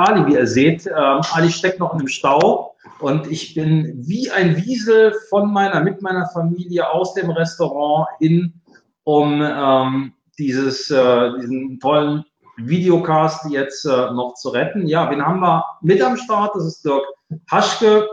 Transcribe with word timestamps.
Ali, 0.00 0.26
wie 0.26 0.34
ihr 0.34 0.46
seht. 0.46 0.86
Ähm, 0.86 1.20
Ali 1.32 1.50
steckt 1.50 1.80
noch 1.80 1.92
in 1.92 1.98
dem 1.98 2.06
Stau 2.08 2.76
und 3.00 3.26
ich 3.26 3.54
bin 3.54 3.94
wie 4.06 4.30
ein 4.30 4.56
Wiesel 4.56 5.12
von 5.28 5.52
meiner, 5.52 5.82
mit 5.82 6.02
meiner 6.02 6.28
Familie 6.28 6.88
aus 6.88 7.14
dem 7.14 7.30
Restaurant 7.30 8.06
hin, 8.20 8.60
um 9.02 9.42
ähm, 9.42 10.12
dieses, 10.38 10.88
äh, 10.92 11.30
diesen 11.40 11.80
tollen 11.80 12.24
Videocast 12.58 13.50
jetzt 13.50 13.86
äh, 13.86 14.12
noch 14.12 14.34
zu 14.34 14.50
retten. 14.50 14.86
Ja, 14.86 15.10
wen 15.10 15.20
haben 15.20 15.40
wir 15.40 15.64
mit 15.80 16.00
am 16.00 16.16
Start? 16.16 16.54
Das 16.54 16.64
ist 16.64 16.84
Dirk 16.84 17.02
Haschke 17.50 18.08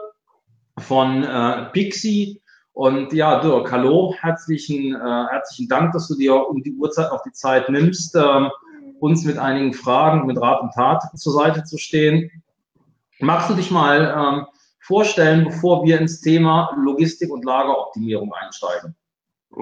von 0.80 1.24
äh, 1.24 1.66
Pixie. 1.72 2.42
Und 2.74 3.14
ja, 3.14 3.40
Dirk, 3.42 3.72
hallo, 3.72 4.16
herzlichen, 4.20 4.96
äh, 4.96 5.26
herzlichen 5.30 5.70
Dank, 5.70 5.94
dass 5.94 6.08
du 6.08 6.16
dir 6.16 6.36
um 6.36 6.64
die 6.64 6.74
Uhrzeit 6.74 7.12
noch 7.12 7.22
die 7.22 7.32
Zeit 7.32 7.70
nimmst. 7.70 8.16
Ähm, 8.16 8.50
uns 9.00 9.26
mit 9.26 9.38
einigen 9.38 9.74
Fragen, 9.74 10.26
mit 10.26 10.40
Rat 10.40 10.62
und 10.62 10.74
Tat 10.74 11.04
zur 11.16 11.34
Seite 11.34 11.64
zu 11.64 11.78
stehen. 11.78 12.30
Magst 13.20 13.50
du 13.50 13.54
dich 13.54 13.72
mal 13.72 14.14
ähm, 14.18 14.46
vorstellen, 14.82 15.46
bevor 15.46 15.84
wir 15.86 16.00
ins 16.00 16.22
Thema 16.22 16.76
Logistik 16.78 17.32
und 17.32 17.46
Lageroptimierung 17.46 18.34
einsteigen? 18.34 18.96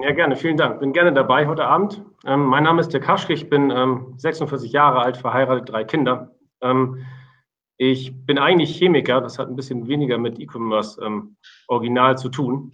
Ja, 0.00 0.12
gerne. 0.12 0.36
Vielen 0.36 0.56
Dank. 0.56 0.80
Bin 0.80 0.92
gerne 0.92 1.12
dabei 1.12 1.46
heute 1.46 1.64
Abend. 1.64 2.02
Ähm, 2.26 2.46
mein 2.46 2.64
Name 2.64 2.80
ist 2.80 2.92
der 2.92 3.00
Kaschke. 3.00 3.32
Ich 3.32 3.48
bin 3.48 3.70
ähm, 3.70 4.14
46 4.16 4.72
Jahre 4.72 5.00
alt, 5.00 5.16
verheiratet, 5.16 5.68
drei 5.68 5.84
Kinder. 5.84 6.34
Ähm, 6.60 7.04
ich 7.76 8.12
bin 8.26 8.38
eigentlich 8.38 8.76
Chemiker. 8.76 9.20
Das 9.20 9.38
hat 9.38 9.48
ein 9.48 9.56
bisschen 9.56 9.86
weniger 9.86 10.18
mit 10.18 10.40
E-Commerce 10.40 11.00
ähm, 11.04 11.36
original 11.68 12.18
zu 12.18 12.28
tun. 12.28 12.72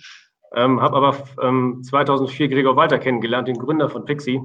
Ähm, 0.55 0.81
Habe 0.81 0.97
aber 0.97 1.83
2004 1.83 2.47
ähm, 2.47 2.53
Gregor 2.53 2.77
Walter 2.77 2.99
kennengelernt, 2.99 3.49
den 3.49 3.59
Gründer 3.59 3.89
von 3.89 4.05
Pixie 4.05 4.41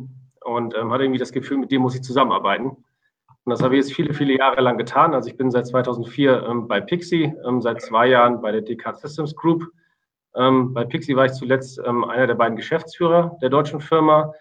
und 0.45 0.75
ähm, 0.77 0.91
hatte 0.91 1.03
irgendwie 1.03 1.19
das 1.19 1.31
Gefühl, 1.31 1.57
mit 1.57 1.71
dem 1.71 1.81
muss 1.81 1.95
ich 1.95 2.03
zusammenarbeiten. 2.03 2.69
Und 2.69 3.51
das 3.51 3.63
habe 3.63 3.75
ich 3.75 3.85
jetzt 3.85 3.93
viele, 3.95 4.13
viele 4.13 4.37
Jahre 4.37 4.61
lang 4.61 4.77
getan. 4.77 5.15
Also 5.15 5.27
ich 5.29 5.37
bin 5.37 5.49
seit 5.49 5.65
2004 5.67 6.45
ähm, 6.47 6.67
bei 6.67 6.81
Pixie, 6.81 7.33
ähm, 7.45 7.61
seit 7.61 7.81
zwei 7.81 8.07
Jahren 8.07 8.41
bei 8.41 8.51
der 8.51 8.61
Descartes 8.61 9.01
Systems 9.01 9.35
Group. 9.35 9.65
Ähm, 10.35 10.73
bei 10.73 10.85
Pixie 10.85 11.15
war 11.15 11.25
ich 11.25 11.31
zuletzt 11.33 11.81
ähm, 11.83 12.03
einer 12.03 12.27
der 12.27 12.35
beiden 12.35 12.55
Geschäftsführer 12.55 13.37
der 13.41 13.49
deutschen 13.49 13.79
Firma. 13.81 14.33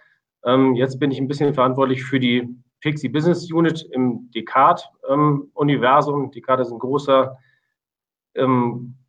Ähm, 0.45 0.75
jetzt 0.75 0.99
bin 1.01 1.11
ich 1.11 1.19
ein 1.19 1.29
bisschen 1.29 1.55
verantwortlich 1.55 2.05
für 2.05 2.21
die 2.21 2.55
Pixie 2.81 3.09
Business 3.09 3.51
Unit 3.51 3.83
im 3.93 4.31
Descartes-Universum. 4.35 6.31
Descartes 6.31 6.69
ist 6.69 6.73
ein 6.73 6.79
großer 6.79 7.39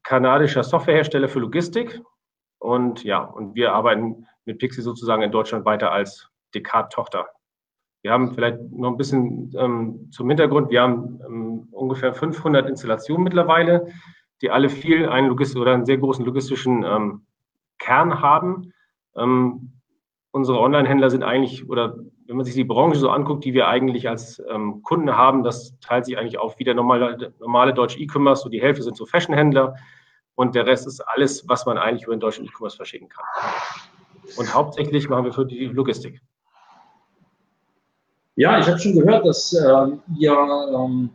kanadischer 0.04 0.64
Softwarehersteller 0.64 1.28
für 1.28 1.40
Logistik. 1.40 2.00
Und 2.60 3.04
ja, 3.04 3.24
und 3.24 3.56
wir 3.56 3.74
arbeiten 3.74 4.28
mit 4.46 4.60
Pixie 4.60 4.84
sozusagen 4.84 5.24
in 5.24 5.32
Deutschland 5.32 5.66
weiter 5.66 5.92
als 5.92 6.30
Descartes-Tochter. 6.56 7.28
Wir 8.02 8.12
haben 8.12 8.34
vielleicht 8.34 8.60
noch 8.72 8.92
ein 8.92 8.98
bisschen 8.98 9.52
ähm, 9.58 10.10
zum 10.12 10.30
Hintergrund. 10.30 10.70
Wir 10.70 10.84
haben 10.84 11.20
ähm, 11.26 11.68
ungefähr 11.72 12.14
500 12.14 12.70
Installationen 12.70 13.24
mittlerweile, 13.24 13.88
die 14.42 14.52
alle 14.52 14.70
viel 14.70 15.10
einen 15.10 15.28
Logist 15.28 15.56
oder 15.58 15.74
einen 15.74 15.86
sehr 15.86 15.98
großen 15.98 16.24
logistischen 16.24 16.84
ähm, 16.84 17.26
Kern 17.80 18.22
haben. 18.22 18.72
Ähm, 19.16 19.82
unsere 20.32 20.60
Online-Händler 20.60 21.10
sind 21.10 21.24
eigentlich, 21.24 21.68
oder 21.68 21.98
wenn 22.28 22.36
man 22.36 22.46
sich 22.46 22.56
die 22.56 22.64
Branche 22.64 23.00
so 23.00 23.10
anguckt, 23.10 23.44
die 23.44 23.54
wir 23.54 23.68
eigentlich 23.68 24.08
als 24.08 24.40
ähm, 24.52 24.82
Kunden 24.84 25.16
haben, 25.16 25.44
das 25.44 25.80
teilt 25.80 26.06
sich 26.06 26.18
eigentlich 26.18 26.38
auf 26.38 26.60
wie 26.60 26.64
der 26.64 26.76
normale, 26.76 27.34
normale 27.40 27.74
deutsche 27.74 28.00
E-Commerce. 28.00 28.44
So 28.44 28.50
die 28.50 28.62
Hälfte 28.62 28.84
sind 28.84 28.98
so 28.98 29.06
Fashion-Händler 29.06 29.76
und 30.36 30.54
der 30.54 30.66
Rest 30.66 30.86
ist 30.86 31.00
alles, 31.02 31.48
was 31.48 31.66
man 31.66 31.78
eigentlich 31.78 32.04
über 32.04 32.16
den 32.16 32.20
deutschen 32.20 32.46
E-Commerce 32.46 32.78
verschicken 32.78 33.10
kann. 33.10 33.26
Und 34.38 34.54
hauptsächlich 34.54 35.10
machen 35.10 35.26
wir 35.26 35.34
für 35.34 35.46
die 35.46 35.66
Logistik. 35.66 36.22
Ja, 38.36 38.60
ich 38.60 38.68
habe 38.68 38.80
schon 38.80 38.96
gehört, 38.96 39.26
dass 39.26 39.54
äh, 39.54 39.88
ihr 40.18 40.32
ähm, 40.74 41.10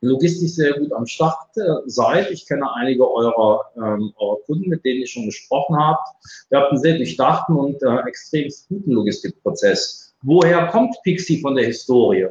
logistisch 0.00 0.52
sehr 0.52 0.74
gut 0.74 0.92
am 0.92 1.06
Start 1.06 1.56
äh, 1.56 1.62
seid. 1.86 2.30
Ich 2.30 2.46
kenne 2.46 2.72
einige 2.74 3.08
eurer, 3.10 3.60
ähm, 3.76 4.12
eurer 4.16 4.38
Kunden, 4.46 4.68
mit 4.68 4.84
denen 4.84 5.00
ihr 5.00 5.06
schon 5.06 5.26
gesprochen 5.26 5.76
habt. 5.76 6.08
Ihr 6.50 6.58
habt 6.58 6.70
einen 6.70 6.80
sehr 6.80 6.96
durchdachten 6.96 7.56
und 7.56 7.82
äh, 7.82 7.98
extrem 8.08 8.50
guten 8.68 8.92
Logistikprozess. 8.92 10.14
Woher 10.22 10.66
kommt 10.68 10.96
Pixie 11.04 11.40
von 11.40 11.54
der 11.54 11.66
Historie? 11.66 12.28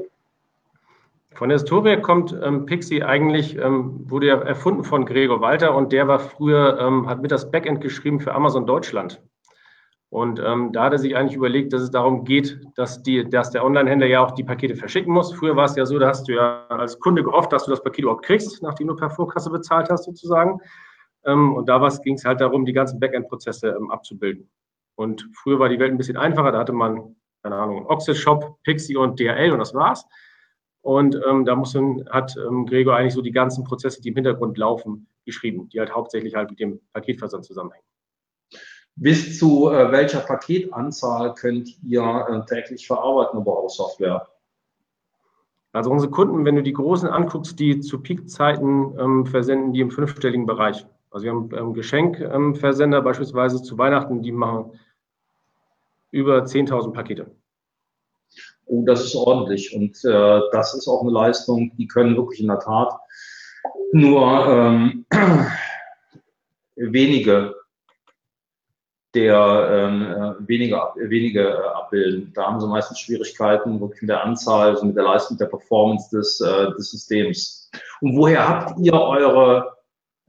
Von 1.36 1.50
der 1.50 1.58
Historie 1.58 2.00
kommt 2.02 2.36
ähm, 2.44 2.66
Pixie 2.66 3.03
eigentlich, 3.03 3.58
ähm, 3.58 4.02
wurde 4.09 4.28
ja 4.28 4.42
erfunden 4.42 4.84
von 4.84 5.06
Gregor 5.06 5.42
Walter 5.42 5.75
und 5.75 5.92
der 5.92 6.08
war 6.08 6.19
früher, 6.19 6.78
ähm, 6.80 7.08
hat 7.08 7.22
mit 7.22 7.31
das 7.31 7.50
Backend 7.50 7.81
geschrieben 7.81 8.19
für 8.19 8.36
Amazon 8.36 8.68
Deutschland. 8.68 9.22
Und 10.13 10.40
ähm, 10.46 10.72
da 10.72 10.84
hat 10.84 10.94
er 10.94 11.00
sich 11.00 11.16
eigentlich 11.16 11.35
überlegt, 11.35 11.74
dass 11.74 11.81
es 11.81 11.90
darum 11.90 12.24
geht, 12.24 12.62
dass, 12.75 13.01
die, 13.01 13.28
dass 13.28 13.50
der 13.50 13.66
Online-Händler 13.66 14.06
ja 14.06 14.24
auch 14.24 14.29
die 14.29 14.44
Pakete 14.44 14.75
verschicken 14.75 15.12
muss. 15.12 15.34
Früher 15.34 15.56
war 15.56 15.66
es 15.66 15.75
ja 15.75 15.88
so, 15.88 15.97
da 15.97 16.09
hast 16.09 16.28
du 16.28 16.34
ja 16.34 16.68
als 16.68 17.00
Kunde 17.00 17.24
gehofft, 17.24 17.51
dass 17.51 17.66
du 17.66 17.72
das 17.72 17.81
Paket 17.81 18.03
überhaupt 18.03 18.24
kriegst, 18.24 18.62
nachdem 18.62 18.90
du 18.90 18.96
per 18.96 19.09
Vorkasse 19.09 19.50
bezahlt 19.50 19.90
hast 19.90 20.03
sozusagen. 20.03 20.59
Ähm, 21.25 21.56
und 21.56 21.68
da 21.68 21.79
ging 22.03 22.13
es 22.13 22.25
halt 22.25 22.41
darum, 22.41 22.63
die 22.63 22.74
ganzen 22.74 23.00
Backend-Prozesse 23.00 23.69
ähm, 23.69 23.90
abzubilden. 23.90 24.51
Und 24.94 25.28
früher 25.34 25.57
war 25.57 25.68
die 25.68 25.79
Welt 25.79 25.91
ein 25.91 25.97
bisschen 25.97 26.18
einfacher. 26.18 26.51
Da 26.51 26.59
hatte 26.59 26.74
man, 26.74 27.16
keine 27.41 27.56
Ahnung, 27.56 27.88
Oxid 27.88 28.16
Shop, 28.16 28.59
Pixie 28.62 28.95
und 28.95 29.19
DRL 29.19 29.51
und 29.51 29.57
das 29.57 29.74
war's. 29.74 30.06
Und 30.81 31.19
ähm, 31.28 31.44
da 31.44 31.56
muss, 31.56 31.75
hat 32.12 32.35
ähm, 32.38 32.68
Gregor 32.68 32.95
eigentlich 32.97 33.16
so 33.16 33.24
die 33.24 33.31
ganzen 33.31 33.63
Prozesse, 33.63 34.00
die 34.00 34.09
im 34.09 34.16
Hintergrund 34.16 34.59
laufen, 34.59 35.07
geschrieben, 35.25 35.69
die 35.69 35.80
halt 35.80 35.91
hauptsächlich 35.91 36.35
halt 36.35 36.51
mit 36.51 36.59
dem 36.59 36.81
Paketversand 36.94 37.45
zusammenhängen. 37.45 37.93
Bis 38.96 39.40
zu 39.40 39.70
äh, 39.70 39.92
welcher 39.92 40.20
Paketanzahl 40.20 41.34
könnt 41.34 41.70
ihr 41.84 42.04
äh, 42.04 42.46
täglich 42.46 42.86
verarbeiten 42.86 43.40
über 43.40 43.58
eure 43.58 43.70
Software? 43.70 44.28
Also 45.72 45.90
unsere 45.90 46.12
Kunden, 46.12 46.46
wenn 46.46 46.56
du 46.56 46.62
die 46.62 46.74
großen 46.74 47.09
anguckst, 47.09 47.59
die 47.59 47.80
zu 47.80 48.02
Peakzeiten 48.02 48.98
ähm, 49.00 49.26
versenden, 49.26 49.74
die 49.74 49.81
im 49.81 49.90
fünfstelligen 49.90 50.46
Bereich. 50.46 50.86
Also 51.09 51.26
wir 51.26 51.31
haben 51.31 51.50
ähm, 51.56 51.74
Geschenkversender 51.74 53.00
ähm, 53.00 53.04
beispielsweise 53.04 53.62
zu 53.64 53.78
Weihnachten, 53.80 54.22
die 54.22 54.31
machen 54.31 54.80
über 56.12 56.44
10.000 56.44 56.94
Pakete. 56.94 57.31
Oh, 58.66 58.84
das 58.86 59.04
ist 59.04 59.16
ordentlich 59.16 59.75
und 59.75 59.98
äh, 60.06 60.42
das 60.52 60.75
ist 60.75 60.88
auch 60.88 61.02
eine 61.02 61.12
Leistung, 61.12 61.75
die 61.78 61.88
können 61.88 62.16
wirklich 62.16 62.42
in 62.42 62.48
der 62.48 62.60
Tat 62.60 62.94
nur 63.92 64.48
ähm, 64.48 65.06
wenige 66.75 67.56
der 69.13 69.69
ähm, 69.72 70.01
äh, 70.01 70.47
weniger, 70.47 70.94
wenige 70.96 71.41
äh, 71.41 71.68
abbilden. 71.75 72.31
Da 72.34 72.47
haben 72.47 72.59
sie 72.59 72.68
meistens 72.68 73.00
Schwierigkeiten 73.00 73.79
wirklich 73.79 74.01
mit 74.01 74.09
der 74.09 74.24
Anzahl, 74.24 74.69
also 74.69 74.85
mit 74.85 74.96
der 74.96 75.03
Leistung, 75.03 75.38
der 75.38 75.46
Performance 75.46 76.16
des, 76.16 76.41
äh, 76.41 76.72
des 76.75 76.91
Systems. 76.91 77.69
Und 78.01 78.18
woher 78.18 78.47
habt 78.47 78.79
ihr 78.79 78.94
eure, 78.94 79.78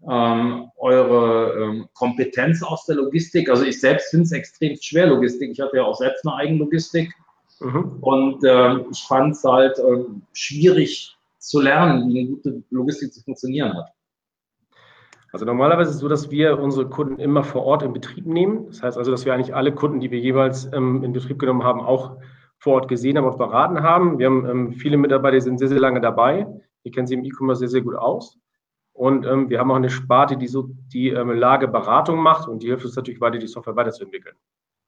ähm, 0.09 0.71
eure 0.77 1.63
ähm, 1.63 1.89
Kompetenz 1.95 2.63
aus 2.63 2.85
der 2.87 2.97
Logistik? 2.97 3.49
Also 3.49 3.65
ich 3.65 3.81
selbst 3.81 4.11
finde 4.11 4.25
es 4.25 4.33
extrem 4.33 4.77
schwer, 4.81 5.07
Logistik. 5.07 5.51
Ich 5.51 5.61
hatte 5.61 5.79
ja 5.79 5.85
auch 5.85 5.97
selbst 5.97 6.27
eine 6.27 6.37
Eigenlogistik. 6.37 7.13
Mhm. 7.61 7.99
Und 8.01 8.45
ähm, 8.47 8.87
ich 8.91 9.03
fand 9.05 9.35
es 9.35 9.45
halt 9.45 9.79
ähm, 9.79 10.23
schwierig 10.35 11.17
zu 11.39 11.61
lernen, 11.61 12.09
wie 12.09 12.21
eine 12.21 12.29
gute 12.29 12.63
Logistik 12.71 13.13
zu 13.15 13.23
funktionieren 13.23 13.75
hat. 13.75 13.93
Also 15.35 15.47
normalerweise 15.47 15.91
ist 15.91 15.97
es 15.97 16.01
so, 16.01 16.07
dass 16.07 16.31
wir 16.31 16.61
unsere 16.61 16.89
Kunden 16.89 17.19
immer 17.19 17.43
vor 17.43 17.65
Ort 17.65 17.83
in 17.83 17.93
Betrieb 17.93 18.25
nehmen. 18.25 18.69
Das 18.69 18.85
heißt 18.85 18.97
also, 18.97 19.11
dass 19.11 19.25
wir 19.25 19.35
eigentlich 19.35 19.53
alle 19.53 19.75
Kunden, 19.75 19.99
die 19.99 20.13
wir 20.13 20.21
jeweils 20.21 20.73
ähm, 20.73 21.03
in 21.03 21.13
Betrieb 21.13 21.41
genommen 21.41 21.65
haben, 21.65 21.81
auch 21.81 22.19
vor 22.59 22.75
Ort 22.75 22.87
gesehen 22.87 23.19
haben 23.19 23.27
und 23.27 23.37
beraten 23.37 23.83
haben. 23.83 24.21
Wir 24.21 24.27
haben 24.27 24.49
ähm, 24.49 24.73
viele 24.75 24.97
Mitarbeiter, 24.97 25.35
die 25.35 25.41
sind 25.41 25.59
sehr, 25.59 25.67
sehr 25.67 25.81
lange 25.81 26.01
dabei. 26.01 26.47
Die 26.85 26.93
kennen 26.93 27.09
sich 27.09 27.19
im 27.19 27.25
E-Commerce 27.25 27.59
sehr, 27.59 27.69
sehr 27.69 27.81
gut 27.81 27.97
aus. 27.97 28.39
Und 28.93 29.27
ähm, 29.27 29.51
wir 29.51 29.59
haben 29.59 29.73
auch 29.73 29.77
eine 29.77 29.91
Sparte, 29.91 30.37
die 30.37 30.47
so 30.47 30.69
die 30.93 31.09
ähm, 31.09 31.33
Lageberatung 31.33 32.21
macht 32.21 32.47
und 32.47 32.63
die 32.63 32.69
hilft 32.69 32.85
uns 32.85 32.95
natürlich 32.95 33.21
weiter, 33.21 33.39
die 33.39 33.49
Software 33.49 33.75
weiterzuentwickeln. 33.75 34.37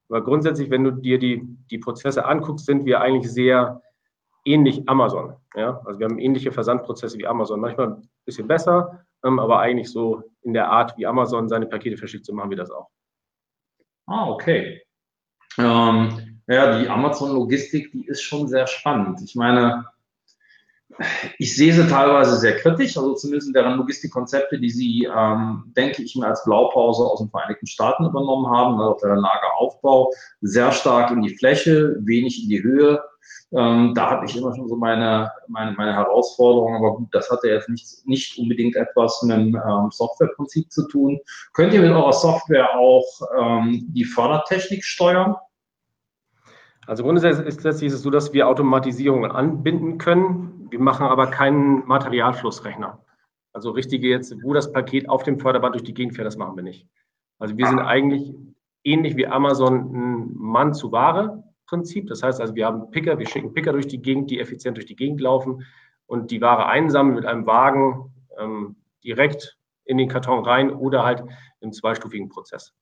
Aber 0.09 0.23
grundsätzlich, 0.23 0.71
wenn 0.71 0.84
du 0.84 0.93
dir 0.93 1.19
die, 1.19 1.43
die 1.73 1.78
Prozesse 1.78 2.25
anguckst, 2.25 2.67
sind 2.67 2.87
wir 2.87 3.01
eigentlich 3.01 3.33
sehr 3.33 3.83
ähnlich 4.45 4.89
Amazon. 4.89 5.34
Ja? 5.57 5.81
Also 5.84 5.99
wir 5.99 6.07
haben 6.07 6.21
ähnliche 6.21 6.53
Versandprozesse 6.53 7.19
wie 7.19 7.27
Amazon. 7.27 7.59
Manchmal 7.59 7.89
ein 7.89 8.09
bisschen 8.25 8.47
besser, 8.47 9.06
aber 9.22 9.59
eigentlich 9.60 9.91
so 9.91 10.22
in 10.42 10.54
der 10.54 10.71
Art, 10.71 10.97
wie 10.97 11.07
Amazon 11.07 11.48
seine 11.48 11.66
Pakete 11.66 11.97
verschickt, 11.97 12.27
so 12.27 12.33
machen 12.33 12.51
wir 12.51 12.57
das 12.57 12.71
auch. 12.71 12.89
Ah, 14.07 14.28
okay. 14.28 14.83
Ähm, 15.59 16.41
ja, 16.47 16.78
die 16.78 16.89
Amazon-Logistik, 16.89 17.91
die 17.92 18.07
ist 18.07 18.22
schon 18.22 18.47
sehr 18.47 18.66
spannend. 18.66 19.21
Ich 19.22 19.34
meine, 19.34 19.86
ich 21.39 21.57
sehe 21.57 21.72
sie 21.72 21.89
teilweise 21.89 22.36
sehr 22.36 22.57
kritisch, 22.57 22.97
also 22.97 23.15
zumindest 23.15 23.48
in 23.48 23.54
deren 23.54 23.77
Logistikkonzepte, 23.77 24.59
die 24.59 24.71
sie, 24.71 25.09
ähm, 25.13 25.65
denke 25.77 26.03
ich 26.03 26.15
mir, 26.15 26.27
als 26.27 26.45
Blaupause 26.45 27.03
aus 27.03 27.19
den 27.19 27.30
Vereinigten 27.30 27.66
Staaten 27.66 28.04
übernommen 28.04 28.48
haben, 28.48 28.80
also 28.80 29.07
der 29.07 29.16
Lageraufbau 29.16 30.12
sehr 30.41 30.71
stark 30.72 31.10
in 31.10 31.22
die 31.22 31.36
Fläche, 31.36 31.97
wenig 32.01 32.45
in 32.45 32.48
die 32.48 32.62
Höhe. 32.62 33.03
Ähm, 33.53 33.93
da 33.95 34.11
habe 34.11 34.27
ich 34.27 34.37
immer 34.37 34.55
schon 34.55 34.69
so 34.69 34.77
meine, 34.77 35.31
meine, 35.49 35.73
meine 35.73 35.95
Herausforderung, 35.95 36.75
aber 36.77 36.97
gut, 36.97 37.09
das 37.13 37.31
hat 37.31 37.41
ja 37.45 37.55
jetzt 37.55 37.69
nicht, 37.69 38.07
nicht 38.07 38.39
unbedingt 38.39 38.77
etwas 38.77 39.23
mit 39.23 39.37
dem 39.37 39.55
ähm, 39.55 39.91
Softwareprinzip 39.91 40.71
zu 40.71 40.89
tun. 40.89 41.19
Könnt 41.53 41.73
ihr 41.73 41.81
mit 41.81 41.91
eurer 41.91 42.13
Software 42.13 42.77
auch 42.77 43.05
ähm, 43.39 43.87
die 43.91 44.05
Fördertechnik 44.05 44.84
steuern? 44.84 45.37
Also 46.87 47.03
grundsätzlich 47.03 47.89
ist 47.89 47.95
es 47.95 48.03
so, 48.03 48.11
dass 48.11 48.33
wir 48.33 48.49
Automatisierungen 48.49 49.31
anbinden 49.31 49.99
können. 49.99 50.69
Wir 50.71 50.81
machen 50.81 51.07
aber 51.07 51.29
keinen 51.29 51.87
Materialflussrechner. 51.87 53.01
Also 53.53 53.71
richtige 53.71 54.09
jetzt, 54.09 54.34
wo 54.43 54.53
das 54.53 54.72
Paket 54.72 55.09
auf 55.09 55.22
dem 55.22 55.39
Förderband 55.39 55.75
durch 55.75 55.84
die 55.84 55.95
Gegend 55.95 56.15
fährt, 56.15 56.27
das 56.27 56.37
machen 56.37 56.57
wir 56.57 56.63
nicht. 56.63 56.87
Also 57.39 57.57
wir 57.57 57.67
sind 57.67 57.81
eigentlich 57.81 58.34
ähnlich 58.84 59.17
wie 59.17 59.27
Amazon 59.27 59.75
ein 59.75 60.34
Mann 60.34 60.75
zu 60.75 60.93
Ware 60.93 61.43
Prinzip. 61.66 62.09
Das 62.09 62.22
heißt 62.22 62.41
also, 62.41 62.54
wir 62.54 62.66
haben 62.66 62.91
Picker, 62.91 63.18
wir 63.18 63.27
schicken 63.27 63.53
Picker 63.53 63.72
durch 63.72 63.86
die 63.86 64.01
Gegend, 64.01 64.30
die 64.30 64.41
effizient 64.41 64.77
durch 64.77 64.86
die 64.86 64.97
Gegend 64.97 65.21
laufen 65.21 65.65
und 66.07 66.30
die 66.30 66.41
Ware 66.41 66.66
einsammeln 66.66 67.16
mit 67.16 67.27
einem 67.27 67.47
Wagen 67.47 68.13
ähm, 68.39 68.77
direkt 69.04 69.59
in 69.84 69.98
den 69.98 70.09
Karton 70.09 70.45
rein 70.45 70.72
oder 70.72 71.04
halt 71.04 71.24
im 71.60 71.72
zweistufigen 71.72 72.28
Prozess. 72.28 72.72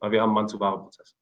Weil 0.00 0.12
wir 0.12 0.22
haben 0.22 0.32
Mann-zu-Ware-Prozess. 0.32 1.16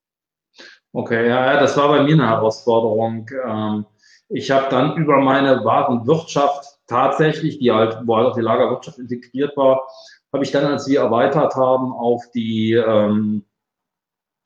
Okay, 0.92 1.28
ja, 1.28 1.60
das 1.60 1.76
war 1.76 1.88
bei 1.88 2.02
mir 2.02 2.14
eine 2.14 2.28
Herausforderung. 2.28 3.28
Ähm, 3.44 3.86
ich 4.28 4.50
habe 4.50 4.68
dann 4.70 4.96
über 4.96 5.20
meine 5.20 5.64
Warenwirtschaft 5.64 6.80
tatsächlich, 6.86 7.58
die 7.58 7.70
halt, 7.70 7.98
wo 8.04 8.16
halt 8.16 8.28
auch 8.28 8.34
die 8.34 8.40
Lagerwirtschaft 8.40 8.98
integriert 8.98 9.56
war, 9.56 9.86
habe 10.32 10.44
ich 10.44 10.50
dann, 10.50 10.64
als 10.66 10.88
wir 10.88 11.00
erweitert 11.00 11.54
haben 11.54 11.92
auf 11.92 12.22
die, 12.32 12.72
ähm, 12.72 13.44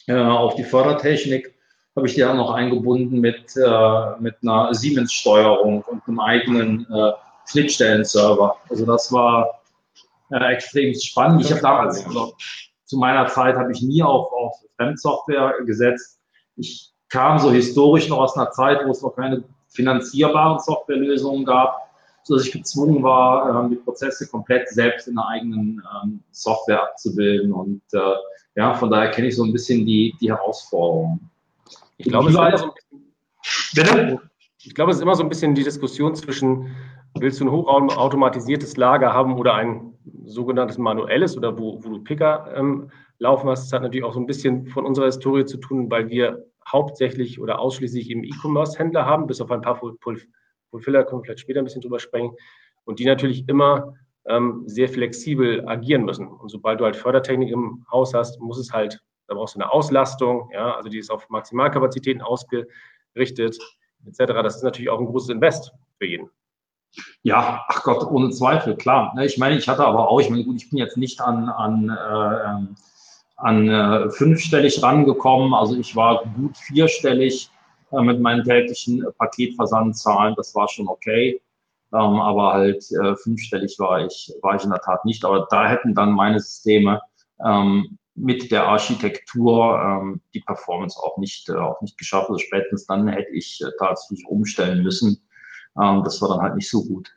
äh, 0.06 0.14
auf 0.14 0.54
die 0.54 0.64
Fördertechnik, 0.64 1.54
habe 1.96 2.06
ich 2.06 2.14
die 2.14 2.20
dann 2.20 2.36
noch 2.36 2.52
eingebunden 2.52 3.20
mit, 3.20 3.56
äh, 3.56 4.20
mit 4.20 4.36
einer 4.42 4.74
Siemens-Steuerung 4.74 5.82
und 5.82 6.02
einem 6.06 6.20
eigenen 6.20 6.86
äh, 6.90 7.12
Schnittstellen-Server. 7.46 8.56
Also 8.68 8.86
das 8.86 9.12
war 9.12 9.60
äh, 10.30 10.52
extrem 10.52 10.94
spannend. 10.94 11.42
Ich 11.42 11.50
habe 11.50 11.60
damals, 11.60 12.04
also, 12.04 12.34
zu 12.84 12.98
meiner 12.98 13.26
Zeit 13.28 13.56
habe 13.56 13.72
ich 13.72 13.80
nie 13.82 14.02
auf, 14.02 14.32
auf 14.32 14.56
Fremdsoftware 14.76 15.54
gesetzt. 15.64 16.18
Ich 16.56 16.90
kam 17.08 17.38
so 17.38 17.50
historisch 17.50 18.08
noch 18.08 18.18
aus 18.18 18.36
einer 18.36 18.50
Zeit, 18.50 18.84
wo 18.84 18.90
es 18.90 19.02
noch 19.02 19.14
keine 19.14 19.44
finanzierbaren 19.68 20.58
Softwarelösungen 20.58 21.44
gab, 21.44 21.90
sodass 22.24 22.46
ich 22.46 22.52
gezwungen 22.52 23.02
war, 23.02 23.64
ähm, 23.64 23.70
die 23.70 23.76
Prozesse 23.76 24.28
komplett 24.28 24.68
selbst 24.68 25.08
in 25.08 25.14
der 25.14 25.26
eigenen 25.28 25.82
ähm, 26.02 26.20
Software 26.30 26.82
abzubilden. 26.82 27.52
Und 27.52 27.82
äh, 27.92 28.14
ja, 28.56 28.74
von 28.74 28.90
daher 28.90 29.10
kenne 29.10 29.28
ich 29.28 29.36
so 29.36 29.44
ein 29.44 29.52
bisschen 29.52 29.86
die, 29.86 30.14
die 30.20 30.30
Herausforderungen. 30.30 31.30
Ich 31.96 32.06
glaube, 32.06 32.30
es 32.30 32.36
ist 32.36 32.60
so 33.76 34.18
ich 34.64 34.74
glaube, 34.74 34.90
es 34.90 34.96
ist 34.96 35.02
immer 35.02 35.14
so 35.14 35.22
ein 35.22 35.28
bisschen 35.28 35.54
die 35.54 35.62
Diskussion 35.62 36.14
zwischen, 36.14 36.74
willst 37.18 37.40
du 37.40 37.44
ein 37.44 37.50
hochautomatisiertes 37.50 38.76
Lager 38.78 39.12
haben 39.12 39.38
oder 39.38 39.54
ein 39.54 39.92
sogenanntes 40.24 40.78
manuelles 40.78 41.36
oder 41.36 41.58
wo, 41.58 41.84
wo 41.84 41.90
du 41.90 42.02
Picker 42.02 42.52
ähm, 42.56 42.90
laufen 43.18 43.48
hast. 43.48 43.64
Das 43.64 43.72
hat 43.74 43.82
natürlich 43.82 44.04
auch 44.04 44.14
so 44.14 44.20
ein 44.20 44.26
bisschen 44.26 44.66
von 44.66 44.86
unserer 44.86 45.06
Historie 45.06 45.44
zu 45.44 45.58
tun, 45.58 45.90
weil 45.90 46.08
wir 46.08 46.46
hauptsächlich 46.66 47.40
oder 47.40 47.58
ausschließlich 47.58 48.10
im 48.10 48.24
E-Commerce-Händler 48.24 49.04
haben, 49.04 49.26
bis 49.26 49.42
auf 49.42 49.50
ein 49.50 49.60
paar 49.60 49.76
Fulfiller, 49.76 51.04
können 51.04 51.20
wir 51.20 51.24
vielleicht 51.24 51.40
später 51.40 51.60
ein 51.60 51.64
bisschen 51.64 51.82
drüber 51.82 52.00
sprechen, 52.00 52.32
und 52.84 52.98
die 52.98 53.04
natürlich 53.04 53.48
immer 53.48 53.94
ähm, 54.26 54.62
sehr 54.66 54.88
flexibel 54.88 55.66
agieren 55.68 56.04
müssen. 56.04 56.26
Und 56.26 56.50
sobald 56.50 56.80
du 56.80 56.84
halt 56.84 56.96
Fördertechnik 56.96 57.50
im 57.50 57.84
Haus 57.90 58.14
hast, 58.14 58.40
muss 58.40 58.58
es 58.58 58.72
halt 58.72 59.00
da 59.26 59.34
brauchst 59.34 59.54
du 59.54 59.60
eine 59.60 59.72
Auslastung, 59.72 60.50
ja, 60.52 60.74
also 60.74 60.88
die 60.88 60.98
ist 60.98 61.10
auf 61.10 61.28
Maximalkapazitäten 61.30 62.22
ausgerichtet, 62.22 63.58
etc. 64.06 64.18
Das 64.42 64.56
ist 64.56 64.62
natürlich 64.62 64.90
auch 64.90 65.00
ein 65.00 65.06
großes 65.06 65.30
Invest 65.30 65.72
für 65.98 66.06
jeden. 66.06 66.30
Ja, 67.22 67.64
ach 67.68 67.82
Gott, 67.82 68.04
ohne 68.10 68.30
Zweifel, 68.30 68.76
klar. 68.76 69.12
Ne, 69.14 69.26
ich 69.26 69.38
meine, 69.38 69.56
ich 69.56 69.68
hatte 69.68 69.84
aber 69.84 70.08
auch, 70.08 70.20
ich 70.20 70.30
meine, 70.30 70.44
gut, 70.44 70.56
ich 70.56 70.70
bin 70.70 70.78
jetzt 70.78 70.96
nicht 70.96 71.20
an, 71.20 71.48
an, 71.48 71.88
äh, 71.88 72.48
ähm, 72.48 72.76
an 73.36 73.68
äh, 73.68 74.10
fünfstellig 74.10 74.82
rangekommen, 74.82 75.54
also 75.54 75.76
ich 75.76 75.96
war 75.96 76.24
gut 76.36 76.56
vierstellig 76.56 77.50
äh, 77.90 78.00
mit 78.00 78.20
meinen 78.20 78.44
täglichen 78.44 79.04
Paketversandzahlen, 79.18 80.34
das 80.36 80.54
war 80.54 80.68
schon 80.68 80.88
okay. 80.88 81.40
Ähm, 81.92 82.20
aber 82.20 82.52
halt 82.52 82.90
äh, 82.90 83.14
fünfstellig 83.16 83.76
war 83.78 84.04
ich, 84.04 84.32
war 84.42 84.56
ich 84.56 84.64
in 84.64 84.70
der 84.70 84.80
Tat 84.80 85.04
nicht. 85.04 85.24
Aber 85.24 85.46
da 85.50 85.68
hätten 85.68 85.94
dann 85.94 86.12
meine 86.12 86.40
Systeme 86.40 87.00
ähm, 87.44 87.98
mit 88.14 88.50
der 88.50 88.66
Architektur 88.66 89.80
ähm, 89.80 90.20
die 90.34 90.40
Performance 90.40 90.98
auch 90.98 91.18
nicht, 91.18 91.48
äh, 91.48 91.54
auch 91.54 91.80
nicht 91.80 91.98
geschafft. 91.98 92.28
Also 92.28 92.38
spätestens 92.38 92.86
dann 92.86 93.08
hätte 93.08 93.30
ich 93.32 93.60
äh, 93.60 93.70
tatsächlich 93.78 94.26
umstellen 94.26 94.82
müssen. 94.82 95.20
Ähm, 95.80 96.02
das 96.04 96.22
war 96.22 96.28
dann 96.28 96.40
halt 96.40 96.54
nicht 96.54 96.70
so 96.70 96.84
gut. 96.84 97.10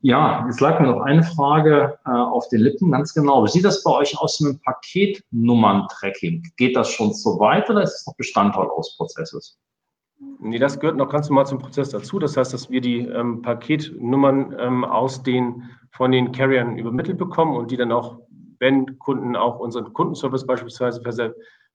Ja, 0.00 0.46
jetzt 0.46 0.60
lag 0.60 0.80
mir 0.80 0.86
noch 0.86 1.02
eine 1.02 1.22
Frage 1.22 1.98
äh, 2.06 2.10
auf 2.10 2.48
den 2.48 2.60
Lippen, 2.60 2.90
ganz 2.90 3.12
genau. 3.12 3.44
Wie 3.44 3.50
sieht 3.50 3.64
das 3.64 3.82
bei 3.82 3.90
euch 3.92 4.18
aus 4.18 4.40
mit 4.40 4.54
dem 4.54 4.60
Paketnummern-Tracking? 4.60 6.42
Geht 6.56 6.76
das 6.76 6.90
schon 6.90 7.12
so 7.12 7.38
weit 7.38 7.68
oder 7.68 7.82
ist 7.82 8.00
es 8.00 8.06
noch 8.06 8.16
Bestandteil 8.16 8.68
aus 8.68 8.96
Prozesses? 8.96 9.58
Nee, 10.40 10.58
das 10.58 10.80
gehört 10.80 10.96
noch 10.96 11.10
ganz 11.10 11.28
normal 11.28 11.46
zum 11.46 11.58
Prozess 11.58 11.90
dazu. 11.90 12.18
Das 12.18 12.36
heißt, 12.36 12.52
dass 12.52 12.70
wir 12.70 12.80
die 12.80 13.00
ähm, 13.00 13.42
Paketnummern 13.42 14.56
ähm, 14.58 14.84
aus 14.84 15.22
den, 15.22 15.64
von 15.90 16.10
den 16.10 16.32
Carriern 16.32 16.78
übermittelt 16.78 17.18
bekommen 17.18 17.56
und 17.56 17.70
die 17.70 17.76
dann 17.76 17.92
auch 17.92 18.20
wenn 18.58 18.98
Kunden 18.98 19.36
auch 19.36 19.58
unseren 19.58 19.92
Kundenservice 19.92 20.46
beispielsweise 20.46 21.00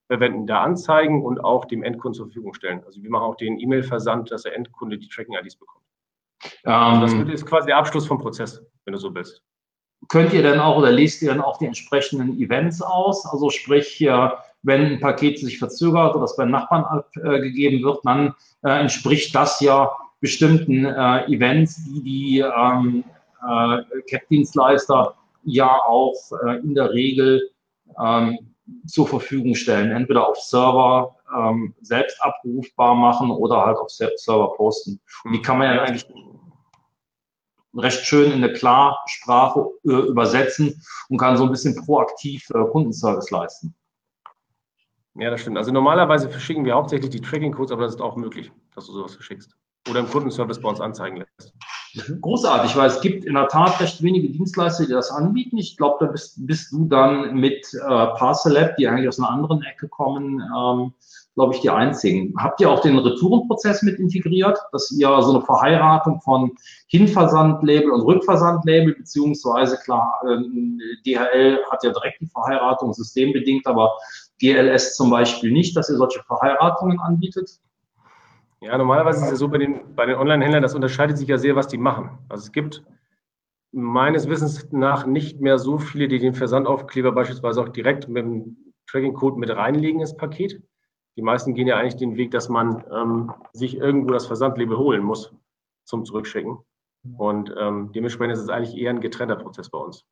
verwenden, 0.06 0.46
da 0.46 0.62
anzeigen 0.62 1.24
und 1.24 1.42
auch 1.42 1.64
dem 1.64 1.82
Endkunden 1.82 2.16
zur 2.16 2.26
Verfügung 2.26 2.54
stellen. 2.54 2.82
Also 2.84 3.02
wir 3.02 3.10
machen 3.10 3.24
auch 3.24 3.36
den 3.36 3.58
E-Mail-Versand, 3.58 4.30
dass 4.30 4.42
der 4.42 4.54
Endkunde 4.54 4.98
die 4.98 5.08
Tracking-IDs 5.08 5.56
bekommt. 5.56 5.84
Also 6.64 7.00
das 7.00 7.12
ähm. 7.12 7.30
ist 7.30 7.46
quasi 7.46 7.66
der 7.66 7.78
Abschluss 7.78 8.06
vom 8.06 8.18
Prozess, 8.18 8.62
wenn 8.84 8.92
du 8.92 8.98
so 8.98 9.14
willst. 9.14 9.42
Könnt 10.08 10.34
ihr 10.34 10.42
dann 10.42 10.60
auch 10.60 10.76
oder 10.76 10.92
lest 10.92 11.22
ihr 11.22 11.30
dann 11.30 11.40
auch 11.40 11.56
die 11.58 11.66
entsprechenden 11.66 12.38
Events 12.38 12.82
aus? 12.82 13.24
Also 13.24 13.48
sprich, 13.48 14.00
wenn 14.64 14.86
ein 14.86 15.00
Paket 15.00 15.38
sich 15.38 15.58
verzögert 15.58 16.14
oder 16.14 16.24
es 16.24 16.36
beim 16.36 16.50
Nachbarn 16.50 16.84
abgegeben 16.84 17.82
wird, 17.82 18.04
dann 18.04 18.34
äh, 18.62 18.80
entspricht 18.80 19.34
das 19.34 19.60
ja 19.60 19.90
bestimmten 20.20 20.86
äh, 20.86 21.26
Events, 21.26 21.84
die 21.84 22.02
die 22.02 22.38
ähm, 22.40 23.04
äh, 23.42 24.00
CAP-Dienstleister 24.10 25.14
ja 25.44 25.80
auch 25.86 26.14
äh, 26.44 26.58
in 26.58 26.74
der 26.74 26.92
Regel 26.92 27.50
ähm, 27.98 28.54
zur 28.86 29.06
Verfügung 29.06 29.54
stellen. 29.54 29.90
Entweder 29.92 30.28
auf 30.28 30.38
Server 30.38 31.16
ähm, 31.36 31.74
selbst 31.80 32.20
abrufbar 32.22 32.94
machen 32.94 33.30
oder 33.30 33.64
halt 33.64 33.78
auf 33.78 33.90
Server 33.90 34.54
posten. 34.56 35.00
Und 35.24 35.32
die 35.32 35.42
kann 35.42 35.58
man 35.58 35.74
ja 35.74 35.82
eigentlich 35.82 36.06
recht 37.76 38.06
schön 38.06 38.30
in 38.30 38.44
eine 38.44 38.52
Klarsprache 38.52 39.68
äh, 39.84 40.08
übersetzen 40.08 40.82
und 41.08 41.18
kann 41.18 41.36
so 41.36 41.44
ein 41.44 41.50
bisschen 41.50 41.74
proaktiv 41.84 42.48
äh, 42.50 42.64
Kundenservice 42.70 43.30
leisten. 43.30 43.74
Ja, 45.16 45.30
das 45.30 45.40
stimmt. 45.40 45.58
Also 45.58 45.70
normalerweise 45.70 46.28
verschicken 46.28 46.64
wir 46.64 46.74
hauptsächlich 46.74 47.10
die 47.10 47.20
Tracking-Codes, 47.20 47.70
aber 47.70 47.82
das 47.82 47.94
ist 47.94 48.00
auch 48.00 48.16
möglich, 48.16 48.50
dass 48.74 48.86
du 48.86 48.92
sowas 48.92 49.14
verschickst. 49.14 49.56
Oder 49.88 50.00
im 50.00 50.08
Kundenservice 50.08 50.60
bei 50.60 50.68
uns 50.68 50.80
anzeigen 50.80 51.18
lässt. 51.18 51.52
Mhm. 51.94 52.20
Großartig, 52.20 52.76
weil 52.76 52.88
es 52.88 53.00
gibt 53.00 53.24
in 53.24 53.34
der 53.34 53.48
Tat 53.48 53.80
recht 53.80 54.02
wenige 54.02 54.30
Dienstleister, 54.30 54.84
die 54.84 54.92
das 54.92 55.10
anbieten. 55.10 55.58
Ich 55.58 55.76
glaube, 55.76 55.96
da 56.00 56.06
bist, 56.10 56.44
bist, 56.46 56.72
du 56.72 56.86
dann 56.86 57.34
mit 57.34 57.72
äh, 57.74 57.78
Parcelab, 57.78 58.76
die 58.76 58.88
eigentlich 58.88 59.08
aus 59.08 59.18
einer 59.18 59.30
anderen 59.30 59.62
Ecke 59.62 59.88
kommen, 59.88 60.40
ähm, 60.40 60.92
glaube 61.34 61.54
ich, 61.54 61.60
die 61.60 61.70
einzigen. 61.70 62.34
Habt 62.36 62.60
ihr 62.60 62.70
auch 62.70 62.80
den 62.80 62.98
Retourenprozess 62.98 63.82
mit 63.82 63.98
integriert, 63.98 64.58
dass 64.72 64.90
ihr 64.90 65.22
so 65.22 65.34
eine 65.34 65.42
Verheiratung 65.42 66.20
von 66.20 66.52
Hinversandlabel 66.88 67.90
und 67.90 68.02
Rückversandlabel, 68.02 68.94
beziehungsweise 68.94 69.78
klar, 69.78 70.20
ähm, 70.28 70.80
DHL 71.06 71.58
hat 71.70 71.84
ja 71.84 71.90
direkt 71.90 72.20
die 72.20 72.26
Verheiratung 72.26 72.92
systembedingt, 72.92 73.66
aber 73.66 73.92
GLS 74.40 74.96
zum 74.96 75.10
Beispiel 75.10 75.52
nicht, 75.52 75.76
dass 75.76 75.90
ihr 75.90 75.96
solche 75.96 76.22
Verheiratungen 76.24 76.98
anbietet? 77.00 77.60
Ja, 78.64 78.78
normalerweise 78.78 79.18
ist 79.18 79.24
es 79.24 79.30
ja 79.32 79.36
so 79.36 79.48
bei 79.48 79.58
den, 79.58 79.94
bei 79.94 80.06
den 80.06 80.16
Online-Händlern, 80.16 80.62
das 80.62 80.74
unterscheidet 80.74 81.18
sich 81.18 81.28
ja 81.28 81.36
sehr, 81.36 81.54
was 81.54 81.68
die 81.68 81.76
machen. 81.76 82.18
Also 82.30 82.44
es 82.44 82.52
gibt 82.52 82.82
meines 83.72 84.26
Wissens 84.28 84.72
nach 84.72 85.04
nicht 85.04 85.40
mehr 85.40 85.58
so 85.58 85.78
viele, 85.78 86.08
die 86.08 86.18
den 86.18 86.34
Versandaufkleber 86.34 87.12
beispielsweise 87.12 87.60
auch 87.60 87.68
direkt 87.68 88.08
mit 88.08 88.24
dem 88.24 88.56
Tracking-Code 88.86 89.38
mit 89.38 89.50
reinlegen 89.50 90.00
ins 90.00 90.16
Paket. 90.16 90.62
Die 91.16 91.22
meisten 91.22 91.54
gehen 91.54 91.66
ja 91.66 91.76
eigentlich 91.76 91.96
den 91.96 92.16
Weg, 92.16 92.30
dass 92.30 92.48
man 92.48 92.82
ähm, 92.90 93.34
sich 93.52 93.76
irgendwo 93.76 94.14
das 94.14 94.26
Versandlabel 94.26 94.78
holen 94.78 95.02
muss 95.02 95.34
zum 95.84 96.06
Zurückschicken. 96.06 96.58
Und 97.18 97.54
ähm, 97.58 97.92
dementsprechend 97.92 98.32
ist 98.32 98.42
es 98.42 98.48
eigentlich 98.48 98.78
eher 98.78 98.90
ein 98.90 99.02
getrennter 99.02 99.36
Prozess 99.36 99.68
bei 99.68 99.78
uns. 99.78 100.06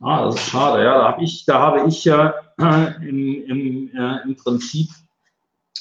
Ah, 0.00 0.26
das 0.26 0.34
ist 0.34 0.50
schade. 0.50 0.84
Ja, 0.84 0.98
da 0.98 1.08
habe 1.12 1.24
ich, 1.24 1.44
da 1.46 1.86
ich 1.86 2.04
ja 2.04 2.34
äh, 2.58 3.08
im, 3.08 3.46
im, 3.46 3.96
äh, 3.96 4.22
im 4.24 4.36
Prinzip 4.36 4.90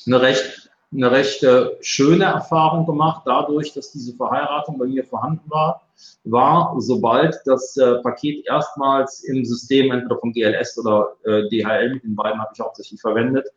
eine 0.05 0.21
recht 0.21 0.70
eine 0.93 1.11
recht 1.11 1.41
äh, 1.43 1.69
schöne 1.81 2.25
Erfahrung 2.25 2.85
gemacht, 2.85 3.23
dadurch, 3.25 3.73
dass 3.73 3.91
diese 3.91 4.15
Verheiratung 4.15 4.77
bei 4.77 4.85
mir 4.85 5.05
vorhanden 5.05 5.49
war, 5.49 5.81
war, 6.25 6.75
sobald 6.79 7.39
das 7.45 7.77
äh, 7.77 7.95
Paket 8.01 8.45
erstmals 8.45 9.23
im 9.23 9.45
System 9.45 9.91
entweder 9.91 10.19
von 10.19 10.33
GLS 10.33 10.77
oder 10.77 11.13
äh, 11.23 11.47
DHL, 11.49 11.93
mit 11.93 12.03
den 12.03 12.15
beiden 12.15 12.39
habe 12.39 12.51
ich 12.53 12.59
hauptsächlich 12.59 12.99
verwendet, 12.99 13.47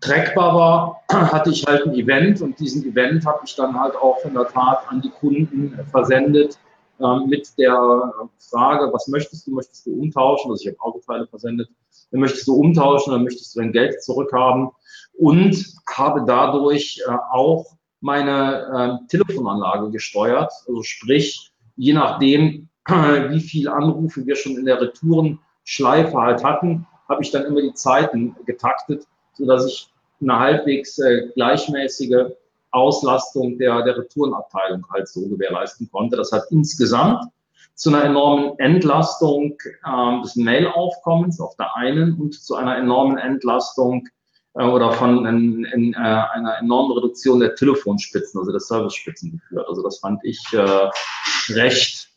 trackbar 0.00 0.54
war, 0.54 1.02
hatte 1.32 1.50
ich 1.50 1.66
halt 1.66 1.86
ein 1.86 1.94
Event 1.94 2.40
und 2.40 2.58
diesen 2.58 2.84
Event 2.84 3.26
habe 3.26 3.40
ich 3.44 3.54
dann 3.54 3.78
halt 3.78 3.94
auch 3.96 4.24
in 4.24 4.34
der 4.34 4.48
Tat 4.48 4.84
an 4.88 5.02
die 5.02 5.10
Kunden 5.10 5.78
versendet, 5.90 6.58
ähm, 7.00 7.26
mit 7.28 7.56
der 7.58 8.12
Frage, 8.38 8.92
was 8.92 9.08
möchtest 9.08 9.46
du? 9.46 9.52
Möchtest 9.52 9.86
du 9.86 9.94
umtauschen? 9.94 10.50
Also 10.50 10.62
ich 10.62 10.68
habe 10.68 10.80
Autoteile 10.80 11.26
versendet. 11.26 11.68
Dann 12.10 12.20
möchtest 12.20 12.46
du 12.46 12.54
umtauschen, 12.54 13.12
dann 13.12 13.24
möchtest 13.24 13.54
du 13.54 13.60
dein 13.60 13.72
Geld 13.72 14.02
zurückhaben 14.02 14.70
und 15.18 15.74
habe 15.88 16.24
dadurch 16.26 17.02
äh, 17.06 17.10
auch 17.32 17.66
meine 18.00 19.00
äh, 19.02 19.08
Telefonanlage 19.08 19.90
gesteuert. 19.90 20.52
Also 20.68 20.82
sprich, 20.82 21.52
je 21.76 21.94
nachdem, 21.94 22.68
äh, 22.86 23.30
wie 23.30 23.40
viele 23.40 23.72
Anrufe 23.72 24.26
wir 24.26 24.36
schon 24.36 24.56
in 24.56 24.66
der 24.66 24.80
Retourenschleife 24.80 26.16
halt 26.16 26.44
hatten, 26.44 26.86
habe 27.08 27.22
ich 27.22 27.30
dann 27.30 27.44
immer 27.44 27.62
die 27.62 27.74
Zeiten 27.74 28.36
getaktet, 28.46 29.06
sodass 29.32 29.66
ich 29.66 29.88
eine 30.20 30.38
halbwegs 30.38 30.98
äh, 30.98 31.28
gleichmäßige 31.34 32.32
Auslastung 32.74 33.58
der, 33.58 33.82
der 33.82 33.96
Retourenabteilung 33.96 34.84
halt 34.92 35.08
so 35.08 35.28
gewährleisten 35.28 35.88
konnte. 35.90 36.16
Das 36.16 36.32
hat 36.32 36.44
insgesamt 36.50 37.24
zu 37.74 37.90
einer 37.90 38.04
enormen 38.04 38.58
Entlastung 38.58 39.56
äh, 39.84 40.22
des 40.22 40.36
Mailaufkommens 40.36 41.40
auf 41.40 41.56
der 41.56 41.74
einen 41.76 42.14
und 42.20 42.34
zu 42.34 42.54
einer 42.54 42.76
enormen 42.76 43.18
Entlastung 43.18 44.08
äh, 44.54 44.64
oder 44.64 44.92
von 44.92 45.26
in, 45.26 45.64
in, 45.64 45.94
äh, 45.94 45.96
einer 45.96 46.58
enormen 46.58 46.92
Reduktion 46.92 47.40
der 47.40 47.54
Telefonspitzen, 47.54 48.38
also 48.38 48.52
der 48.52 48.60
Servicespitzen 48.60 49.32
geführt. 49.32 49.66
Also 49.68 49.82
das 49.82 49.98
fand 49.98 50.20
ich 50.24 50.40
äh, 50.52 50.90
recht, 51.52 52.10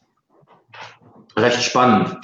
recht 1.36 1.64
spannend. 1.64 2.18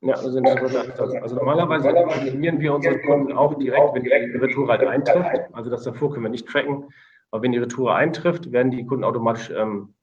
Ja, 0.00 0.14
also, 0.14 0.38
also 0.38 1.34
normalerweise 1.34 1.88
informieren 1.88 2.60
wir 2.60 2.72
unsere 2.72 3.00
Kunden 3.00 3.32
auch 3.32 3.58
direkt, 3.58 3.94
wenn 3.94 4.04
die 4.04 4.10
Retour 4.10 4.68
halt 4.68 4.82
eintrifft. 4.82 5.52
Also 5.52 5.70
das 5.70 5.82
davor 5.82 6.12
können 6.12 6.24
wir 6.24 6.30
nicht 6.30 6.46
tracken. 6.46 6.84
Aber 7.30 7.42
wenn 7.42 7.52
die 7.52 7.58
Retour 7.58 7.94
eintrifft, 7.94 8.52
werden 8.52 8.70
die 8.70 8.86
Kunden 8.86 9.04
automatisch 9.04 9.50
ähm, 9.50 9.94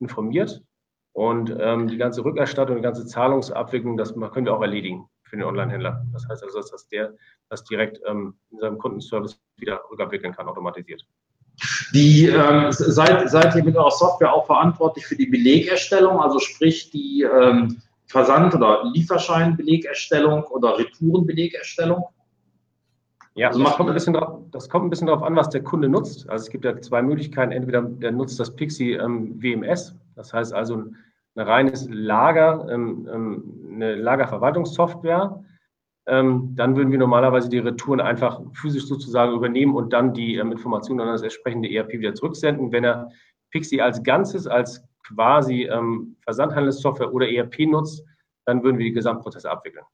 informiert. 0.00 0.62
Und 1.12 1.54
ähm, 1.58 1.88
die 1.88 1.96
ganze 1.96 2.24
Rückerstattung, 2.24 2.76
die 2.76 2.82
ganze 2.82 3.04
Zahlungsabwicklung, 3.06 3.96
das 3.96 4.14
können 4.14 4.46
wir 4.46 4.54
auch 4.54 4.62
erledigen 4.62 5.08
für 5.24 5.36
den 5.36 5.44
Online-Händler. 5.44 6.06
Das 6.12 6.26
heißt 6.28 6.42
also, 6.42 6.60
dass 6.60 6.88
der 6.88 7.14
das 7.48 7.64
direkt 7.64 8.00
ähm, 8.06 8.34
in 8.50 8.58
seinem 8.58 8.78
Kundenservice 8.78 9.40
wieder 9.56 9.80
rückabwickeln 9.90 10.34
kann, 10.34 10.48
automatisiert. 10.48 11.04
Die 11.92 12.26
ähm, 12.26 12.70
seid, 12.70 13.28
seid 13.28 13.54
ihr 13.54 13.64
mit 13.64 13.76
eurer 13.76 13.90
Software 13.90 14.32
auch 14.32 14.46
verantwortlich 14.46 15.06
für 15.06 15.16
die 15.16 15.26
Belegerstellung, 15.26 16.20
also 16.20 16.38
sprich 16.38 16.90
die 16.90 17.22
ähm, 17.22 17.82
Versand- 18.06 18.54
oder 18.54 18.84
Lieferscheinbelegerstellung 18.92 20.44
oder 20.44 20.78
Retourenbelegerstellung? 20.78 22.04
Ja, 23.34 23.48
also 23.48 23.62
das, 23.62 23.76
kommt 23.76 23.90
ein 23.90 23.94
bisschen 23.94 24.14
drauf, 24.14 24.40
das 24.50 24.68
kommt 24.68 24.86
ein 24.86 24.90
bisschen 24.90 25.06
darauf 25.06 25.22
an, 25.22 25.36
was 25.36 25.50
der 25.50 25.62
Kunde 25.62 25.88
nutzt. 25.88 26.28
Also 26.28 26.44
es 26.44 26.50
gibt 26.50 26.64
ja 26.64 26.80
zwei 26.80 27.00
Möglichkeiten. 27.00 27.52
Entweder 27.52 27.82
der 27.82 28.12
nutzt 28.12 28.40
das 28.40 28.54
Pixie 28.54 28.92
ähm, 28.92 29.40
WMS, 29.40 29.94
das 30.16 30.32
heißt 30.32 30.52
also 30.52 30.76
ein, 30.76 30.96
ein 31.36 31.46
reines 31.46 31.88
Lager, 31.88 32.66
ähm, 32.68 33.08
ähm, 33.12 33.70
eine 33.74 33.94
Lagerverwaltungssoftware. 33.94 35.44
Ähm, 36.06 36.54
dann 36.56 36.76
würden 36.76 36.90
wir 36.90 36.98
normalerweise 36.98 37.48
die 37.48 37.58
Retouren 37.58 38.00
einfach 38.00 38.40
physisch 38.52 38.86
sozusagen 38.86 39.32
übernehmen 39.32 39.76
und 39.76 39.92
dann 39.92 40.12
die 40.12 40.36
ähm, 40.36 40.50
Informationen 40.50 41.00
an 41.00 41.08
das 41.08 41.22
entsprechende 41.22 41.72
ERP 41.72 41.92
wieder 41.92 42.14
zurücksenden. 42.14 42.72
Wenn 42.72 42.84
er 42.84 43.10
Pixie 43.50 43.80
als 43.80 44.02
Ganzes, 44.02 44.48
als 44.48 44.82
quasi 45.06 45.64
ähm, 45.64 46.16
Versandhandelssoftware 46.22 47.12
oder 47.14 47.28
ERP 47.28 47.60
nutzt, 47.60 48.04
dann 48.44 48.62
würden 48.64 48.78
wir 48.78 48.86
die 48.86 48.92
Gesamtprozesse 48.92 49.48
abwickeln. 49.48 49.84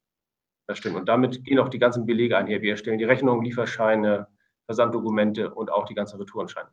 Das 0.67 0.79
stimmt. 0.79 0.97
Und 0.97 1.09
damit 1.09 1.45
gehen 1.45 1.59
auch 1.59 1.69
die 1.69 1.79
ganzen 1.79 2.07
Belege 2.07 2.37
einher. 2.37 2.61
Wir 2.61 2.73
erstellen 2.73 2.99
die 2.99 3.05
Rechnungen, 3.05 3.45
Lieferscheine, 3.45 4.27
Versanddokumente 4.67 5.55
und 5.55 5.71
auch 5.71 5.87
die 5.87 5.95
ganzen 5.95 6.19
Retourenscheine. 6.19 6.69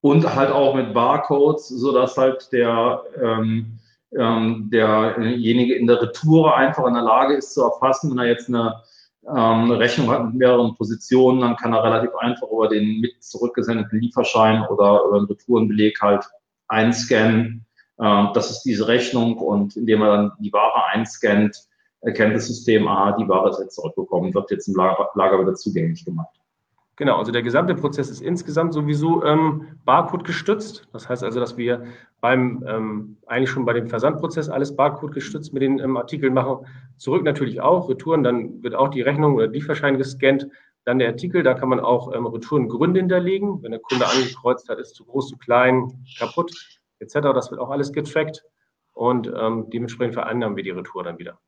Und 0.00 0.34
halt 0.34 0.50
auch 0.50 0.74
mit 0.74 0.94
Barcodes, 0.94 1.68
sodass 1.68 2.16
halt 2.16 2.50
der, 2.52 3.02
ähm, 3.20 3.78
ähm, 4.16 4.68
derjenige 4.70 5.74
in 5.74 5.86
der 5.86 6.00
Retour 6.00 6.56
einfach 6.56 6.86
in 6.86 6.94
der 6.94 7.02
Lage 7.02 7.34
ist 7.34 7.52
zu 7.52 7.62
erfassen, 7.62 8.10
wenn 8.10 8.18
er 8.18 8.28
jetzt 8.28 8.48
eine 8.48 8.82
ähm, 9.26 9.70
Rechnung 9.72 10.10
hat 10.10 10.24
mit 10.24 10.34
mehreren 10.34 10.74
Positionen, 10.76 11.40
dann 11.40 11.56
kann 11.56 11.74
er 11.74 11.84
relativ 11.84 12.14
einfach 12.14 12.48
über 12.50 12.68
den 12.68 13.00
mit 13.00 13.22
zurückgesendeten 13.22 14.00
Lieferschein 14.00 14.64
oder 14.68 15.02
über 15.06 15.18
den 15.18 15.26
Retourenbeleg 15.26 16.00
halt 16.00 16.24
einscannen. 16.68 17.66
Ähm, 18.00 18.28
das 18.32 18.50
ist 18.50 18.62
diese 18.62 18.88
Rechnung 18.88 19.36
und 19.36 19.76
indem 19.76 20.02
er 20.02 20.16
dann 20.16 20.32
die 20.38 20.52
Ware 20.52 20.86
einscannt, 20.92 21.67
erkennt 22.00 22.34
das 22.34 22.46
System, 22.46 22.86
aha, 22.86 23.12
die 23.12 23.28
Ware 23.28 23.50
ist 23.50 23.60
jetzt 23.60 23.74
zurückgekommen, 23.74 24.34
wird 24.34 24.50
jetzt 24.50 24.68
im 24.68 24.74
Lager, 24.74 25.40
wieder 25.40 25.54
zugänglich 25.54 26.04
gemacht. 26.04 26.38
Genau, 26.96 27.16
also 27.16 27.30
der 27.30 27.42
gesamte 27.42 27.76
Prozess 27.76 28.10
ist 28.10 28.20
insgesamt 28.20 28.74
sowieso 28.74 29.24
ähm, 29.24 29.78
Barcode 29.84 30.24
gestützt. 30.24 30.88
Das 30.92 31.08
heißt 31.08 31.22
also, 31.22 31.38
dass 31.38 31.56
wir 31.56 31.84
beim 32.20 32.64
ähm, 32.66 33.16
eigentlich 33.26 33.50
schon 33.50 33.64
bei 33.64 33.72
dem 33.72 33.86
Versandprozess 33.86 34.48
alles 34.48 34.74
Barcode 34.74 35.12
gestützt 35.12 35.52
mit 35.52 35.62
den 35.62 35.78
ähm, 35.78 35.96
Artikeln 35.96 36.34
machen. 36.34 36.66
Zurück 36.96 37.22
natürlich 37.22 37.60
auch, 37.60 37.88
Retouren, 37.88 38.24
dann 38.24 38.64
wird 38.64 38.74
auch 38.74 38.88
die 38.88 39.02
Rechnung 39.02 39.36
oder 39.36 39.46
Lieferschein 39.46 39.96
gescannt. 39.96 40.48
Dann 40.84 40.98
der 40.98 41.08
Artikel, 41.08 41.44
da 41.44 41.54
kann 41.54 41.68
man 41.68 41.78
auch 41.78 42.12
ähm, 42.14 42.26
Retourengründe 42.26 42.98
hinterlegen. 42.98 43.62
Wenn 43.62 43.70
der 43.70 43.80
Kunde 43.80 44.06
angekreuzt 44.08 44.68
hat, 44.68 44.80
ist 44.80 44.96
zu 44.96 45.04
groß, 45.04 45.28
zu 45.28 45.36
klein, 45.36 46.04
kaputt, 46.18 46.52
etc. 46.98 47.14
Das 47.32 47.52
wird 47.52 47.60
auch 47.60 47.70
alles 47.70 47.92
getrackt 47.92 48.44
und 48.92 49.32
ähm, 49.36 49.70
dementsprechend 49.70 50.14
vereinnahmen 50.14 50.56
wir 50.56 50.64
die 50.64 50.70
Retour 50.70 51.04
dann 51.04 51.18
wieder. 51.18 51.38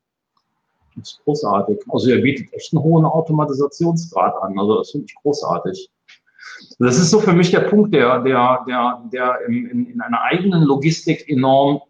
Das 0.96 1.12
ist 1.12 1.20
großartig. 1.24 1.78
Also 1.88 2.10
er 2.10 2.20
bietet 2.20 2.52
echt 2.52 2.72
einen 2.72 2.82
hohen 2.82 3.04
Automatisationsgrad 3.04 4.34
an. 4.42 4.58
Also 4.58 4.78
das 4.78 4.90
finde 4.90 5.06
ich 5.06 5.14
großartig. 5.14 5.90
Das 6.78 6.98
ist 6.98 7.10
so 7.10 7.20
für 7.20 7.32
mich 7.32 7.50
der 7.50 7.60
Punkt, 7.60 7.94
der, 7.94 8.20
der, 8.20 8.64
der, 8.66 9.02
der 9.12 9.40
in, 9.46 9.86
in 9.86 10.00
einer 10.00 10.20
eigenen 10.22 10.62
Logistik 10.62 11.28
enorm 11.28 11.80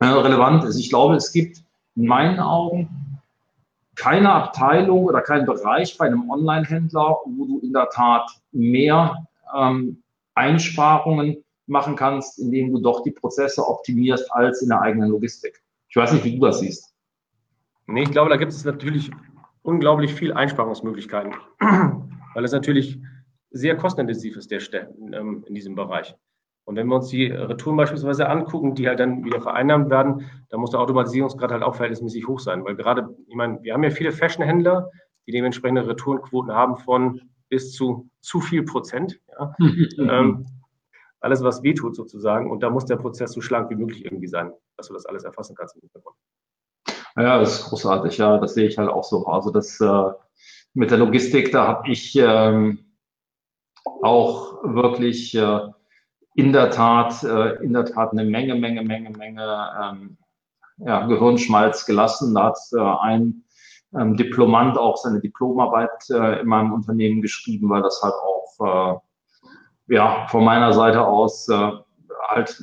äh, 0.00 0.06
relevant 0.06 0.64
ist. 0.64 0.78
Ich 0.78 0.88
glaube, 0.88 1.16
es 1.16 1.32
gibt 1.32 1.62
in 1.96 2.06
meinen 2.06 2.38
Augen 2.38 2.88
keine 3.96 4.32
Abteilung 4.32 5.04
oder 5.04 5.20
keinen 5.20 5.46
Bereich 5.46 5.98
bei 5.98 6.06
einem 6.06 6.30
Online-Händler, 6.30 7.18
wo 7.26 7.44
du 7.46 7.58
in 7.60 7.72
der 7.72 7.88
Tat 7.90 8.30
mehr 8.52 9.26
ähm, 9.56 10.02
Einsparungen 10.34 11.44
machen 11.66 11.96
kannst, 11.96 12.38
indem 12.38 12.72
du 12.72 12.80
doch 12.80 13.02
die 13.02 13.10
Prozesse 13.10 13.66
optimierst 13.66 14.32
als 14.32 14.62
in 14.62 14.68
der 14.68 14.80
eigenen 14.80 15.10
Logistik. 15.10 15.60
Ich 15.88 15.96
weiß 15.96 16.12
nicht, 16.12 16.24
wie 16.24 16.38
du 16.38 16.46
das 16.46 16.60
siehst. 16.60 16.87
Nee, 17.88 18.02
ich 18.02 18.10
glaube, 18.10 18.28
da 18.28 18.36
gibt 18.36 18.52
es 18.52 18.64
natürlich 18.64 19.10
unglaublich 19.62 20.12
viel 20.12 20.32
Einsparungsmöglichkeiten, 20.34 21.34
weil 22.34 22.44
es 22.44 22.52
natürlich 22.52 23.00
sehr 23.50 23.76
kostenintensiv 23.76 24.36
ist, 24.36 24.50
der 24.50 24.60
ähm, 25.12 25.42
in 25.48 25.54
diesem 25.54 25.74
Bereich. 25.74 26.14
Und 26.64 26.76
wenn 26.76 26.86
wir 26.86 26.96
uns 26.96 27.08
die 27.08 27.28
Retouren 27.28 27.78
beispielsweise 27.78 28.28
angucken, 28.28 28.74
die 28.74 28.86
halt 28.86 29.00
dann 29.00 29.24
wieder 29.24 29.40
vereinnahmt 29.40 29.88
werden, 29.88 30.30
dann 30.50 30.60
muss 30.60 30.72
der 30.72 30.80
Automatisierungsgrad 30.80 31.50
halt 31.50 31.62
auch 31.62 31.74
verhältnismäßig 31.74 32.28
hoch 32.28 32.40
sein. 32.40 32.62
Weil 32.62 32.76
gerade, 32.76 33.08
ich 33.26 33.34
meine, 33.34 33.62
wir 33.62 33.72
haben 33.72 33.82
ja 33.82 33.88
viele 33.90 34.12
Fashionhändler, 34.12 34.90
die 35.26 35.32
dementsprechende 35.32 35.88
Retourenquoten 35.88 36.52
haben 36.52 36.76
von 36.76 37.22
bis 37.48 37.72
zu 37.72 38.10
zu 38.20 38.40
viel 38.40 38.64
Prozent. 38.64 39.18
Ja. 39.28 39.54
ähm, 39.98 40.44
alles, 41.20 41.42
was 41.42 41.62
wehtut 41.62 41.96
sozusagen. 41.96 42.50
Und 42.50 42.62
da 42.62 42.68
muss 42.68 42.84
der 42.84 42.96
Prozess 42.96 43.32
so 43.32 43.40
schlank 43.40 43.70
wie 43.70 43.76
möglich 43.76 44.04
irgendwie 44.04 44.28
sein, 44.28 44.52
dass 44.76 44.88
du 44.88 44.92
das 44.92 45.06
alles 45.06 45.24
erfassen 45.24 45.56
kannst 45.56 45.74
im 45.76 45.80
Hintergrund. 45.80 46.16
Ja, 47.16 47.38
das 47.38 47.60
ist 47.60 47.64
großartig, 47.66 48.18
ja, 48.18 48.38
das 48.38 48.54
sehe 48.54 48.68
ich 48.68 48.78
halt 48.78 48.88
auch 48.88 49.04
so. 49.04 49.26
Also 49.26 49.50
das 49.50 49.80
äh, 49.80 50.10
mit 50.74 50.90
der 50.90 50.98
Logistik, 50.98 51.52
da 51.52 51.66
habe 51.66 51.90
ich 51.90 52.14
ähm, 52.16 52.78
auch 54.02 54.62
wirklich 54.62 55.34
äh, 55.34 55.60
in 56.34 56.52
der 56.52 56.70
Tat, 56.70 57.22
äh, 57.24 57.56
in 57.64 57.72
der 57.72 57.84
Tat 57.84 58.12
eine 58.12 58.24
Menge, 58.24 58.54
Menge, 58.54 58.82
Menge, 58.82 59.10
Menge 59.10 59.70
ähm, 59.82 60.18
ja, 60.78 61.06
Gehirnschmalz 61.06 61.84
gelassen. 61.86 62.34
Da 62.34 62.44
hat 62.44 62.58
äh, 62.72 62.78
ein 62.78 63.44
ähm, 63.98 64.16
Diplomant 64.16 64.78
auch 64.78 64.96
seine 64.96 65.20
Diplomarbeit 65.20 66.10
äh, 66.10 66.40
in 66.40 66.46
meinem 66.46 66.72
Unternehmen 66.72 67.22
geschrieben, 67.22 67.68
weil 67.70 67.82
das 67.82 68.00
halt 68.02 68.14
auch 68.14 69.00
äh, 69.88 69.94
ja 69.94 70.26
von 70.28 70.44
meiner 70.44 70.72
Seite 70.72 71.04
aus 71.04 71.48
halt, 72.28 72.62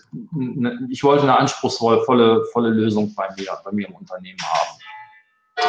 ich 0.89 1.03
wollte 1.03 1.23
eine 1.23 1.37
anspruchsvolle 1.37 2.45
volle 2.53 2.69
Lösung 2.69 3.13
bei 3.15 3.27
mir, 3.37 3.47
bei 3.63 3.71
mir 3.71 3.87
im 3.89 3.95
Unternehmen 3.95 4.39
haben. 4.41 4.79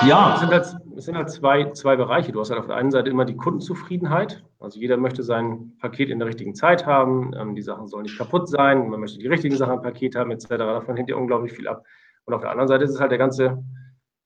Ja. 0.07 0.35
Es 0.35 0.41
sind 0.41 0.53
halt, 0.53 0.77
es 0.97 1.05
sind 1.05 1.17
halt 1.17 1.31
zwei, 1.31 1.71
zwei 1.73 1.97
Bereiche. 1.97 2.33
Du 2.33 2.41
hast 2.41 2.51
halt 2.51 2.61
auf 2.61 2.67
der 2.67 2.77
einen 2.77 2.91
Seite 2.91 3.09
immer 3.09 3.25
die 3.25 3.37
Kundenzufriedenheit. 3.37 4.45
Also 4.61 4.79
jeder 4.79 4.97
möchte 4.97 5.23
sein 5.23 5.73
Paket 5.81 6.11
in 6.11 6.19
der 6.19 6.29
richtigen 6.29 6.55
Zeit 6.55 6.85
haben. 6.85 7.33
Ähm, 7.35 7.55
die 7.55 7.63
Sachen 7.63 7.87
sollen 7.87 8.03
nicht 8.03 8.19
kaputt 8.19 8.49
sein. 8.49 8.89
Man 8.89 9.01
möchte 9.01 9.19
die 9.19 9.29
richtigen 9.29 9.57
Sachen 9.57 9.75
im 9.75 9.83
Paket 9.83 10.15
haben, 10.15 10.31
etc. 10.31 10.49
Davon 10.49 10.97
hängt 10.97 11.09
ja 11.09 11.17
unglaublich 11.17 11.53
viel 11.53 11.69
ab. 11.69 11.85
Und 12.25 12.35
auf 12.35 12.43
der 12.43 12.51
anderen 12.51 12.69
Seite 12.69 12.85
ist 12.85 12.91
es 12.91 13.01
halt 13.01 13.11
der 13.11 13.19
ganze 13.19 13.63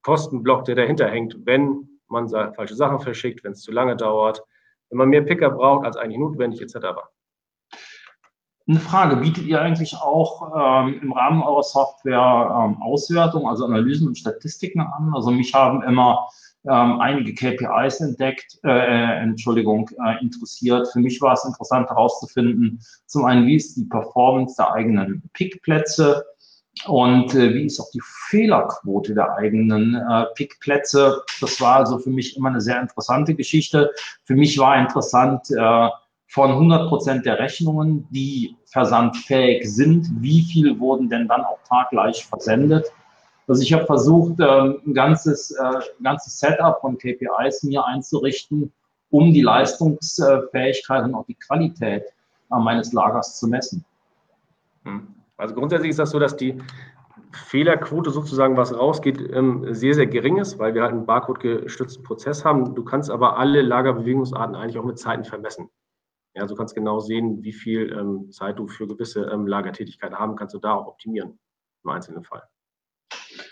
Kostenblock, 0.03 0.65
der 0.65 0.75
dahinter 0.75 1.07
hängt, 1.07 1.37
wenn 1.45 1.87
man 2.07 2.27
falsche 2.27 2.75
Sachen 2.75 2.99
verschickt, 2.99 3.43
wenn 3.43 3.53
es 3.53 3.61
zu 3.61 3.71
lange 3.71 3.95
dauert, 3.95 4.43
wenn 4.89 4.97
man 4.97 5.09
mehr 5.09 5.21
Picker 5.21 5.51
braucht 5.51 5.85
als 5.85 5.95
eigentlich 5.95 6.19
notwendig, 6.19 6.61
etc. 6.61 6.87
Eine 8.71 8.79
Frage, 8.79 9.17
bietet 9.17 9.43
ihr 9.47 9.61
eigentlich 9.61 9.97
auch 9.97 10.85
ähm, 10.87 11.01
im 11.01 11.11
Rahmen 11.11 11.43
eurer 11.43 11.61
Software 11.61 12.69
ähm, 12.69 12.81
Auswertung, 12.81 13.45
also 13.45 13.65
Analysen 13.65 14.07
und 14.07 14.17
Statistiken 14.17 14.79
an? 14.79 15.11
Also 15.13 15.29
mich 15.29 15.53
haben 15.53 15.83
immer 15.83 16.29
ähm, 16.63 17.01
einige 17.01 17.33
KPIs 17.33 17.99
entdeckt, 17.99 18.59
äh, 18.63 19.23
Entschuldigung, 19.23 19.89
äh, 20.01 20.23
interessiert. 20.23 20.87
Für 20.87 20.99
mich 20.99 21.19
war 21.19 21.33
es 21.33 21.43
interessant 21.43 21.89
herauszufinden, 21.89 22.79
zum 23.07 23.25
einen, 23.25 23.45
wie 23.45 23.57
ist 23.57 23.75
die 23.75 23.83
Performance 23.83 24.55
der 24.57 24.71
eigenen 24.71 25.29
Pickplätze, 25.33 26.23
und 26.85 27.35
äh, 27.35 27.53
wie 27.53 27.65
ist 27.65 27.81
auch 27.81 27.91
die 27.93 28.01
Fehlerquote 28.29 29.13
der 29.13 29.35
eigenen 29.35 29.95
äh, 29.95 30.25
Pickplätze. 30.35 31.21
Das 31.41 31.59
war 31.59 31.75
also 31.75 31.99
für 31.99 32.09
mich 32.09 32.37
immer 32.37 32.47
eine 32.47 32.61
sehr 32.61 32.79
interessante 32.79 33.35
Geschichte. 33.35 33.91
Für 34.23 34.35
mich 34.35 34.57
war 34.57 34.79
interessant, 34.79 35.51
äh, 35.51 35.89
von 36.31 36.49
100 36.49 36.87
Prozent 36.87 37.25
der 37.25 37.39
Rechnungen, 37.39 38.07
die 38.09 38.55
versandfähig 38.65 39.69
sind, 39.69 40.07
wie 40.21 40.43
viel 40.43 40.79
wurden 40.79 41.09
denn 41.09 41.27
dann 41.27 41.43
auch 41.43 41.59
taggleich 41.67 42.25
versendet? 42.25 42.89
Also 43.49 43.61
ich 43.63 43.73
habe 43.73 43.85
versucht, 43.85 44.39
ähm, 44.39 44.79
ein 44.85 44.93
ganzes, 44.93 45.51
äh, 45.51 45.61
ein 45.61 46.03
ganzes 46.03 46.39
Setup 46.39 46.79
von 46.79 46.97
KPIs 46.97 47.63
mir 47.63 47.85
einzurichten, 47.85 48.71
um 49.09 49.33
die 49.33 49.41
Leistungsfähigkeit 49.41 51.03
und 51.03 51.15
auch 51.15 51.25
die 51.25 51.35
Qualität 51.35 52.03
äh, 52.49 52.59
meines 52.59 52.93
Lagers 52.93 53.37
zu 53.37 53.49
messen. 53.49 53.83
Hm. 54.85 55.07
Also 55.35 55.53
grundsätzlich 55.53 55.89
ist 55.89 55.99
das 55.99 56.11
so, 56.11 56.19
dass 56.19 56.37
die 56.37 56.57
Fehlerquote 57.33 58.09
sozusagen, 58.09 58.55
was 58.55 58.73
rausgeht, 58.73 59.19
ähm, 59.33 59.73
sehr, 59.73 59.95
sehr 59.95 60.07
gering 60.07 60.37
ist, 60.37 60.59
weil 60.59 60.75
wir 60.75 60.83
halt 60.83 60.93
einen 60.93 61.05
Barcode-gestützten 61.05 62.05
Prozess 62.05 62.45
haben. 62.45 62.73
Du 62.73 62.85
kannst 62.85 63.11
aber 63.11 63.37
alle 63.37 63.61
Lagerbewegungsarten 63.61 64.55
eigentlich 64.55 64.77
auch 64.77 64.85
mit 64.85 64.97
Zeiten 64.97 65.25
vermessen. 65.25 65.69
Ja, 66.33 66.45
du 66.45 66.55
kannst 66.55 66.75
genau 66.75 66.99
sehen, 66.99 67.43
wie 67.43 67.51
viel 67.51 67.91
ähm, 67.91 68.31
Zeit 68.31 68.57
du 68.57 68.67
für 68.67 68.87
gewisse 68.87 69.25
ähm, 69.25 69.47
Lagertätigkeiten 69.47 70.17
haben 70.17 70.35
kannst 70.35 70.55
du 70.55 70.59
da 70.59 70.75
auch 70.75 70.87
optimieren 70.87 71.39
im 71.83 71.89
einzelnen 71.89 72.23
Fall. 72.23 72.43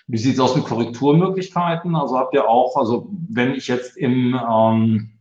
Wie 0.08 0.18
sieht 0.18 0.36
es 0.36 0.40
aus 0.40 0.56
mit 0.56 0.66
Korrekturmöglichkeiten? 0.66 1.96
Also 1.96 2.18
habt 2.18 2.34
ihr 2.34 2.48
auch, 2.48 2.76
also 2.78 3.10
wenn 3.30 3.54
ich 3.54 3.68
jetzt 3.68 3.98
im, 3.98 4.34
ähm, 4.34 5.20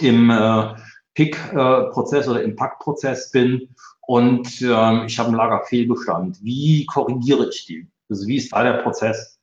im 0.00 0.30
äh, 0.30 0.74
Pick-Prozess 1.14 2.28
oder 2.28 2.42
im 2.42 2.56
Packprozess 2.56 3.30
bin 3.30 3.74
und 4.00 4.60
ähm, 4.60 5.04
ich 5.06 5.18
habe 5.18 5.28
einen 5.28 5.36
Lagerfehlbestand, 5.36 6.42
wie 6.42 6.84
korrigiere 6.86 7.48
ich 7.48 7.64
die? 7.66 7.88
Also 8.10 8.26
wie 8.26 8.36
ist 8.36 8.52
da 8.52 8.64
der 8.64 8.82
Prozess? 8.82 9.38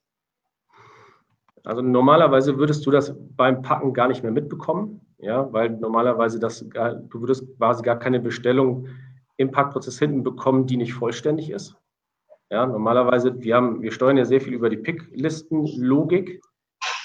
Also 1.63 1.82
normalerweise 1.82 2.58
würdest 2.58 2.86
du 2.86 2.92
das 2.92 3.15
beim 3.36 3.62
Packen 3.62 3.94
gar 3.94 4.10
nicht 4.10 4.24
mehr 4.24 4.32
mitbekommen 4.32 5.01
ja, 5.24 5.51
weil 5.53 5.70
normalerweise 5.70 6.38
das, 6.39 6.65
du 6.70 7.22
würdest 7.22 7.46
quasi 7.58 7.82
gar 7.82 7.98
keine 7.98 8.20
Bestellung 8.20 8.89
im 9.38 9.51
Packprozess 9.51 9.98
hinten 9.98 10.24
bekommen, 10.24 10.68
die 10.68 10.77
nicht 10.77 10.94
vollständig 10.94 11.50
ist. 11.50 11.75
Ja, 12.50 12.65
normalerweise, 12.65 13.42
wir 13.42 13.56
haben, 13.56 13.82
wir 13.82 13.92
steuern 13.92 14.18
ja 14.18 14.25
sehr 14.25 14.42
viel 14.42 14.53
über 14.53 14.70
die 14.70 14.77
Pick-Listen-Logik, 14.77 16.42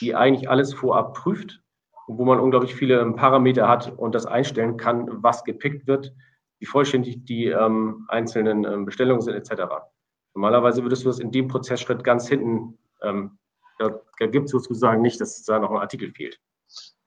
die 0.01 0.15
eigentlich 0.15 0.51
alles 0.51 0.75
vorab 0.75 1.15
prüft 1.15 1.63
und 2.07 2.19
wo 2.19 2.25
man 2.25 2.41
unglaublich 2.41 2.75
viele 2.75 3.01
ähm, 3.01 3.15
Parameter 3.15 3.69
hat 3.69 3.97
und 3.97 4.15
das 4.15 4.27
einstellen 4.27 4.77
kann, 4.77 5.23
was 5.23 5.45
gepickt 5.45 5.87
wird, 5.87 6.13
wie 6.59 6.67
vollständig 6.67 7.25
die 7.25 7.47
ähm, 7.47 8.05
einzelnen 8.09 8.65
ähm, 8.65 8.85
Bestellungen 8.85 9.23
sind, 9.23 9.35
etc. 9.35 9.63
Normalerweise 10.35 10.83
würdest 10.83 11.05
du 11.05 11.09
das 11.09 11.21
in 11.21 11.31
dem 11.31 11.47
Prozessschritt 11.47 12.03
ganz 12.03 12.29
hinten, 12.29 12.79
ähm, 13.03 13.39
da, 13.79 14.01
da 14.19 14.27
gibt 14.27 14.47
es 14.47 14.51
sozusagen 14.51 15.03
nicht, 15.03 15.21
dass 15.21 15.45
da 15.45 15.61
noch 15.61 15.71
ein 15.71 15.79
Artikel 15.79 16.11
fehlt. 16.11 16.41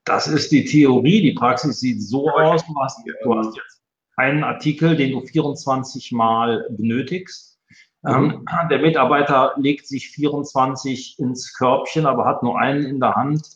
Das 0.04 0.26
ist 0.26 0.50
die 0.52 0.64
Theorie. 0.64 1.22
Die 1.22 1.32
Praxis 1.32 1.80
sieht 1.80 2.02
so 2.02 2.28
aus, 2.30 2.64
du 2.66 2.74
hast, 2.80 2.98
du 3.22 3.34
hast 3.36 3.56
jetzt 3.56 3.82
einen 4.16 4.44
Artikel, 4.44 4.96
den 4.96 5.12
du 5.12 5.20
24 5.20 6.12
Mal 6.12 6.66
benötigst. 6.70 7.58
Mhm. 8.02 8.10
Ähm, 8.10 8.46
der 8.70 8.80
Mitarbeiter 8.80 9.54
legt 9.56 9.86
sich 9.86 10.08
24 10.10 11.18
ins 11.18 11.54
Körbchen, 11.54 12.06
aber 12.06 12.24
hat 12.24 12.42
nur 12.42 12.58
einen 12.58 12.84
in 12.84 13.00
der 13.00 13.14
Hand 13.14 13.46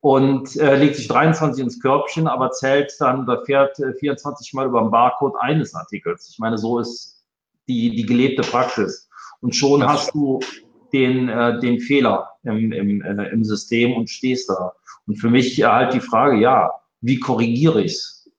und 0.00 0.56
äh, 0.56 0.76
legt 0.76 0.96
sich 0.96 1.08
23 1.08 1.64
ins 1.64 1.80
Körbchen, 1.80 2.26
aber 2.26 2.52
zählt 2.52 2.94
dann, 3.00 3.26
da 3.26 3.42
fährt 3.44 3.78
äh, 3.80 3.92
24 3.94 4.54
Mal 4.54 4.66
über 4.66 4.80
den 4.80 4.90
Barcode 4.90 5.34
eines 5.40 5.74
Artikels. 5.74 6.30
Ich 6.30 6.38
meine, 6.38 6.58
so 6.58 6.78
ist 6.78 7.24
die, 7.68 7.90
die 7.90 8.06
gelebte 8.06 8.42
Praxis. 8.42 9.08
Und 9.40 9.54
schon 9.54 9.86
hast 9.86 10.14
du 10.14 10.40
den, 10.92 11.28
äh, 11.28 11.60
den 11.60 11.80
Fehler 11.80 12.30
im, 12.44 12.72
im, 12.72 13.02
äh, 13.02 13.28
im 13.30 13.44
System 13.44 13.94
und 13.94 14.08
stehst 14.08 14.48
da. 14.48 14.72
Und 15.06 15.16
für 15.16 15.30
mich 15.30 15.62
halt 15.62 15.94
die 15.94 16.00
Frage, 16.00 16.36
ja, 16.36 16.70
wie 17.00 17.18
korrigiere 17.18 17.82
ich 17.82 17.92
es? 17.92 18.30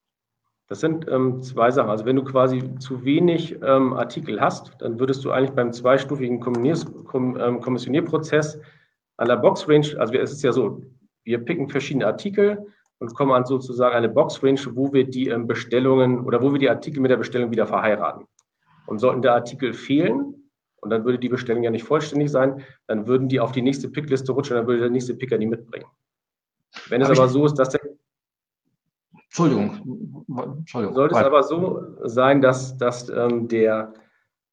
Das 0.70 0.82
sind 0.82 1.08
ähm, 1.10 1.42
zwei 1.42 1.72
Sachen. 1.72 1.90
Also 1.90 2.06
wenn 2.06 2.18
du 2.18 2.24
quasi 2.26 2.62
zu 2.80 3.06
wenig 3.06 3.58
ähm, 3.64 3.94
Artikel 3.94 4.42
hast, 4.42 4.74
dann 4.80 5.00
würdest 5.00 5.24
du 5.24 5.32
eigentlich 5.32 5.56
beim 5.56 5.72
zweistufigen 5.72 6.44
ähm, 6.44 7.62
Kommissionierprozess 7.62 8.60
an 9.16 9.28
der 9.30 9.38
Box-Range, 9.38 9.96
also 9.98 10.14
es 10.14 10.32
ist 10.32 10.44
ja 10.44 10.52
so, 10.52 10.82
wir 11.24 11.40
picken 11.40 11.70
verschiedene 11.70 12.06
Artikel 12.06 12.68
und 13.00 13.14
kommen 13.16 13.32
an 13.32 13.46
sozusagen 13.46 13.96
eine 13.96 14.10
Box-Range, 14.10 14.60
wo 14.74 14.92
wir 14.92 15.10
die 15.10 15.30
ähm, 15.30 15.48
Bestellungen 15.48 16.26
oder 16.26 16.42
wo 16.42 16.52
wir 16.52 16.60
die 16.60 16.70
Artikel 16.70 17.00
mit 17.00 17.12
der 17.12 17.18
Bestellung 17.18 17.52
wieder 17.52 17.66
verheiraten. 17.66 18.28
Und 18.88 19.00
sollten 19.00 19.22
der 19.22 19.34
Artikel 19.34 19.74
fehlen, 19.74 20.52
und 20.82 20.90
dann 20.90 21.06
würde 21.06 21.18
die 21.18 21.30
Bestellung 21.30 21.64
ja 21.64 21.72
nicht 21.72 21.84
vollständig 21.84 22.30
sein, 22.30 22.64
dann 22.88 23.08
würden 23.08 23.28
die 23.28 23.40
auf 23.40 23.52
die 23.52 23.62
nächste 23.62 23.90
Pickliste 23.90 24.32
rutschen, 24.32 24.58
dann 24.58 24.68
würde 24.68 24.82
der 24.82 24.90
nächste 24.90 25.16
Picker 25.16 25.38
die 25.38 25.48
mitbringen. 25.48 25.88
Wenn 26.90 27.02
es 27.02 27.10
Hab 27.10 27.18
aber 27.18 27.28
so 27.28 27.46
ist, 27.46 27.56
dass 27.56 27.70
der. 27.70 27.82
Entschuldigung. 29.26 30.26
Entschuldigung. 30.58 30.96
Sollte 30.96 31.16
es 31.16 31.24
aber 31.24 31.44
so 31.44 31.84
sein, 32.04 32.42
dass, 32.42 32.78
dass 32.78 33.10
ähm, 33.10 33.48
der, 33.48 33.94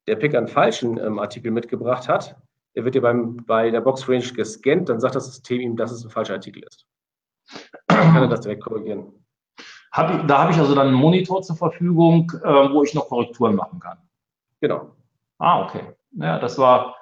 der 0.07 0.17
Picker 0.17 0.39
einen 0.39 0.49
falschen 0.49 0.99
ähm, 0.99 1.19
Artikel 1.19 1.51
mitgebracht 1.51 2.09
hat, 2.09 2.37
der 2.75 2.85
wird 2.85 2.95
ja 2.95 3.01
beim, 3.01 3.37
bei 3.47 3.71
der 3.71 3.81
Box 3.81 4.09
Range 4.09 4.25
gescannt, 4.25 4.89
dann 4.89 5.01
sagt 5.01 5.15
das 5.15 5.27
System 5.27 5.61
ihm, 5.61 5.77
dass 5.77 5.93
es 5.93 6.05
ein 6.05 6.11
falscher 6.11 6.35
Artikel 6.35 6.63
ist. 6.65 6.87
Dann 7.87 8.13
kann 8.13 8.23
er 8.23 8.29
das 8.29 8.41
direkt 8.41 8.63
korrigieren. 8.63 9.25
Hab 9.93 10.11
ich, 10.13 10.27
da 10.27 10.39
habe 10.39 10.51
ich 10.51 10.59
also 10.59 10.75
dann 10.75 10.89
einen 10.89 10.97
Monitor 10.97 11.43
zur 11.43 11.57
Verfügung, 11.57 12.31
äh, 12.43 12.49
wo 12.73 12.83
ich 12.83 12.95
noch 12.95 13.09
Korrekturen 13.09 13.55
machen 13.55 13.79
kann. 13.79 13.99
Genau. 14.61 14.97
Ah, 15.39 15.65
okay. 15.65 15.95
Ja, 16.13 16.39
das 16.39 16.59
war, 16.59 16.97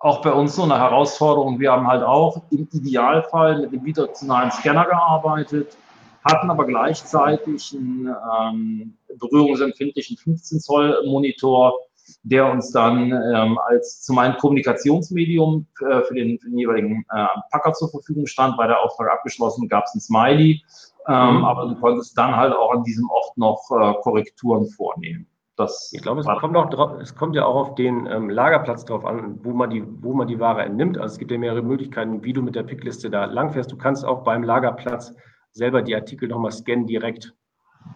auch 0.00 0.22
bei 0.22 0.32
uns 0.32 0.54
so 0.54 0.62
eine 0.62 0.78
Herausforderung. 0.78 1.58
Wir 1.58 1.72
haben 1.72 1.86
halt 1.86 2.02
auch 2.02 2.42
im 2.50 2.68
Idealfall 2.72 3.60
mit 3.60 3.72
einem 3.72 3.82
bidirektionalen 3.82 4.50
Scanner 4.50 4.84
gearbeitet, 4.84 5.76
hatten 6.24 6.50
aber 6.50 6.66
gleichzeitig 6.66 7.74
einen 7.76 8.14
ähm, 8.40 8.94
berührungsempfindlichen 9.18 10.16
15 10.16 10.60
Zoll 10.60 11.02
Monitor, 11.06 11.74
der 12.22 12.50
uns 12.50 12.70
dann 12.70 13.12
ähm, 13.12 13.58
als 13.66 14.02
zum 14.02 14.18
einen 14.18 14.36
Kommunikationsmedium 14.36 15.66
äh, 15.80 16.02
für, 16.02 16.14
den, 16.14 16.38
für 16.38 16.48
den 16.48 16.58
jeweiligen 16.58 17.04
äh, 17.10 17.26
Packer 17.50 17.72
zur 17.72 17.90
Verfügung 17.90 18.26
stand. 18.26 18.56
Bei 18.56 18.66
der 18.66 18.80
Auftrag 18.80 19.10
abgeschlossen 19.10 19.68
gab 19.68 19.84
es 19.84 19.94
ein 19.94 20.00
Smiley, 20.00 20.62
ähm, 21.06 21.38
mhm. 21.38 21.44
aber 21.44 21.66
du 21.66 21.74
konntest 21.76 22.16
dann 22.16 22.36
halt 22.36 22.52
auch 22.54 22.72
an 22.72 22.84
diesem 22.84 23.08
Ort 23.10 23.36
noch 23.36 23.62
äh, 23.70 23.94
Korrekturen 24.02 24.68
vornehmen. 24.68 25.26
Das 25.58 25.90
ich 25.92 26.00
glaube, 26.02 26.20
es 26.20 26.26
kommt, 26.26 26.56
auch 26.56 26.70
drauf, 26.70 27.00
es 27.00 27.16
kommt 27.16 27.34
ja 27.34 27.44
auch 27.44 27.56
auf 27.56 27.74
den 27.74 28.06
ähm, 28.06 28.30
Lagerplatz 28.30 28.84
drauf 28.84 29.04
an, 29.04 29.44
wo 29.44 29.52
man, 29.52 29.70
die, 29.70 29.82
wo 30.02 30.14
man 30.14 30.28
die 30.28 30.38
Ware 30.38 30.62
entnimmt. 30.62 30.98
Also 30.98 31.14
es 31.14 31.18
gibt 31.18 31.32
ja 31.32 31.38
mehrere 31.38 31.62
Möglichkeiten, 31.62 32.22
wie 32.22 32.32
du 32.32 32.42
mit 32.42 32.54
der 32.54 32.62
Pickliste 32.62 33.10
da 33.10 33.24
langfährst. 33.24 33.72
Du 33.72 33.76
kannst 33.76 34.04
auch 34.04 34.22
beim 34.22 34.44
Lagerplatz 34.44 35.12
selber 35.50 35.82
die 35.82 35.96
Artikel 35.96 36.28
nochmal 36.28 36.52
scannen 36.52 36.86
direkt. 36.86 37.34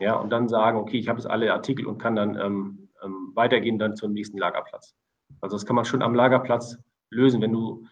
Ja, 0.00 0.16
und 0.16 0.30
dann 0.30 0.48
sagen, 0.48 0.76
okay, 0.76 0.98
ich 0.98 1.08
habe 1.08 1.20
jetzt 1.20 1.30
alle 1.30 1.52
Artikel 1.52 1.86
und 1.86 1.98
kann 1.98 2.16
dann 2.16 2.34
ähm, 2.34 2.88
ähm, 3.04 3.30
weitergehen 3.36 3.78
dann 3.78 3.94
zum 3.94 4.12
nächsten 4.12 4.38
Lagerplatz. 4.38 4.96
Also 5.40 5.54
das 5.54 5.64
kann 5.64 5.76
man 5.76 5.84
schon 5.84 6.02
am 6.02 6.16
Lagerplatz 6.16 6.78
lösen. 7.10 7.40
Wenn 7.40 7.52
du, 7.52 7.86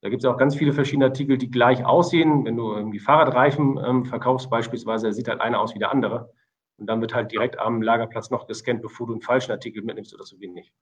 da 0.00 0.08
gibt 0.08 0.24
es 0.24 0.28
auch 0.28 0.38
ganz 0.38 0.56
viele 0.56 0.72
verschiedene 0.72 1.04
Artikel, 1.04 1.38
die 1.38 1.52
gleich 1.52 1.86
aussehen. 1.86 2.44
Wenn 2.44 2.56
du 2.56 2.72
irgendwie 2.72 2.98
Fahrradreifen 2.98 3.78
ähm, 3.78 4.04
verkaufst 4.06 4.50
beispielsweise, 4.50 5.12
sieht 5.12 5.28
halt 5.28 5.40
einer 5.40 5.60
aus 5.60 5.76
wie 5.76 5.78
der 5.78 5.92
andere. 5.92 6.32
Und 6.78 6.86
dann 6.86 7.00
wird 7.00 7.14
halt 7.14 7.32
direkt 7.32 7.58
am 7.58 7.82
Lagerplatz 7.82 8.30
noch 8.30 8.46
gescannt, 8.46 8.82
bevor 8.82 9.08
du 9.08 9.14
einen 9.14 9.22
falschen 9.22 9.52
Artikel 9.52 9.82
mitnimmst 9.82 10.14
oder 10.14 10.24
so 10.24 10.40
wenig. 10.40 10.72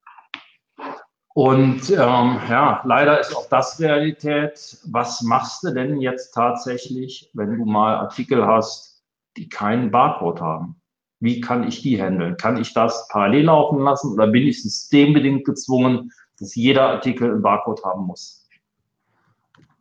Und 1.34 1.90
ähm, 1.90 2.40
ja, 2.48 2.80
leider 2.84 3.20
ist 3.20 3.36
auch 3.36 3.48
das 3.50 3.78
Realität. 3.78 4.78
Was 4.86 5.20
machst 5.22 5.64
du 5.64 5.72
denn 5.72 6.00
jetzt 6.00 6.32
tatsächlich, 6.32 7.30
wenn 7.34 7.58
du 7.58 7.64
mal 7.64 7.96
Artikel 7.96 8.46
hast, 8.46 9.04
die 9.36 9.48
keinen 9.48 9.90
Barcode 9.90 10.40
haben? 10.40 10.80
Wie 11.20 11.40
kann 11.40 11.66
ich 11.66 11.82
die 11.82 12.00
handeln? 12.00 12.36
Kann 12.36 12.56
ich 12.56 12.72
das 12.72 13.08
parallel 13.08 13.44
laufen 13.44 13.80
lassen 13.80 14.12
oder 14.12 14.26
bin 14.26 14.46
ich 14.46 14.62
systembedingt 14.62 15.44
gezwungen, 15.44 16.10
dass 16.38 16.54
jeder 16.54 16.88
Artikel 16.88 17.30
einen 17.30 17.42
Barcode 17.42 17.84
haben 17.84 18.06
muss? 18.06 18.48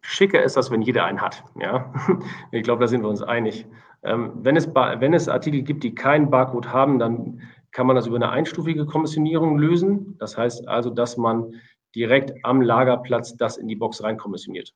Schicker 0.02 0.44
ist 0.44 0.56
das, 0.56 0.72
wenn 0.72 0.82
jeder 0.82 1.06
einen 1.06 1.22
hat. 1.22 1.44
Ja? 1.60 1.94
Ich 2.52 2.64
glaube, 2.64 2.82
da 2.82 2.88
sind 2.88 3.02
wir 3.02 3.10
uns 3.10 3.22
einig. 3.22 3.66
Ähm, 4.06 4.32
wenn, 4.36 4.56
es, 4.56 4.68
wenn 4.74 5.14
es 5.14 5.28
Artikel 5.28 5.64
gibt, 5.64 5.84
die 5.84 5.96
keinen 5.96 6.30
Barcode 6.30 6.72
haben, 6.72 7.00
dann 7.00 7.42
kann 7.72 7.88
man 7.88 7.96
das 7.96 8.08
über 8.08 8.16
eine 8.16 8.30
einstufige 8.30 8.86
Kommissionierung 8.86 9.58
lösen. 9.58 10.16
Das 10.20 10.38
heißt 10.38 10.68
also, 10.68 10.90
dass 10.90 11.18
man 11.18 11.56
direkt 11.96 12.34
am 12.44 12.62
Lagerplatz 12.62 13.36
das 13.36 13.58
in 13.58 13.68
die 13.68 13.76
Box 13.76 14.04
reinkommissioniert 14.04 14.74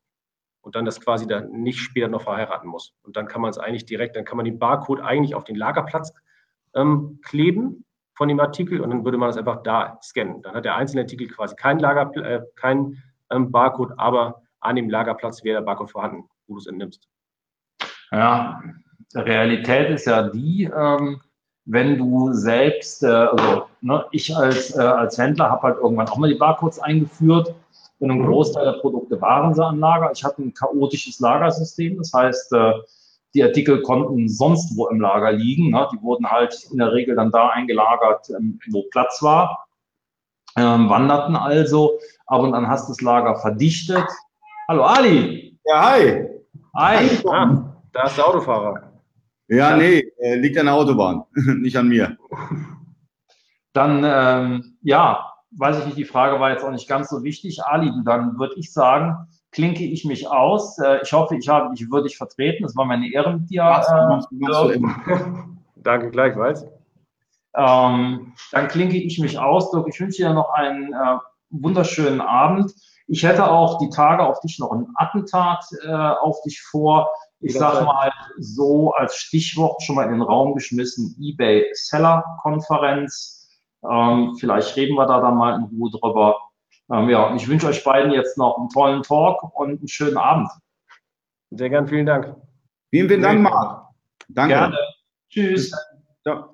und 0.61 0.75
dann 0.75 0.85
das 0.85 0.99
quasi 0.99 1.27
dann 1.27 1.51
nicht 1.51 1.79
später 1.79 2.07
noch 2.07 2.23
verheiraten 2.23 2.67
muss. 2.67 2.93
Und 3.03 3.15
dann 3.15 3.27
kann 3.27 3.41
man 3.41 3.51
es 3.51 3.57
eigentlich 3.57 3.85
direkt, 3.85 4.15
dann 4.15 4.25
kann 4.25 4.37
man 4.37 4.45
den 4.45 4.59
Barcode 4.59 5.01
eigentlich 5.01 5.35
auf 5.35 5.43
den 5.43 5.55
Lagerplatz 5.55 6.13
ähm, 6.73 7.19
kleben 7.23 7.85
von 8.15 8.27
dem 8.27 8.39
Artikel 8.39 8.81
und 8.81 8.89
dann 8.89 9.05
würde 9.05 9.17
man 9.17 9.29
das 9.29 9.37
einfach 9.37 9.63
da 9.63 9.97
scannen. 10.01 10.41
Dann 10.41 10.55
hat 10.55 10.65
der 10.65 10.75
einzelne 10.75 11.03
Artikel 11.03 11.27
quasi 11.27 11.55
keinen 11.55 11.79
Lager, 11.79 12.11
äh, 12.17 12.41
keinen 12.55 13.01
ähm, 13.29 13.51
Barcode, 13.51 13.93
aber 13.97 14.41
an 14.59 14.75
dem 14.75 14.89
Lagerplatz 14.89 15.43
wäre 15.43 15.61
der 15.61 15.65
Barcode 15.65 15.91
vorhanden, 15.91 16.29
wo 16.47 16.55
du 16.55 16.59
es 16.59 16.67
entnimmst. 16.67 17.07
Ja, 18.11 18.61
Realität 19.15 19.89
ist 19.89 20.05
ja 20.05 20.29
die, 20.29 20.69
ähm, 20.75 21.21
wenn 21.65 21.97
du 21.97 22.33
selbst, 22.33 23.03
äh, 23.03 23.07
also 23.07 23.63
ne, 23.81 24.05
ich 24.11 24.35
als, 24.35 24.75
äh, 24.75 24.81
als 24.81 25.17
Händler 25.17 25.49
habe 25.49 25.63
halt 25.63 25.77
irgendwann 25.77 26.07
auch 26.07 26.17
mal 26.17 26.29
die 26.29 26.37
Barcodes 26.37 26.79
eingeführt 26.79 27.53
und 27.99 28.11
ein 28.11 28.23
Großteil 28.23 28.65
der 28.65 28.79
Produkte 28.79 29.19
waren 29.21 29.53
sie 29.53 29.65
an 29.65 29.79
Lager. 29.79 30.11
Ich 30.11 30.23
hatte 30.23 30.41
ein 30.41 30.53
chaotisches 30.53 31.19
Lagersystem, 31.19 31.97
das 31.97 32.11
heißt, 32.13 32.53
äh, 32.53 32.73
die 33.35 33.43
Artikel 33.43 33.83
konnten 33.83 34.27
sonst 34.27 34.75
wo 34.75 34.87
im 34.87 34.99
Lager 34.99 35.31
liegen. 35.31 35.69
Ne? 35.69 35.87
Die 35.93 36.01
wurden 36.01 36.29
halt 36.29 36.67
in 36.71 36.79
der 36.79 36.91
Regel 36.91 37.15
dann 37.15 37.31
da 37.31 37.49
eingelagert, 37.49 38.29
ähm, 38.31 38.59
wo 38.71 38.83
Platz 38.91 39.21
war, 39.21 39.67
ähm, 40.57 40.89
wanderten 40.89 41.35
also. 41.35 41.99
Aber 42.25 42.43
und 42.43 42.53
dann 42.53 42.67
hast 42.67 42.87
du 42.87 42.93
das 42.93 43.01
Lager 43.01 43.35
verdichtet. 43.35 44.05
Hallo 44.67 44.83
Ali. 44.83 45.59
Ja, 45.65 45.91
hi. 45.91 46.25
Hi. 46.75 47.09
Ah, 47.27 47.75
da 47.91 48.03
ist 48.03 48.17
der 48.17 48.27
Autofahrer. 48.27 48.88
Ja, 49.49 49.75
nee, 49.75 50.03
äh, 50.19 50.35
liegt 50.35 50.57
an 50.57 50.67
der 50.67 50.75
Autobahn, 50.75 51.23
nicht 51.33 51.75
an 51.75 51.89
mir. 51.89 52.17
Dann, 53.73 54.03
ähm, 54.05 54.77
ja, 54.81 55.33
weiß 55.51 55.79
ich 55.79 55.85
nicht, 55.85 55.97
die 55.97 56.05
Frage 56.05 56.39
war 56.39 56.51
jetzt 56.51 56.63
auch 56.63 56.71
nicht 56.71 56.87
ganz 56.87 57.09
so 57.09 57.23
wichtig. 57.23 57.63
Ali, 57.63 57.91
dann 58.05 58.37
würde 58.37 58.55
ich 58.57 58.71
sagen, 58.71 59.27
klinke 59.51 59.83
ich 59.83 60.05
mich 60.05 60.27
aus. 60.27 60.77
Äh, 60.79 60.99
ich 61.01 61.11
hoffe, 61.13 61.35
ich 61.35 61.49
habe 61.49 61.73
dich 61.73 61.89
würdig 61.89 62.17
vertreten. 62.17 62.63
Es 62.65 62.75
war 62.75 62.85
meine 62.85 63.11
Ehre 63.11 63.33
mit 63.33 63.49
dir. 63.49 63.63
Äh, 63.63 64.19
Danke 65.77 66.11
gleichfalls. 66.11 66.65
Ähm, 67.55 68.33
dann 68.51 68.67
klinke 68.67 68.97
ich 68.97 69.19
mich 69.19 69.39
aus. 69.39 69.71
Dirk, 69.71 69.87
ich 69.87 69.99
wünsche 69.99 70.21
dir 70.21 70.33
noch 70.33 70.51
einen 70.51 70.93
äh, 70.93 71.17
wunderschönen 71.49 72.21
Abend. 72.21 72.71
Ich 73.07 73.23
hätte 73.23 73.49
auch 73.49 73.79
die 73.79 73.89
Tage 73.89 74.23
auf 74.23 74.39
dich 74.41 74.59
noch 74.59 74.71
ein 74.71 74.87
Attentat 74.95 75.65
äh, 75.83 75.91
auf 75.91 76.39
dich 76.43 76.61
vor. 76.61 77.09
Ich 77.41 77.53
sage 77.53 77.85
mal 77.85 78.11
so 78.37 78.91
als 78.93 79.15
Stichwort 79.15 79.81
schon 79.81 79.95
mal 79.95 80.05
in 80.05 80.11
den 80.11 80.21
Raum 80.21 80.53
geschmissen, 80.53 81.15
eBay 81.21 81.69
Seller 81.73 82.23
Konferenz. 82.41 83.59
Ähm, 83.89 84.35
vielleicht 84.37 84.75
reden 84.75 84.95
wir 84.95 85.05
da 85.05 85.21
dann 85.21 85.37
mal 85.37 85.55
in 85.55 85.63
Ruhe 85.63 85.89
drüber. 85.89 86.37
Ähm, 86.91 87.09
ja, 87.09 87.33
ich 87.35 87.47
wünsche 87.47 87.67
euch 87.67 87.83
beiden 87.83 88.11
jetzt 88.11 88.37
noch 88.37 88.57
einen 88.57 88.69
tollen 88.69 89.03
Talk 89.03 89.41
und 89.57 89.79
einen 89.79 89.87
schönen 89.87 90.17
Abend. 90.17 90.49
Sehr 91.51 91.69
gern, 91.69 91.87
vielen 91.87 92.05
Dank. 92.05 92.35
Vielen, 92.89 93.07
vielen 93.07 93.21
Dank, 93.21 93.41
Marc. 93.41 93.87
Danke. 94.27 94.55
Gerne. 94.55 94.77
Tschüss. 95.29 95.71
Ja. 96.25 96.49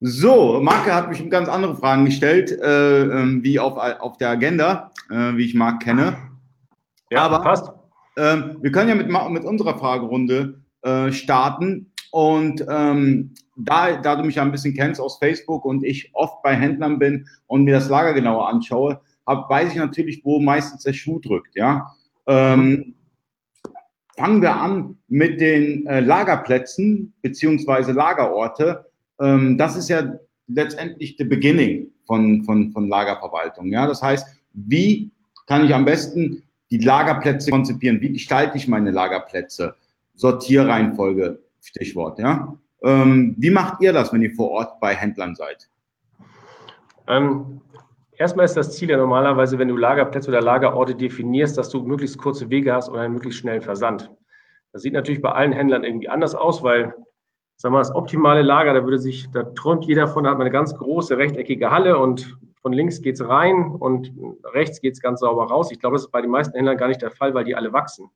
So, 0.00 0.60
Marke 0.60 0.92
hat 0.92 1.08
mich 1.10 1.30
ganz 1.30 1.48
andere 1.48 1.76
Fragen 1.76 2.04
gestellt, 2.06 2.50
äh, 2.50 3.02
ähm, 3.02 3.44
wie 3.44 3.60
auf, 3.60 3.76
auf 3.76 4.16
der 4.16 4.30
Agenda, 4.30 4.90
äh, 5.10 5.36
wie 5.36 5.44
ich 5.44 5.54
Marc 5.54 5.80
kenne. 5.84 6.16
Ja, 7.10 7.22
Aber 7.22 7.40
passt. 7.42 7.71
Ähm, 8.16 8.58
wir 8.60 8.72
können 8.72 8.88
ja 8.88 8.94
mit, 8.94 9.08
mit 9.30 9.44
unserer 9.44 9.78
Fragerunde 9.78 10.60
äh, 10.82 11.12
starten. 11.12 11.92
Und 12.10 12.64
ähm, 12.68 13.34
da, 13.56 13.96
da 13.96 14.16
du 14.16 14.24
mich 14.24 14.34
ja 14.34 14.42
ein 14.42 14.52
bisschen 14.52 14.74
kennst 14.74 15.00
aus 15.00 15.18
Facebook 15.18 15.64
und 15.64 15.84
ich 15.84 16.10
oft 16.12 16.42
bei 16.42 16.54
Händlern 16.54 16.98
bin 16.98 17.26
und 17.46 17.64
mir 17.64 17.74
das 17.74 17.88
Lager 17.88 18.12
genauer 18.12 18.48
anschaue, 18.48 19.00
hab, 19.26 19.48
weiß 19.48 19.72
ich 19.72 19.78
natürlich, 19.78 20.24
wo 20.24 20.40
meistens 20.40 20.82
der 20.82 20.92
Schuh 20.92 21.20
drückt. 21.20 21.54
Ja? 21.54 21.94
Ähm, 22.26 22.94
fangen 24.16 24.42
wir 24.42 24.56
an 24.56 24.98
mit 25.08 25.40
den 25.40 25.86
äh, 25.86 26.00
Lagerplätzen 26.00 27.14
beziehungsweise 27.22 27.92
Lagerorte 27.92 28.86
ähm, 29.22 29.56
das 29.56 29.76
ist 29.76 29.88
ja 29.88 30.14
letztendlich 30.48 31.16
the 31.16 31.24
beginning 31.24 31.92
von, 32.06 32.42
von, 32.44 32.72
von 32.72 32.88
Lagerverwaltung. 32.88 33.68
Ja? 33.72 33.86
Das 33.86 34.02
heißt, 34.02 34.26
wie 34.52 35.10
kann 35.46 35.64
ich 35.64 35.74
am 35.74 35.84
besten 35.84 36.42
die 36.72 36.78
Lagerplätze 36.78 37.50
konzipieren? 37.50 38.00
Wie 38.00 38.12
gestalte 38.12 38.56
ich 38.56 38.66
meine 38.66 38.90
Lagerplätze? 38.90 39.74
Sortierreihenfolge, 40.14 41.38
Stichwort. 41.60 42.18
Ja? 42.18 42.56
Ähm, 42.82 43.34
wie 43.36 43.50
macht 43.50 43.82
ihr 43.82 43.92
das, 43.92 44.12
wenn 44.12 44.22
ihr 44.22 44.34
vor 44.34 44.50
Ort 44.50 44.80
bei 44.80 44.94
Händlern 44.94 45.34
seid? 45.34 45.68
Ähm, 47.08 47.60
erstmal 48.16 48.46
ist 48.46 48.56
das 48.56 48.74
Ziel 48.74 48.88
ja 48.88 48.96
normalerweise, 48.96 49.58
wenn 49.58 49.68
du 49.68 49.76
Lagerplätze 49.76 50.30
oder 50.30 50.40
Lagerorte 50.40 50.94
definierst, 50.94 51.58
dass 51.58 51.68
du 51.68 51.82
möglichst 51.82 52.16
kurze 52.16 52.48
Wege 52.48 52.72
hast 52.72 52.88
oder 52.88 53.02
einen 53.02 53.14
möglichst 53.14 53.40
schnellen 53.40 53.62
Versand. 53.62 54.10
Das 54.72 54.80
sieht 54.80 54.94
natürlich 54.94 55.20
bei 55.20 55.32
allen 55.32 55.52
Händlern 55.52 55.84
irgendwie 55.84 56.08
anders 56.08 56.34
aus, 56.34 56.62
weil 56.62 56.94
sagen 57.56 57.74
wir, 57.74 57.80
das 57.80 57.94
optimale 57.94 58.40
Lager, 58.40 58.72
da 58.72 58.82
würde 58.82 58.98
sich, 58.98 59.30
da 59.30 59.42
träumt 59.42 59.84
jeder 59.84 60.08
von, 60.08 60.24
da 60.24 60.30
hat 60.30 60.38
man 60.38 60.46
eine 60.46 60.52
ganz 60.52 60.74
große 60.74 61.18
rechteckige 61.18 61.70
Halle 61.70 61.98
und 61.98 62.34
von 62.62 62.72
links 62.72 63.02
geht 63.02 63.16
es 63.16 63.28
rein 63.28 63.72
und 63.72 64.12
rechts 64.44 64.80
geht 64.80 64.94
es 64.94 65.00
ganz 65.00 65.20
sauber 65.20 65.46
raus. 65.46 65.70
Ich 65.72 65.80
glaube, 65.80 65.94
das 65.94 66.04
ist 66.04 66.12
bei 66.12 66.22
den 66.22 66.30
meisten 66.30 66.54
Händlern 66.54 66.76
gar 66.76 66.88
nicht 66.88 67.02
der 67.02 67.10
Fall, 67.10 67.34
weil 67.34 67.44
die 67.44 67.56
alle 67.56 67.72
wachsen, 67.72 68.10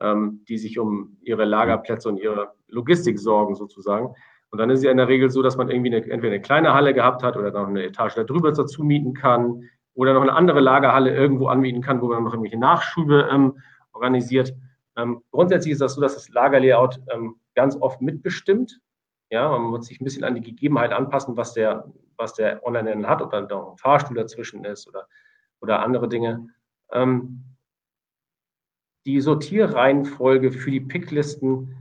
ähm, 0.00 0.44
die 0.48 0.58
sich 0.58 0.78
um 0.78 1.16
ihre 1.22 1.44
Lagerplätze 1.44 2.08
und 2.08 2.18
ihre 2.18 2.52
Logistik 2.68 3.18
sorgen 3.18 3.54
sozusagen. 3.54 4.14
Und 4.50 4.58
dann 4.58 4.68
ist 4.70 4.80
es 4.80 4.84
ja 4.84 4.90
in 4.90 4.96
der 4.96 5.06
Regel 5.06 5.30
so, 5.30 5.42
dass 5.42 5.56
man 5.56 5.70
irgendwie 5.70 5.94
eine, 5.94 6.04
entweder 6.10 6.34
eine 6.34 6.42
kleine 6.42 6.74
Halle 6.74 6.92
gehabt 6.92 7.22
hat 7.22 7.36
oder 7.36 7.52
noch 7.52 7.68
eine 7.68 7.84
Etage 7.84 8.16
darüber 8.16 8.50
dazu 8.50 8.82
mieten 8.82 9.14
kann 9.14 9.68
oder 9.94 10.14
noch 10.14 10.22
eine 10.22 10.32
andere 10.32 10.60
Lagerhalle 10.60 11.14
irgendwo 11.14 11.46
anmieten 11.46 11.82
kann, 11.82 12.02
wo 12.02 12.08
man 12.08 12.24
noch 12.24 12.32
irgendwelche 12.32 12.58
Nachschübe 12.58 13.28
ähm, 13.30 13.60
organisiert. 13.92 14.52
Ähm, 14.96 15.22
grundsätzlich 15.30 15.72
ist 15.72 15.80
das 15.80 15.94
so, 15.94 16.00
dass 16.00 16.14
das 16.14 16.28
Lagerlayout 16.30 17.00
ähm, 17.12 17.36
ganz 17.54 17.76
oft 17.76 18.00
mitbestimmt. 18.00 18.80
Ja, 19.30 19.48
man 19.48 19.62
muss 19.62 19.86
sich 19.86 20.00
ein 20.00 20.04
bisschen 20.04 20.24
an 20.24 20.34
die 20.34 20.40
Gegebenheit 20.40 20.92
anpassen, 20.92 21.36
was 21.36 21.54
der, 21.54 21.90
was 22.16 22.34
der 22.34 22.66
Online 22.66 23.08
hat, 23.08 23.22
ob 23.22 23.30
da 23.30 23.40
noch 23.40 23.72
ein 23.72 23.78
Fahrstuhl 23.78 24.16
dazwischen 24.16 24.64
ist 24.64 24.88
oder, 24.88 25.06
oder 25.60 25.80
andere 25.82 26.08
Dinge. 26.08 26.48
Ähm, 26.92 27.44
die 29.06 29.20
Sortierreihenfolge 29.20 30.52
für 30.52 30.70
die 30.70 30.80
Picklisten 30.80 31.76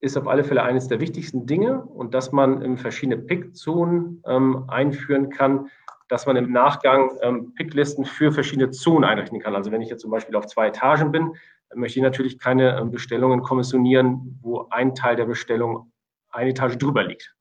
ist 0.00 0.16
auf 0.16 0.28
alle 0.28 0.44
Fälle 0.44 0.62
eines 0.62 0.86
der 0.86 1.00
wichtigsten 1.00 1.46
Dinge 1.46 1.82
und 1.82 2.14
dass 2.14 2.30
man 2.30 2.78
verschiedene 2.78 3.20
Pickzonen 3.20 4.22
ähm, 4.26 4.64
einführen 4.68 5.30
kann, 5.30 5.68
dass 6.08 6.26
man 6.26 6.36
im 6.36 6.52
Nachgang 6.52 7.10
ähm, 7.22 7.54
Picklisten 7.54 8.04
für 8.04 8.32
verschiedene 8.32 8.70
Zonen 8.70 9.04
einrichten 9.04 9.40
kann. 9.40 9.56
Also 9.56 9.72
wenn 9.72 9.82
ich 9.82 9.90
jetzt 9.90 10.02
zum 10.02 10.12
Beispiel 10.12 10.36
auf 10.36 10.46
zwei 10.46 10.68
Etagen 10.68 11.10
bin, 11.10 11.34
möchte 11.74 11.98
ich 11.98 12.02
natürlich 12.02 12.38
keine 12.38 12.78
ähm, 12.78 12.90
Bestellungen 12.92 13.42
kommissionieren, 13.42 14.38
wo 14.40 14.68
ein 14.70 14.94
Teil 14.94 15.16
der 15.16 15.26
Bestellung 15.26 15.92
eine 16.30 16.50
Etage 16.50 16.78
drüber 16.78 17.04
liegt. 17.04 17.34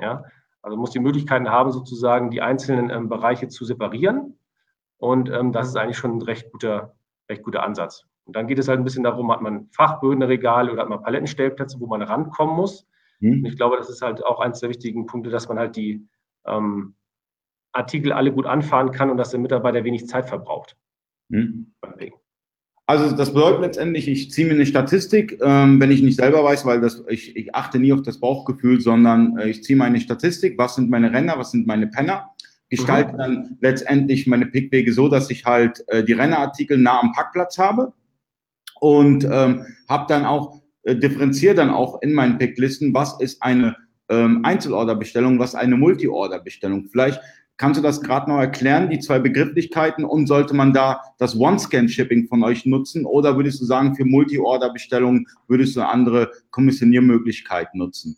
Ja, 0.00 0.24
also 0.62 0.76
muss 0.76 0.90
die 0.90 1.00
Möglichkeiten 1.00 1.48
haben, 1.48 1.72
sozusagen 1.72 2.30
die 2.30 2.42
einzelnen 2.42 2.90
ähm, 2.90 3.08
Bereiche 3.08 3.48
zu 3.48 3.64
separieren. 3.64 4.38
Und 4.98 5.30
ähm, 5.30 5.52
das 5.52 5.68
ist 5.68 5.76
eigentlich 5.76 5.96
schon 5.96 6.18
ein 6.18 6.22
recht 6.22 6.50
guter, 6.50 6.96
recht 7.28 7.42
guter 7.42 7.62
Ansatz. 7.62 8.06
Und 8.24 8.36
dann 8.36 8.46
geht 8.46 8.58
es 8.58 8.68
halt 8.68 8.78
ein 8.78 8.84
bisschen 8.84 9.04
darum, 9.04 9.32
hat 9.32 9.40
man 9.40 9.68
Fachbödenregale 9.70 10.72
oder 10.72 10.82
hat 10.82 10.88
man 10.88 11.02
Palettenstellplätze, 11.02 11.80
wo 11.80 11.86
man 11.86 12.02
rankommen 12.02 12.56
muss. 12.56 12.86
Mhm. 13.20 13.38
Und 13.40 13.46
ich 13.46 13.56
glaube, 13.56 13.76
das 13.76 13.88
ist 13.88 14.02
halt 14.02 14.24
auch 14.24 14.40
eines 14.40 14.60
der 14.60 14.68
wichtigen 14.68 15.06
Punkte, 15.06 15.30
dass 15.30 15.48
man 15.48 15.58
halt 15.58 15.76
die 15.76 16.06
ähm, 16.46 16.94
Artikel 17.72 18.12
alle 18.12 18.32
gut 18.32 18.46
anfahren 18.46 18.90
kann 18.90 19.10
und 19.10 19.16
dass 19.16 19.30
der 19.30 19.40
Mitarbeiter 19.40 19.84
wenig 19.84 20.06
Zeit 20.08 20.28
verbraucht. 20.28 20.76
Mhm. 21.28 21.74
Also 22.88 23.14
das 23.14 23.34
bedeutet 23.34 23.60
letztendlich, 23.60 24.08
ich 24.08 24.30
ziehe 24.30 24.46
mir 24.46 24.54
eine 24.54 24.64
Statistik, 24.64 25.38
ähm, 25.42 25.78
wenn 25.78 25.90
ich 25.90 26.00
nicht 26.00 26.16
selber 26.16 26.42
weiß, 26.42 26.64
weil 26.64 26.80
das, 26.80 27.04
ich, 27.08 27.36
ich 27.36 27.54
achte 27.54 27.78
nie 27.78 27.92
auf 27.92 28.00
das 28.00 28.18
Bauchgefühl, 28.18 28.80
sondern 28.80 29.36
äh, 29.36 29.50
ich 29.50 29.62
ziehe 29.62 29.76
meine 29.76 30.00
Statistik, 30.00 30.56
was 30.56 30.76
sind 30.76 30.88
meine 30.88 31.12
Renner, 31.12 31.34
was 31.36 31.50
sind 31.50 31.66
meine 31.66 31.88
Penner, 31.88 32.30
gestalte 32.70 33.12
mhm. 33.12 33.18
dann 33.18 33.58
letztendlich 33.60 34.26
meine 34.26 34.46
Pickwege 34.46 34.90
so, 34.94 35.08
dass 35.08 35.28
ich 35.28 35.44
halt 35.44 35.84
äh, 35.88 36.02
die 36.02 36.14
Rennerartikel 36.14 36.78
nah 36.78 37.00
am 37.00 37.12
Parkplatz 37.12 37.58
habe 37.58 37.92
und 38.80 39.22
ähm, 39.30 39.66
habe 39.86 40.06
dann 40.08 40.24
auch, 40.24 40.62
äh, 40.84 40.96
differenziere 40.96 41.54
dann 41.54 41.68
auch 41.68 42.00
in 42.00 42.14
meinen 42.14 42.38
Picklisten, 42.38 42.94
was 42.94 43.20
ist 43.20 43.42
eine 43.42 43.76
ähm, 44.08 44.46
Einzelorderbestellung, 44.46 45.38
was 45.38 45.54
eine 45.54 45.76
Multi-Order-Bestellung. 45.76 46.88
Vielleicht 46.90 47.20
Kannst 47.58 47.76
du 47.76 47.82
das 47.82 48.00
gerade 48.00 48.30
noch 48.30 48.38
erklären, 48.38 48.88
die 48.88 49.00
zwei 49.00 49.18
Begrifflichkeiten? 49.18 50.04
Und 50.04 50.28
sollte 50.28 50.54
man 50.54 50.72
da 50.72 51.00
das 51.18 51.36
One-Scan-Shipping 51.36 52.28
von 52.28 52.44
euch 52.44 52.64
nutzen? 52.64 53.04
Oder 53.04 53.36
würdest 53.36 53.60
du 53.60 53.64
sagen, 53.64 53.96
für 53.96 54.04
Multi-Order-Bestellungen 54.04 55.26
würdest 55.48 55.74
du 55.74 55.82
andere 55.82 56.30
Kommissioniermöglichkeiten 56.52 57.80
nutzen? 57.80 58.16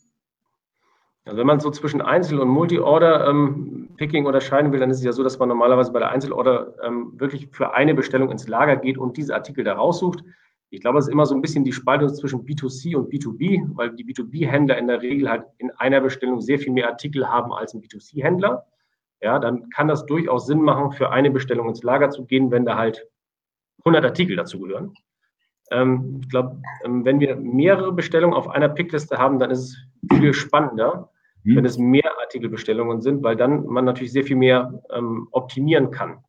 Also 1.24 1.38
wenn 1.38 1.46
man 1.46 1.58
so 1.58 1.70
zwischen 1.70 2.02
Einzel- 2.02 2.38
und 2.38 2.48
Multi-Order-Picking 2.48 4.22
ähm, 4.22 4.26
unterscheiden 4.26 4.72
will, 4.72 4.80
dann 4.80 4.90
ist 4.90 4.98
es 4.98 5.04
ja 5.04 5.12
so, 5.12 5.22
dass 5.22 5.38
man 5.38 5.48
normalerweise 5.48 5.90
bei 5.90 6.00
der 6.00 6.10
Einzelorder 6.10 6.74
ähm, 6.84 7.12
wirklich 7.16 7.48
für 7.50 7.72
eine 7.72 7.94
Bestellung 7.94 8.30
ins 8.30 8.46
Lager 8.46 8.76
geht 8.76 8.98
und 8.98 9.16
diese 9.16 9.34
Artikel 9.34 9.64
da 9.64 9.72
raussucht. 9.72 10.22
Ich 10.68 10.82
glaube, 10.82 10.98
es 10.98 11.06
ist 11.06 11.12
immer 11.12 11.24
so 11.24 11.34
ein 11.34 11.40
bisschen 11.40 11.64
die 11.64 11.72
Spaltung 11.72 12.10
zwischen 12.10 12.44
B2C 12.44 12.94
und 12.94 13.10
B2B, 13.10 13.70
weil 13.74 13.90
die 13.92 14.04
B2B-Händler 14.04 14.76
in 14.76 14.86
der 14.86 15.00
Regel 15.00 15.30
halt 15.30 15.44
in 15.56 15.70
einer 15.78 16.02
Bestellung 16.02 16.42
sehr 16.42 16.58
viel 16.58 16.72
mehr 16.74 16.88
Artikel 16.88 17.26
haben 17.26 17.52
als 17.52 17.72
ein 17.72 17.80
B2C-Händler 17.80 18.66
ja, 19.20 19.38
dann 19.38 19.68
kann 19.70 19.88
das 19.88 20.06
durchaus 20.06 20.46
Sinn 20.46 20.62
machen, 20.62 20.92
für 20.92 21.10
eine 21.10 21.30
Bestellung 21.30 21.68
ins 21.68 21.82
Lager 21.82 22.10
zu 22.10 22.24
gehen, 22.24 22.50
wenn 22.50 22.64
da 22.64 22.76
halt 22.76 23.06
100 23.80 24.04
Artikel 24.04 24.36
dazu 24.36 24.60
gehören. 24.60 24.94
Ähm, 25.70 26.20
ich 26.22 26.28
glaube, 26.28 26.60
ähm, 26.84 27.04
wenn 27.04 27.20
wir 27.20 27.36
mehrere 27.36 27.92
Bestellungen 27.92 28.36
auf 28.36 28.48
einer 28.48 28.68
Pickliste 28.68 29.18
haben, 29.18 29.38
dann 29.38 29.50
ist 29.50 29.60
es 29.60 30.18
viel 30.18 30.32
spannender, 30.34 31.10
mhm. 31.44 31.56
wenn 31.56 31.64
es 31.64 31.78
mehr 31.78 32.10
Artikelbestellungen 32.20 33.00
sind, 33.00 33.22
weil 33.22 33.36
dann 33.36 33.66
man 33.66 33.84
natürlich 33.84 34.12
sehr 34.12 34.24
viel 34.24 34.36
mehr 34.36 34.82
ähm, 34.90 35.28
optimieren 35.30 35.90
kann. 35.90 36.24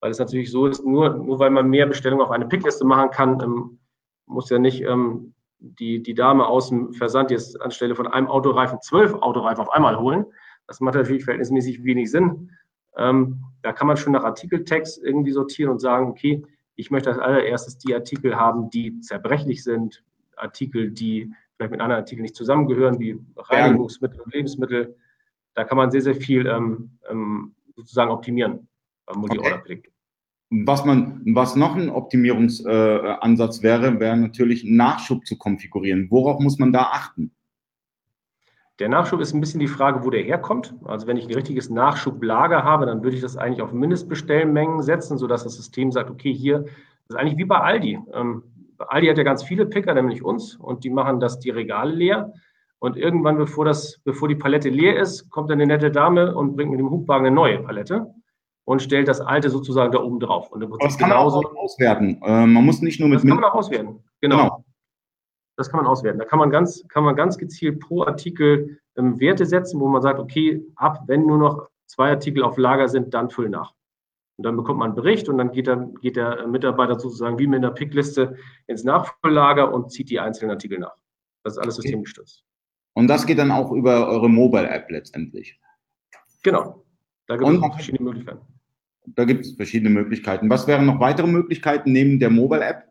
Weil 0.00 0.10
es 0.10 0.18
natürlich 0.18 0.50
so 0.50 0.66
ist, 0.66 0.84
nur, 0.84 1.10
nur 1.10 1.38
weil 1.38 1.50
man 1.50 1.68
mehr 1.68 1.86
Bestellungen 1.86 2.24
auf 2.24 2.30
eine 2.30 2.46
Pickliste 2.46 2.84
machen 2.84 3.10
kann, 3.10 3.40
ähm, 3.42 3.78
muss 4.26 4.50
ja 4.50 4.58
nicht 4.58 4.82
ähm, 4.82 5.34
die, 5.58 6.02
die 6.02 6.14
Dame 6.14 6.46
aus 6.46 6.68
dem 6.68 6.92
Versand 6.92 7.30
jetzt 7.30 7.60
anstelle 7.60 7.94
von 7.94 8.06
einem 8.06 8.28
Autoreifen 8.28 8.80
zwölf 8.82 9.14
Autoreifen 9.14 9.62
auf 9.62 9.70
einmal 9.70 9.98
holen. 9.98 10.26
Das 10.66 10.80
macht 10.80 10.94
natürlich 10.94 11.24
verhältnismäßig 11.24 11.84
wenig 11.84 12.10
Sinn. 12.10 12.50
Ähm, 12.96 13.44
da 13.62 13.72
kann 13.72 13.86
man 13.86 13.96
schon 13.96 14.12
nach 14.12 14.24
Artikeltext 14.24 15.02
irgendwie 15.02 15.32
sortieren 15.32 15.70
und 15.70 15.80
sagen, 15.80 16.08
okay, 16.08 16.44
ich 16.76 16.90
möchte 16.90 17.10
als 17.10 17.18
allererstes 17.18 17.78
die 17.78 17.94
Artikel 17.94 18.36
haben, 18.36 18.70
die 18.70 19.00
zerbrechlich 19.00 19.64
sind, 19.64 20.02
Artikel, 20.36 20.90
die 20.90 21.32
vielleicht 21.56 21.72
mit 21.72 21.80
anderen 21.80 22.02
Artikeln 22.02 22.22
nicht 22.22 22.36
zusammengehören, 22.36 22.98
wie 23.00 23.18
Reinigungsmittel 23.36 24.20
und 24.20 24.34
Lebensmittel. 24.34 24.96
Da 25.54 25.64
kann 25.64 25.78
man 25.78 25.90
sehr, 25.90 26.02
sehr 26.02 26.14
viel 26.14 26.46
ähm, 26.46 26.90
ähm, 27.10 27.54
sozusagen 27.74 28.10
optimieren 28.10 28.68
beim 29.06 29.20
Multi-Order-Pick. 29.20 29.90
Was 30.50 30.84
man, 30.84 31.22
was 31.34 31.56
noch 31.56 31.74
ein 31.74 31.88
Optimierungsansatz 31.90 33.58
äh, 33.58 33.62
wäre, 33.62 33.98
wäre 33.98 34.16
natürlich 34.16 34.64
Nachschub 34.64 35.26
zu 35.26 35.36
konfigurieren. 35.38 36.08
Worauf 36.10 36.40
muss 36.40 36.58
man 36.58 36.72
da 36.72 36.82
achten? 36.82 37.32
Der 38.78 38.90
Nachschub 38.90 39.20
ist 39.20 39.32
ein 39.32 39.40
bisschen 39.40 39.60
die 39.60 39.68
Frage, 39.68 40.04
wo 40.04 40.10
der 40.10 40.22
herkommt. 40.22 40.74
Also 40.84 41.06
wenn 41.06 41.16
ich 41.16 41.26
ein 41.26 41.34
richtiges 41.34 41.70
Nachschublager 41.70 42.62
habe, 42.62 42.84
dann 42.84 43.02
würde 43.02 43.16
ich 43.16 43.22
das 43.22 43.36
eigentlich 43.36 43.62
auf 43.62 43.72
Mindestbestellmengen 43.72 44.82
setzen, 44.82 45.16
sodass 45.16 45.44
das 45.44 45.54
System 45.54 45.92
sagt, 45.92 46.10
okay, 46.10 46.32
hier, 46.32 46.60
das 46.60 47.10
ist 47.10 47.16
eigentlich 47.16 47.38
wie 47.38 47.44
bei 47.44 47.58
Aldi. 47.58 47.98
Ähm, 48.12 48.42
Aldi 48.78 49.06
hat 49.06 49.16
ja 49.16 49.24
ganz 49.24 49.42
viele 49.42 49.64
Picker, 49.64 49.94
nämlich 49.94 50.22
uns, 50.22 50.56
und 50.56 50.84
die 50.84 50.90
machen 50.90 51.20
das 51.20 51.38
die 51.38 51.50
Regale 51.50 51.94
leer. 51.94 52.32
Und 52.78 52.98
irgendwann, 52.98 53.38
bevor, 53.38 53.64
das, 53.64 54.00
bevor 54.04 54.28
die 54.28 54.34
Palette 54.34 54.68
leer 54.68 55.00
ist, 55.00 55.30
kommt 55.30 55.50
dann 55.50 55.60
eine 55.60 55.72
nette 55.72 55.90
Dame 55.90 56.34
und 56.34 56.56
bringt 56.56 56.70
mit 56.70 56.80
dem 56.80 56.90
Hubwagen 56.90 57.26
eine 57.26 57.34
neue 57.34 57.60
Palette 57.60 58.12
und 58.66 58.82
stellt 58.82 59.08
das 59.08 59.22
alte 59.22 59.48
sozusagen 59.48 59.92
da 59.92 60.02
oben 60.02 60.20
drauf. 60.20 60.50
Und 60.50 60.68
das 60.82 60.98
kann 60.98 61.08
man 61.08 61.18
auch 61.18 61.42
auswerten. 61.56 62.20
Äh, 62.22 62.46
man 62.46 62.64
muss 62.64 62.82
nicht 62.82 63.00
nur 63.00 63.08
mit. 63.08 63.20
Das 63.20 63.26
kann 63.26 63.36
man 63.36 63.44
auch 63.44 63.54
auswerten. 63.54 64.04
Genau. 64.20 64.36
genau. 64.36 64.64
Das 65.56 65.70
kann 65.70 65.78
man 65.78 65.86
auswerten. 65.86 66.18
Da 66.18 66.24
kann 66.24 66.38
man 66.38 66.50
ganz, 66.50 66.86
kann 66.88 67.04
man 67.04 67.16
ganz 67.16 67.38
gezielt 67.38 67.80
pro 67.80 68.02
Artikel 68.02 68.78
ähm, 68.96 69.18
Werte 69.20 69.46
setzen, 69.46 69.80
wo 69.80 69.88
man 69.88 70.02
sagt, 70.02 70.18
okay, 70.18 70.62
ab 70.76 71.04
wenn 71.06 71.26
nur 71.26 71.38
noch 71.38 71.68
zwei 71.86 72.10
Artikel 72.10 72.42
auf 72.42 72.58
Lager 72.58 72.88
sind, 72.88 73.14
dann 73.14 73.30
füll 73.30 73.48
nach. 73.48 73.72
Und 74.36 74.44
dann 74.44 74.56
bekommt 74.56 74.78
man 74.78 74.88
einen 74.88 74.96
Bericht 74.96 75.28
und 75.30 75.38
dann 75.38 75.50
geht, 75.50 75.66
dann 75.66 75.94
geht 75.94 76.16
der 76.16 76.46
Mitarbeiter 76.46 76.98
sozusagen 76.98 77.38
wie 77.38 77.46
mit 77.46 77.58
einer 77.58 77.70
Pickliste 77.70 78.36
ins 78.66 78.84
Nachfülllager 78.84 79.72
und 79.72 79.90
zieht 79.90 80.10
die 80.10 80.20
einzelnen 80.20 80.50
Artikel 80.50 80.78
nach. 80.78 80.94
Das 81.42 81.54
ist 81.54 81.58
alles 81.58 81.76
systemgestützt. 81.76 82.44
Und 82.92 83.08
das 83.08 83.26
geht 83.26 83.38
dann 83.38 83.50
auch 83.50 83.72
über 83.72 84.08
eure 84.08 84.28
Mobile-App 84.28 84.90
letztendlich. 84.90 85.58
Genau. 86.42 86.84
Da 87.26 87.36
gibt 87.36 87.50
es 87.50 87.60
verschiedene 87.60 88.04
Möglichkeiten. 88.04 88.40
Da 89.06 89.24
gibt 89.24 89.44
es 89.44 89.52
verschiedene 89.52 89.90
Möglichkeiten. 89.90 90.50
Was 90.50 90.66
wären 90.66 90.86
noch 90.86 91.00
weitere 91.00 91.26
Möglichkeiten 91.26 91.92
neben 91.92 92.18
der 92.18 92.30
Mobile-App? 92.30 92.84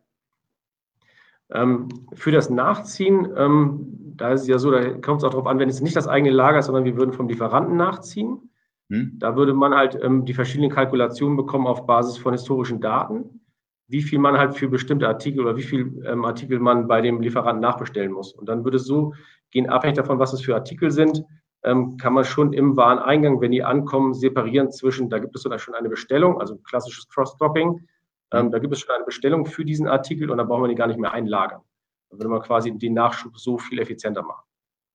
Ähm, 1.52 1.90
für 2.14 2.32
das 2.32 2.50
Nachziehen, 2.50 3.28
ähm, 3.38 4.14
da 4.16 4.32
ist 4.34 4.42
es 4.42 4.48
ja 4.48 4.58
so, 4.58 4.72
da 4.72 4.94
kommt 4.94 5.20
es 5.20 5.24
auch 5.24 5.32
darauf 5.32 5.48
an, 5.48 5.60
wenn 5.60 5.70
es 5.70 5.82
nicht 5.82 5.96
das 5.96 6.08
eigene 6.08 6.32
Lager 6.32 6.60
ist, 6.60 6.66
sondern 6.66 6.86
wir 6.86 6.98
würden 6.98 7.14
vom 7.14 7.28
Lieferanten 7.28 7.76
nachziehen. 7.76 8.52
Hm. 8.90 9.14
Da 9.20 9.36
würde 9.36 9.54
man 9.54 9.74
halt 9.74 9.98
ähm, 10.02 10.26
die 10.26 10.34
verschiedenen 10.34 10.72
Kalkulationen 10.72 11.38
bekommen 11.38 11.68
auf 11.68 11.86
Basis 11.86 12.18
von 12.18 12.34
historischen 12.34 12.82
Daten, 12.82 13.42
wie 13.88 14.02
viel 14.02 14.20
man 14.20 14.38
halt 14.38 14.56
für 14.56 14.68
bestimmte 14.68 15.08
Artikel 15.08 15.42
oder 15.42 15.58
wie 15.58 15.64
viel 15.64 16.04
Artikel 16.24 16.60
man 16.60 16.88
bei 16.88 17.02
dem 17.02 17.22
Lieferanten 17.22 17.62
nachbestellen 17.62 18.12
muss. 18.12 18.34
Und 18.34 18.50
dann 18.50 18.64
würde 18.64 18.78
es 18.78 18.86
so 18.86 19.14
gehen, 19.52 19.70
abhängig 19.70 19.98
davon, 19.98 20.18
was 20.18 20.34
es 20.34 20.42
für 20.42 20.56
Artikel 20.56 20.90
sind, 20.90 21.24
kann 21.62 22.14
man 22.14 22.24
schon 22.24 22.54
im 22.54 22.78
Wareneingang, 22.78 23.42
wenn 23.42 23.52
die 23.52 23.64
ankommen, 23.64 24.16
separieren 24.16 24.72
zwischen, 24.72 25.10
da 25.10 25.20
gibt 25.20 25.36
es 25.36 25.44
sogar 25.44 25.60
schon 25.60 25.76
eine 25.76 25.90
Bestellung, 25.90 26.40
also 26.40 26.58
klassisches 26.58 27.08
Cross-Docking, 27.10 27.88
ähm, 28.32 28.52
da 28.52 28.60
gibt 28.60 28.74
es 28.74 28.80
schon 28.80 28.96
eine 28.96 29.06
Bestellung 29.06 29.46
für 29.46 29.66
diesen 29.66 29.88
Artikel 29.88 30.30
und 30.30 30.38
dann 30.38 30.48
brauchen 30.48 30.64
wir 30.64 30.68
die 30.68 30.76
gar 30.76 30.88
nicht 30.88 31.00
mehr 31.00 31.14
einlagern. 31.14 31.62
Dann 32.10 32.20
würde 32.20 32.30
man 32.30 32.42
quasi 32.42 32.76
den 32.78 32.94
Nachschub 32.94 33.38
so 33.38 33.58
viel 33.58 33.80
effizienter 33.80 34.24
machen. 34.24 34.44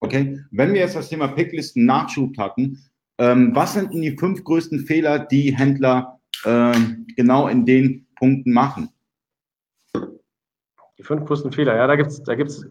Okay, 0.00 0.40
wenn 0.50 0.72
wir 0.72 0.80
jetzt 0.80 0.96
das 0.96 1.08
Thema 1.08 1.28
Picklisten 1.28 1.84
Nachschub 1.84 2.36
hatten, 2.38 2.78
ähm, 3.18 3.54
was 3.54 3.74
sind 3.74 3.92
denn 3.92 4.00
die 4.00 4.16
fünf 4.16 4.42
größten 4.44 4.80
Fehler, 4.80 5.18
die 5.18 5.54
Händler 5.54 6.18
äh, 6.44 6.72
genau 7.16 7.48
in 7.48 7.66
den 7.66 8.06
Punkten 8.16 8.52
machen? 8.52 8.88
Die 10.96 11.02
fünf 11.02 11.26
größten 11.26 11.52
Fehler, 11.52 11.76
ja, 11.76 11.86
da 11.86 11.96
gibt 11.96 12.10
es 12.10 12.22
da 12.22 12.34
gibt's 12.34 12.66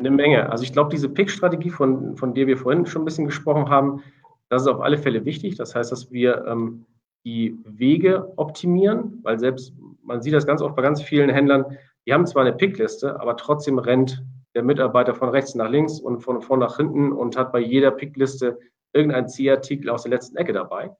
eine 0.00 0.10
Menge. 0.10 0.50
Also 0.50 0.64
ich 0.64 0.72
glaube, 0.72 0.90
diese 0.90 1.08
Pick-Strategie, 1.08 1.70
von, 1.70 2.16
von 2.16 2.34
der 2.34 2.46
wir 2.46 2.56
vorhin 2.56 2.86
schon 2.86 3.02
ein 3.02 3.04
bisschen 3.04 3.26
gesprochen 3.26 3.68
haben, 3.68 4.02
das 4.48 4.62
ist 4.62 4.68
auf 4.68 4.80
alle 4.80 4.98
Fälle 4.98 5.24
wichtig. 5.24 5.56
Das 5.56 5.74
heißt, 5.74 5.92
dass 5.92 6.10
wir 6.10 6.44
ähm, 6.46 6.86
die 7.24 7.58
Wege 7.64 8.32
optimieren, 8.36 9.20
weil 9.22 9.38
selbst, 9.38 9.74
man 10.02 10.22
sieht 10.22 10.34
das 10.34 10.46
ganz 10.46 10.62
oft 10.62 10.74
bei 10.74 10.82
ganz 10.82 11.02
vielen 11.02 11.30
Händlern, 11.30 11.76
die 12.06 12.14
haben 12.14 12.26
zwar 12.26 12.42
eine 12.42 12.54
Pickliste, 12.54 13.20
aber 13.20 13.36
trotzdem 13.36 13.78
rennt 13.78 14.24
der 14.54 14.62
Mitarbeiter 14.62 15.14
von 15.14 15.28
rechts 15.28 15.54
nach 15.54 15.68
links 15.68 16.00
und 16.00 16.20
von 16.20 16.40
vorn 16.40 16.60
nach 16.60 16.76
hinten 16.76 17.12
und 17.12 17.36
hat 17.36 17.52
bei 17.52 17.60
jeder 17.60 17.90
Pickliste 17.90 18.58
irgendein 18.92 19.28
Ziehartikel 19.28 19.90
aus 19.90 20.02
der 20.02 20.10
letzten 20.10 20.36
Ecke 20.36 20.52
dabei. 20.52 20.96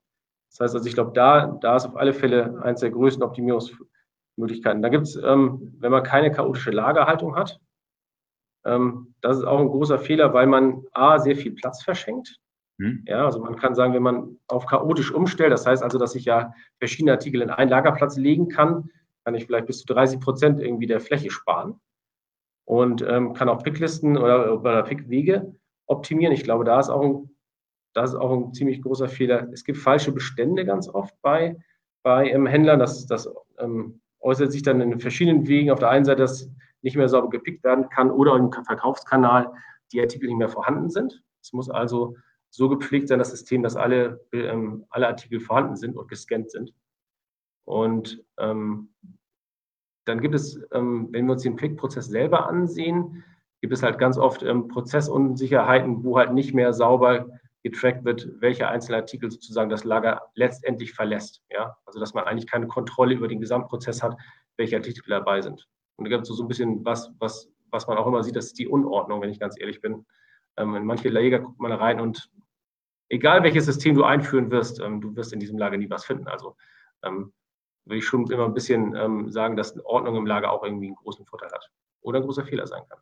Das 0.51 0.59
heißt 0.59 0.75
also, 0.75 0.87
ich 0.87 0.93
glaube, 0.93 1.11
da, 1.13 1.57
da 1.61 1.75
ist 1.75 1.85
auf 1.85 1.95
alle 1.95 2.13
Fälle 2.13 2.61
eines 2.61 2.81
der 2.81 2.91
größten 2.91 3.23
Optimierungsmöglichkeiten. 3.23 4.81
Da 4.81 4.89
gibt 4.89 5.07
es, 5.07 5.15
ähm, 5.15 5.75
wenn 5.79 5.91
man 5.91 6.03
keine 6.03 6.31
chaotische 6.31 6.71
Lagerhaltung 6.71 7.35
hat, 7.35 7.59
ähm, 8.65 9.15
das 9.21 9.37
ist 9.37 9.43
auch 9.43 9.59
ein 9.59 9.67
großer 9.67 9.97
Fehler, 9.97 10.33
weil 10.33 10.47
man 10.47 10.83
A, 10.91 11.19
sehr 11.19 11.35
viel 11.35 11.53
Platz 11.53 11.83
verschenkt. 11.83 12.37
Hm. 12.81 13.03
Ja, 13.05 13.25
also 13.25 13.39
man 13.39 13.55
kann 13.57 13.75
sagen, 13.75 13.93
wenn 13.93 14.01
man 14.01 14.39
auf 14.47 14.65
chaotisch 14.65 15.11
umstellt, 15.11 15.53
das 15.53 15.67
heißt 15.67 15.83
also, 15.83 15.99
dass 15.99 16.15
ich 16.15 16.25
ja 16.25 16.53
verschiedene 16.79 17.11
Artikel 17.11 17.41
in 17.41 17.51
einen 17.51 17.69
Lagerplatz 17.69 18.17
legen 18.17 18.47
kann, 18.47 18.89
kann 19.23 19.35
ich 19.35 19.45
vielleicht 19.45 19.67
bis 19.67 19.81
zu 19.81 19.93
30 19.93 20.19
Prozent 20.19 20.59
irgendwie 20.59 20.87
der 20.87 20.99
Fläche 20.99 21.29
sparen 21.29 21.79
und 22.65 23.05
ähm, 23.07 23.33
kann 23.33 23.49
auch 23.49 23.61
Picklisten 23.61 24.17
oder, 24.17 24.59
oder 24.59 24.81
Pickwege 24.81 25.55
optimieren. 25.85 26.33
Ich 26.33 26.43
glaube, 26.43 26.63
da 26.63 26.79
ist 26.79 26.89
auch 26.89 27.03
ein, 27.03 27.29
das 27.93 28.11
ist 28.11 28.15
auch 28.15 28.31
ein 28.31 28.51
ziemlich 28.53 28.81
großer 28.81 29.09
Fehler. 29.09 29.47
Es 29.53 29.63
gibt 29.63 29.77
falsche 29.77 30.11
Bestände 30.11 30.65
ganz 30.65 30.89
oft 30.89 31.13
bei, 31.21 31.57
bei 32.01 32.31
ähm, 32.31 32.47
Händlern. 32.47 32.79
Das, 32.79 33.05
das 33.05 33.29
ähm, 33.59 34.01
äußert 34.21 34.51
sich 34.51 34.63
dann 34.63 34.81
in 34.81 34.99
verschiedenen 34.99 35.47
Wegen. 35.47 35.69
Auf 35.69 35.77
der 35.77 35.89
einen 35.89 36.05
Seite, 36.05 36.23
dass 36.23 36.49
nicht 36.81 36.95
mehr 36.95 37.09
sauber 37.09 37.29
gepickt 37.29 37.63
werden 37.63 37.89
kann 37.89 38.09
oder 38.09 38.35
im 38.35 38.51
Verkaufskanal 38.51 39.53
die 39.91 40.01
Artikel 40.01 40.27
nicht 40.27 40.37
mehr 40.37 40.49
vorhanden 40.49 40.89
sind. 40.89 41.21
Es 41.43 41.53
muss 41.53 41.69
also 41.69 42.15
so 42.51 42.69
gepflegt 42.69 43.07
sein, 43.07 43.19
das 43.19 43.31
System, 43.31 43.63
dass 43.63 43.75
alle, 43.75 44.23
ähm, 44.33 44.85
alle 44.89 45.07
Artikel 45.07 45.39
vorhanden 45.39 45.75
sind 45.75 45.95
und 45.95 46.07
gescannt 46.07 46.51
sind. 46.51 46.73
Und 47.65 48.23
ähm, 48.37 48.89
dann 50.05 50.19
gibt 50.19 50.35
es, 50.35 50.59
ähm, 50.73 51.07
wenn 51.11 51.25
wir 51.25 51.33
uns 51.33 51.43
den 51.43 51.55
Pick-Prozess 51.55 52.07
selber 52.07 52.47
ansehen, 52.47 53.23
gibt 53.61 53.73
es 53.73 53.83
halt 53.83 53.97
ganz 53.97 54.17
oft 54.17 54.43
ähm, 54.43 54.67
Prozessunsicherheiten, 54.67 56.03
wo 56.03 56.17
halt 56.17 56.33
nicht 56.33 56.53
mehr 56.53 56.73
sauber 56.73 57.27
getrackt 57.63 58.03
wird, 58.03 58.27
welcher 58.39 58.69
einzelne 58.69 58.97
Artikel 58.97 59.29
sozusagen 59.31 59.69
das 59.69 59.83
Lager 59.83 60.21
letztendlich 60.33 60.93
verlässt. 60.93 61.43
Ja? 61.51 61.77
Also 61.85 61.99
dass 61.99 62.13
man 62.13 62.25
eigentlich 62.25 62.49
keine 62.49 62.67
Kontrolle 62.67 63.13
über 63.13 63.27
den 63.27 63.39
Gesamtprozess 63.39 64.01
hat, 64.03 64.17
welche 64.57 64.75
Artikel 64.75 65.03
dabei 65.07 65.41
sind. 65.41 65.67
Und 65.95 66.05
da 66.05 66.09
gibt 66.09 66.27
es 66.27 66.35
so 66.35 66.43
ein 66.43 66.47
bisschen 66.47 66.83
was, 66.83 67.13
was, 67.19 67.49
was 67.69 67.87
man 67.87 67.97
auch 67.97 68.07
immer 68.07 68.23
sieht, 68.23 68.35
das 68.35 68.47
ist 68.47 68.59
die 68.59 68.67
Unordnung, 68.67 69.21
wenn 69.21 69.29
ich 69.29 69.39
ganz 69.39 69.59
ehrlich 69.59 69.79
bin. 69.79 70.05
Ähm, 70.57 70.75
in 70.75 70.85
manche 70.85 71.09
Lager 71.09 71.39
guckt 71.39 71.59
man 71.59 71.71
rein 71.71 71.99
und 71.99 72.29
egal 73.09 73.43
welches 73.43 73.65
System 73.65 73.95
du 73.95 74.03
einführen 74.03 74.51
wirst, 74.51 74.79
ähm, 74.79 75.01
du 75.01 75.15
wirst 75.15 75.33
in 75.33 75.39
diesem 75.39 75.57
Lager 75.57 75.77
nie 75.77 75.89
was 75.89 76.05
finden. 76.05 76.27
Also 76.27 76.55
ähm, 77.03 77.33
würde 77.85 77.99
ich 77.99 78.05
schon 78.05 78.29
immer 78.29 78.45
ein 78.45 78.53
bisschen 78.53 78.95
ähm, 78.95 79.31
sagen, 79.31 79.55
dass 79.55 79.77
Ordnung 79.85 80.15
im 80.15 80.25
Lager 80.25 80.51
auch 80.51 80.63
irgendwie 80.63 80.87
einen 80.87 80.95
großen 80.95 81.25
Vorteil 81.25 81.51
hat 81.51 81.69
oder 82.01 82.19
ein 82.19 82.25
großer 82.25 82.45
Fehler 82.45 82.67
sein 82.67 82.83
kann. 82.89 82.99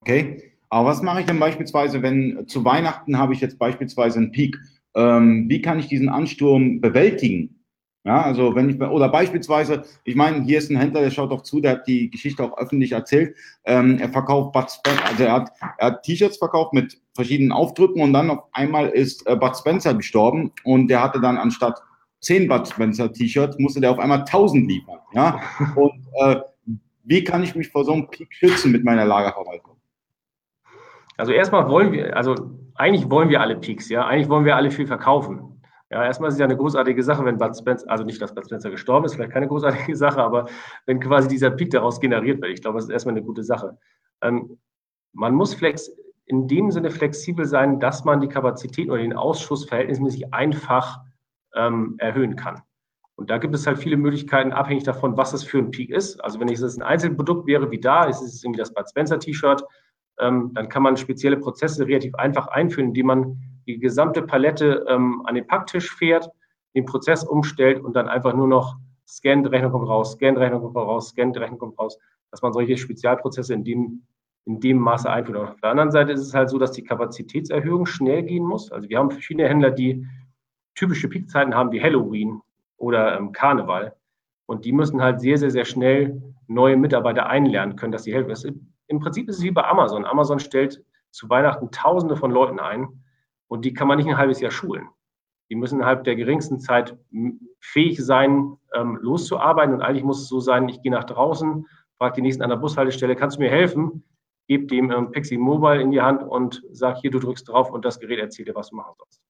Okay, 0.00 0.58
aber 0.68 0.88
was 0.88 1.02
mache 1.02 1.20
ich 1.20 1.26
denn 1.26 1.38
beispielsweise, 1.38 2.02
wenn 2.02 2.46
zu 2.48 2.64
Weihnachten 2.64 3.18
habe 3.18 3.34
ich 3.34 3.40
jetzt 3.40 3.58
beispielsweise 3.58 4.18
einen 4.18 4.32
Peak? 4.32 4.58
Ähm, 4.94 5.48
wie 5.48 5.62
kann 5.62 5.78
ich 5.78 5.86
diesen 5.86 6.08
Ansturm 6.08 6.80
bewältigen? 6.80 7.61
Ja, 8.04 8.22
also 8.22 8.56
wenn 8.56 8.68
ich, 8.68 8.80
oder 8.80 9.08
beispielsweise, 9.08 9.84
ich 10.02 10.16
meine, 10.16 10.42
hier 10.42 10.58
ist 10.58 10.70
ein 10.70 10.76
Händler, 10.76 11.02
der 11.02 11.12
schaut 11.12 11.30
auch 11.30 11.42
zu, 11.42 11.60
der 11.60 11.72
hat 11.72 11.86
die 11.86 12.10
Geschichte 12.10 12.42
auch 12.42 12.58
öffentlich 12.58 12.92
erzählt. 12.92 13.36
Ähm, 13.64 13.98
er 14.00 14.08
verkauft 14.08 14.52
Bud 14.52 14.68
Spencer, 14.68 15.04
also 15.06 15.22
er 15.22 15.32
hat, 15.32 15.52
er 15.78 15.86
hat 15.86 16.02
T-Shirts 16.02 16.38
verkauft 16.38 16.72
mit 16.72 17.00
verschiedenen 17.14 17.52
Aufdrücken 17.52 18.02
und 18.02 18.12
dann 18.12 18.30
auf 18.30 18.40
einmal 18.52 18.88
ist 18.88 19.24
äh, 19.28 19.36
Bud 19.36 19.56
Spencer 19.56 19.94
gestorben 19.94 20.50
und 20.64 20.88
der 20.88 21.00
hatte 21.00 21.20
dann 21.20 21.36
anstatt 21.36 21.80
zehn 22.18 22.48
Bud 22.48 22.66
Spencer 22.66 23.12
T-Shirts, 23.12 23.58
musste 23.60 23.80
der 23.80 23.92
auf 23.92 24.00
einmal 24.00 24.20
1000 24.20 24.66
liefern. 24.66 24.98
Ja, 25.14 25.40
und 25.76 26.04
äh, 26.14 26.40
wie 27.04 27.22
kann 27.22 27.44
ich 27.44 27.54
mich 27.54 27.68
vor 27.68 27.84
so 27.84 27.92
einem 27.92 28.08
Peak 28.08 28.34
schützen 28.34 28.72
mit 28.72 28.84
meiner 28.84 29.04
Lagerverwaltung? 29.04 29.76
Also 31.16 31.30
erstmal 31.30 31.68
wollen 31.68 31.92
wir, 31.92 32.16
also 32.16 32.34
eigentlich 32.74 33.08
wollen 33.08 33.28
wir 33.28 33.40
alle 33.40 33.54
Peaks, 33.56 33.88
ja, 33.88 34.06
eigentlich 34.06 34.28
wollen 34.28 34.44
wir 34.44 34.56
alle 34.56 34.72
viel 34.72 34.88
verkaufen. 34.88 35.51
Ja, 35.92 36.02
erstmal 36.06 36.28
ist 36.28 36.34
es 36.36 36.40
ja 36.40 36.46
eine 36.46 36.56
großartige 36.56 37.02
Sache, 37.02 37.22
wenn 37.26 37.36
Bud 37.36 37.54
Spencer, 37.54 37.90
also 37.90 38.02
nicht, 38.02 38.20
dass 38.22 38.34
Bud 38.34 38.46
Spencer 38.46 38.70
gestorben 38.70 39.04
ist, 39.04 39.14
vielleicht 39.14 39.32
keine 39.32 39.46
großartige 39.46 39.94
Sache, 40.04 40.22
aber 40.22 40.46
wenn 40.86 41.00
quasi 41.00 41.28
dieser 41.28 41.50
Peak 41.50 41.70
daraus 41.70 42.00
generiert 42.00 42.40
wird. 42.40 42.50
Ich 42.50 42.62
glaube, 42.62 42.78
das 42.78 42.84
ist 42.84 42.90
erstmal 42.90 43.14
eine 43.14 43.22
gute 43.22 43.44
Sache. 43.44 43.76
Ähm, 44.22 44.58
man 45.12 45.34
muss 45.34 45.52
flex, 45.52 45.90
in 46.24 46.48
dem 46.48 46.70
Sinne 46.70 46.90
flexibel 46.90 47.44
sein, 47.44 47.78
dass 47.78 48.04
man 48.06 48.22
die 48.22 48.28
Kapazität 48.28 48.88
oder 48.88 49.02
den 49.02 49.12
Ausschuss 49.12 49.66
verhältnismäßig 49.66 50.32
einfach 50.32 51.00
ähm, 51.54 51.96
erhöhen 51.98 52.36
kann. 52.36 52.62
Und 53.16 53.28
da 53.28 53.36
gibt 53.36 53.54
es 53.54 53.66
halt 53.66 53.78
viele 53.78 53.98
Möglichkeiten, 53.98 54.50
abhängig 54.50 54.84
davon, 54.84 55.18
was 55.18 55.34
es 55.34 55.44
für 55.44 55.58
ein 55.58 55.70
Peak 55.70 55.90
ist. 55.90 56.24
Also 56.24 56.40
wenn 56.40 56.48
es 56.48 56.62
ein 56.78 56.82
Einzelprodukt 56.82 57.46
wäre, 57.46 57.70
wie 57.70 57.80
da, 57.80 58.04
ist 58.04 58.22
es 58.22 58.42
irgendwie 58.42 58.60
das 58.60 58.72
Bud 58.72 58.88
Spencer 58.88 59.18
T-Shirt, 59.18 59.62
ähm, 60.18 60.52
dann 60.54 60.70
kann 60.70 60.82
man 60.82 60.96
spezielle 60.96 61.36
Prozesse 61.36 61.86
relativ 61.86 62.14
einfach 62.14 62.46
einführen, 62.46 62.88
indem 62.88 63.06
man 63.06 63.51
die 63.66 63.78
gesamte 63.78 64.22
Palette 64.22 64.84
ähm, 64.88 65.22
an 65.26 65.34
den 65.34 65.46
Packtisch 65.46 65.94
fährt, 65.94 66.30
den 66.74 66.86
Prozess 66.86 67.24
umstellt 67.24 67.80
und 67.82 67.94
dann 67.94 68.08
einfach 68.08 68.34
nur 68.34 68.48
noch 68.48 68.76
scannt, 69.06 69.50
Rechnung 69.50 69.72
kommt 69.72 69.88
raus, 69.88 70.12
scannt, 70.12 70.38
Rechnung 70.38 70.62
kommt 70.62 70.76
raus, 70.76 71.10
scannt, 71.10 71.36
Rechnung 71.36 71.58
kommt 71.58 71.78
raus, 71.78 71.98
dass 72.30 72.42
man 72.42 72.52
solche 72.52 72.76
Spezialprozesse 72.76 73.54
in 73.54 73.64
dem, 73.64 74.02
in 74.46 74.60
dem 74.60 74.78
Maße 74.78 75.10
einführt. 75.10 75.38
Und 75.38 75.48
auf 75.48 75.60
der 75.60 75.70
anderen 75.70 75.90
Seite 75.90 76.12
ist 76.12 76.20
es 76.20 76.34
halt 76.34 76.48
so, 76.50 76.58
dass 76.58 76.72
die 76.72 76.84
Kapazitätserhöhung 76.84 77.86
schnell 77.86 78.22
gehen 78.22 78.44
muss. 78.44 78.72
Also 78.72 78.88
wir 78.88 78.98
haben 78.98 79.10
verschiedene 79.10 79.48
Händler, 79.48 79.70
die 79.70 80.06
typische 80.74 81.08
Peakzeiten 81.08 81.54
haben 81.54 81.72
wie 81.72 81.82
Halloween 81.82 82.40
oder 82.76 83.16
ähm, 83.16 83.32
Karneval. 83.32 83.94
Und 84.46 84.64
die 84.64 84.72
müssen 84.72 85.02
halt 85.02 85.20
sehr, 85.20 85.38
sehr, 85.38 85.50
sehr 85.50 85.64
schnell 85.64 86.20
neue 86.48 86.76
Mitarbeiter 86.76 87.26
einlernen 87.26 87.76
können, 87.76 87.92
dass 87.92 88.04
sie 88.04 88.12
helfen. 88.12 88.30
Es, 88.30 88.44
Im 88.86 89.00
Prinzip 89.00 89.28
ist 89.28 89.38
es 89.38 89.42
wie 89.42 89.50
bei 89.50 89.64
Amazon. 89.64 90.04
Amazon 90.04 90.38
stellt 90.38 90.82
zu 91.10 91.28
Weihnachten 91.28 91.70
Tausende 91.70 92.16
von 92.16 92.30
Leuten 92.30 92.58
ein 92.58 93.01
und 93.52 93.66
die 93.66 93.74
kann 93.74 93.86
man 93.86 93.98
nicht 93.98 94.08
ein 94.08 94.16
halbes 94.16 94.40
Jahr 94.40 94.50
schulen. 94.50 94.88
Die 95.50 95.56
müssen 95.56 95.74
innerhalb 95.74 96.04
der 96.04 96.16
geringsten 96.16 96.58
Zeit 96.58 96.96
fähig 97.60 98.02
sein, 98.02 98.56
ähm, 98.74 98.98
loszuarbeiten. 99.02 99.74
Und 99.74 99.82
eigentlich 99.82 100.04
muss 100.04 100.22
es 100.22 100.28
so 100.28 100.40
sein, 100.40 100.70
ich 100.70 100.80
gehe 100.80 100.90
nach 100.90 101.04
draußen, 101.04 101.66
frage 101.98 102.14
die 102.14 102.22
nächsten 102.22 102.42
an 102.42 102.48
der 102.48 102.56
Bushaltestelle, 102.56 103.14
kannst 103.14 103.36
du 103.36 103.42
mir 103.42 103.50
helfen? 103.50 104.04
Gebe 104.48 104.64
dem 104.68 104.90
ähm, 104.90 105.10
Pixie 105.10 105.36
Mobile 105.36 105.82
in 105.82 105.90
die 105.90 106.00
Hand 106.00 106.22
und 106.22 106.62
sag 106.72 106.96
hier, 107.00 107.10
du 107.10 107.18
drückst 107.18 107.46
drauf 107.46 107.70
und 107.70 107.84
das 107.84 108.00
Gerät 108.00 108.20
erzählt 108.20 108.48
dir, 108.48 108.54
was 108.54 108.70
du 108.70 108.76
machen 108.76 108.94
sollst. 108.96 109.20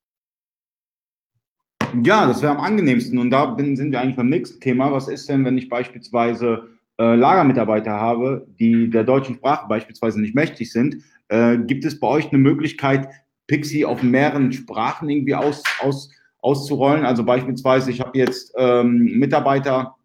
Ja, 2.05 2.25
das 2.25 2.41
wäre 2.41 2.53
am 2.53 2.61
angenehmsten. 2.61 3.19
Und 3.19 3.29
da 3.29 3.47
bin, 3.47 3.75
sind 3.75 3.91
wir 3.91 3.99
eigentlich 3.99 4.15
beim 4.15 4.29
nächsten 4.29 4.61
Thema. 4.61 4.89
Was 4.93 5.09
ist 5.09 5.27
denn, 5.27 5.43
wenn 5.43 5.57
ich 5.57 5.67
beispielsweise 5.67 6.69
äh, 6.97 7.15
Lagermitarbeiter 7.15 7.91
habe, 7.91 8.47
die 8.57 8.89
der 8.89 9.03
deutschen 9.03 9.35
Sprache 9.35 9.67
beispielsweise 9.67 10.21
nicht 10.21 10.33
mächtig 10.33 10.71
sind? 10.71 11.03
Äh, 11.27 11.57
gibt 11.57 11.83
es 11.83 11.99
bei 11.99 12.07
euch 12.07 12.29
eine 12.29 12.37
Möglichkeit, 12.37 13.09
Pixie 13.47 13.85
auf 13.85 14.03
mehreren 14.03 14.51
Sprachen 14.51 15.09
irgendwie 15.09 15.35
aus, 15.35 15.63
aus, 15.81 16.09
auszurollen? 16.41 17.05
Also 17.05 17.23
beispielsweise, 17.23 17.91
ich 17.91 18.01
habe 18.01 18.17
jetzt 18.17 18.53
ähm, 18.57 19.19
Mitarbeiter, 19.19 19.95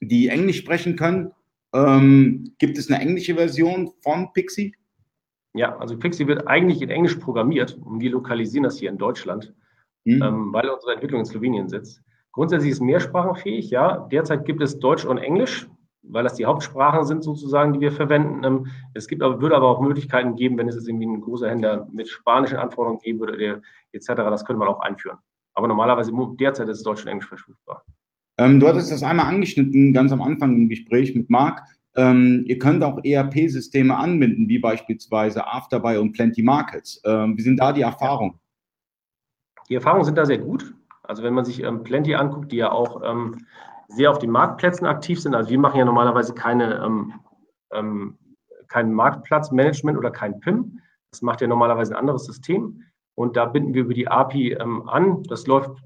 die 0.00 0.28
Englisch 0.28 0.58
sprechen 0.58 0.96
können. 0.96 1.32
Ähm, 1.72 2.54
gibt 2.58 2.78
es 2.78 2.90
eine 2.90 3.00
englische 3.00 3.34
Version 3.34 3.92
von 4.02 4.32
Pixie? 4.32 4.74
Ja, 5.54 5.76
also 5.78 5.98
Pixie 5.98 6.26
wird 6.26 6.46
eigentlich 6.48 6.82
in 6.82 6.90
Englisch 6.90 7.16
programmiert 7.16 7.78
und 7.84 8.00
wir 8.00 8.10
lokalisieren 8.10 8.64
das 8.64 8.78
hier 8.78 8.90
in 8.90 8.98
Deutschland 8.98 9.52
mhm. 10.04 10.22
ähm, 10.22 10.52
weil 10.52 10.68
unsere 10.68 10.92
Entwicklung 10.92 11.20
in 11.20 11.26
Slowenien 11.26 11.68
sitzt. 11.68 12.02
Grundsätzlich 12.32 12.72
ist 12.72 12.80
mehrsprachenfähig, 12.80 13.70
ja. 13.70 14.08
Derzeit 14.10 14.44
gibt 14.44 14.62
es 14.62 14.78
Deutsch 14.78 15.04
und 15.04 15.18
Englisch, 15.18 15.68
weil 16.02 16.24
das 16.24 16.34
die 16.34 16.46
Hauptsprachen 16.46 17.04
sind 17.04 17.22
sozusagen, 17.22 17.72
die 17.72 17.80
wir 17.80 17.92
verwenden. 17.92 18.44
Ähm, 18.44 18.66
es 18.94 19.06
gibt 19.06 19.22
würde 19.22 19.56
aber 19.56 19.68
auch 19.68 19.80
Möglichkeiten 19.80 20.36
geben, 20.36 20.58
wenn 20.58 20.68
es 20.68 20.74
jetzt 20.74 20.88
irgendwie 20.88 21.06
ein 21.06 21.20
großer 21.20 21.48
Händler 21.48 21.86
mit 21.92 22.08
spanischen 22.08 22.58
Anforderungen 22.58 23.00
geben 23.00 23.20
würde, 23.20 23.62
etc., 23.92 24.06
das 24.16 24.44
könnte 24.44 24.58
man 24.58 24.68
auch 24.68 24.80
einführen. 24.80 25.18
Aber 25.54 25.68
normalerweise 25.68 26.12
derzeit 26.38 26.68
ist 26.68 26.78
es 26.78 26.82
Deutsch 26.82 27.02
und 27.02 27.08
Englisch 27.08 27.28
verfügbar. 27.28 27.84
Ähm, 28.38 28.60
du 28.60 28.68
hattest 28.68 28.90
das 28.90 29.02
einmal 29.02 29.26
angeschnitten, 29.26 29.92
ganz 29.92 30.12
am 30.12 30.22
Anfang 30.22 30.54
im 30.54 30.68
Gespräch 30.68 31.14
mit 31.14 31.28
Marc. 31.28 31.62
Ähm, 31.96 32.44
ihr 32.46 32.58
könnt 32.58 32.82
auch 32.84 33.00
ERP-Systeme 33.02 33.96
anbinden, 33.96 34.48
wie 34.48 34.58
beispielsweise 34.58 35.46
Afterbuy 35.46 35.98
und 35.98 36.12
Plenty 36.12 36.42
Markets. 36.42 37.02
Ähm, 37.04 37.36
wie 37.36 37.42
sind 37.42 37.58
da 37.58 37.72
die 37.72 37.82
Erfahrungen? 37.82 38.38
Die 39.68 39.74
Erfahrungen 39.74 40.04
sind 40.04 40.16
da 40.16 40.24
sehr 40.24 40.38
gut. 40.38 40.74
Also 41.02 41.22
wenn 41.22 41.34
man 41.34 41.44
sich 41.44 41.62
ähm, 41.62 41.82
Plenty 41.82 42.14
anguckt, 42.14 42.52
die 42.52 42.56
ja 42.56 42.70
auch 42.70 43.02
ähm, 43.04 43.46
sehr 43.90 44.10
auf 44.10 44.18
den 44.18 44.30
Marktplätzen 44.30 44.86
aktiv 44.86 45.20
sind. 45.20 45.34
Also 45.34 45.50
wir 45.50 45.58
machen 45.58 45.78
ja 45.78 45.84
normalerweise 45.84 46.34
keine, 46.34 46.82
ähm, 46.84 47.14
ähm 47.72 48.16
kein 48.68 48.92
Marktplatzmanagement 48.92 49.98
oder 49.98 50.12
kein 50.12 50.38
PIM. 50.38 50.80
Das 51.10 51.22
macht 51.22 51.40
ja 51.40 51.48
normalerweise 51.48 51.94
ein 51.94 51.98
anderes 51.98 52.24
System. 52.24 52.84
Und 53.16 53.36
da 53.36 53.46
binden 53.46 53.74
wir 53.74 53.82
über 53.82 53.94
die 53.94 54.06
API 54.06 54.52
ähm, 54.52 54.88
an. 54.88 55.24
Das 55.24 55.46
läuft 55.48 55.82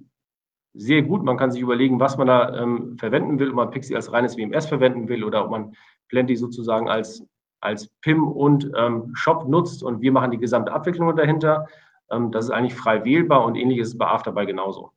sehr 0.74 1.02
gut. 1.02 1.22
Man 1.22 1.38
kann 1.38 1.50
sich 1.50 1.62
überlegen, 1.62 1.98
was 1.98 2.18
man 2.18 2.26
da 2.26 2.54
ähm, 2.62 2.98
verwenden 2.98 3.38
will, 3.38 3.50
ob 3.50 3.56
man 3.56 3.70
Pixie 3.70 3.96
als 3.96 4.12
reines 4.12 4.36
WMS 4.36 4.66
verwenden 4.66 5.08
will 5.08 5.24
oder 5.24 5.44
ob 5.44 5.50
man 5.50 5.74
Plenty 6.08 6.36
sozusagen 6.36 6.90
als, 6.90 7.26
als 7.60 7.88
PIM 8.02 8.28
und 8.28 8.70
Shop 9.14 9.48
nutzt. 9.48 9.82
Und 9.82 10.02
wir 10.02 10.12
machen 10.12 10.30
die 10.30 10.38
gesamte 10.38 10.72
Abwicklung 10.72 11.16
dahinter. 11.16 11.66
Ähm, 12.10 12.30
das 12.32 12.46
ist 12.46 12.50
eigentlich 12.50 12.74
frei 12.74 13.04
wählbar 13.04 13.44
und 13.44 13.56
ähnliches 13.56 13.88
ist 13.88 13.98
bei 13.98 14.06
Afterbuy 14.06 14.46
genauso. 14.46 14.92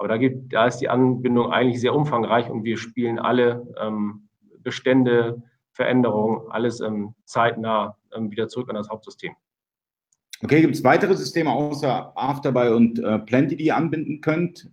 Aber 0.00 0.08
da, 0.08 0.16
gibt, 0.16 0.54
da 0.54 0.66
ist 0.66 0.78
die 0.78 0.88
Anbindung 0.88 1.52
eigentlich 1.52 1.78
sehr 1.78 1.94
umfangreich 1.94 2.48
und 2.48 2.64
wir 2.64 2.78
spielen 2.78 3.18
alle 3.18 3.66
ähm, 3.78 4.30
Bestände, 4.60 5.42
Veränderungen, 5.72 6.50
alles 6.50 6.80
ähm, 6.80 7.14
zeitnah 7.26 7.98
ähm, 8.16 8.30
wieder 8.30 8.48
zurück 8.48 8.70
an 8.70 8.76
das 8.76 8.88
Hauptsystem. 8.88 9.34
Okay, 10.42 10.62
gibt 10.62 10.74
es 10.74 10.82
weitere 10.84 11.14
Systeme 11.14 11.50
außer 11.50 12.12
Afterbuy 12.16 12.70
und 12.70 12.98
äh, 12.98 13.18
Plenty, 13.18 13.56
die 13.56 13.66
ihr 13.66 13.76
anbinden 13.76 14.22
könnt? 14.22 14.70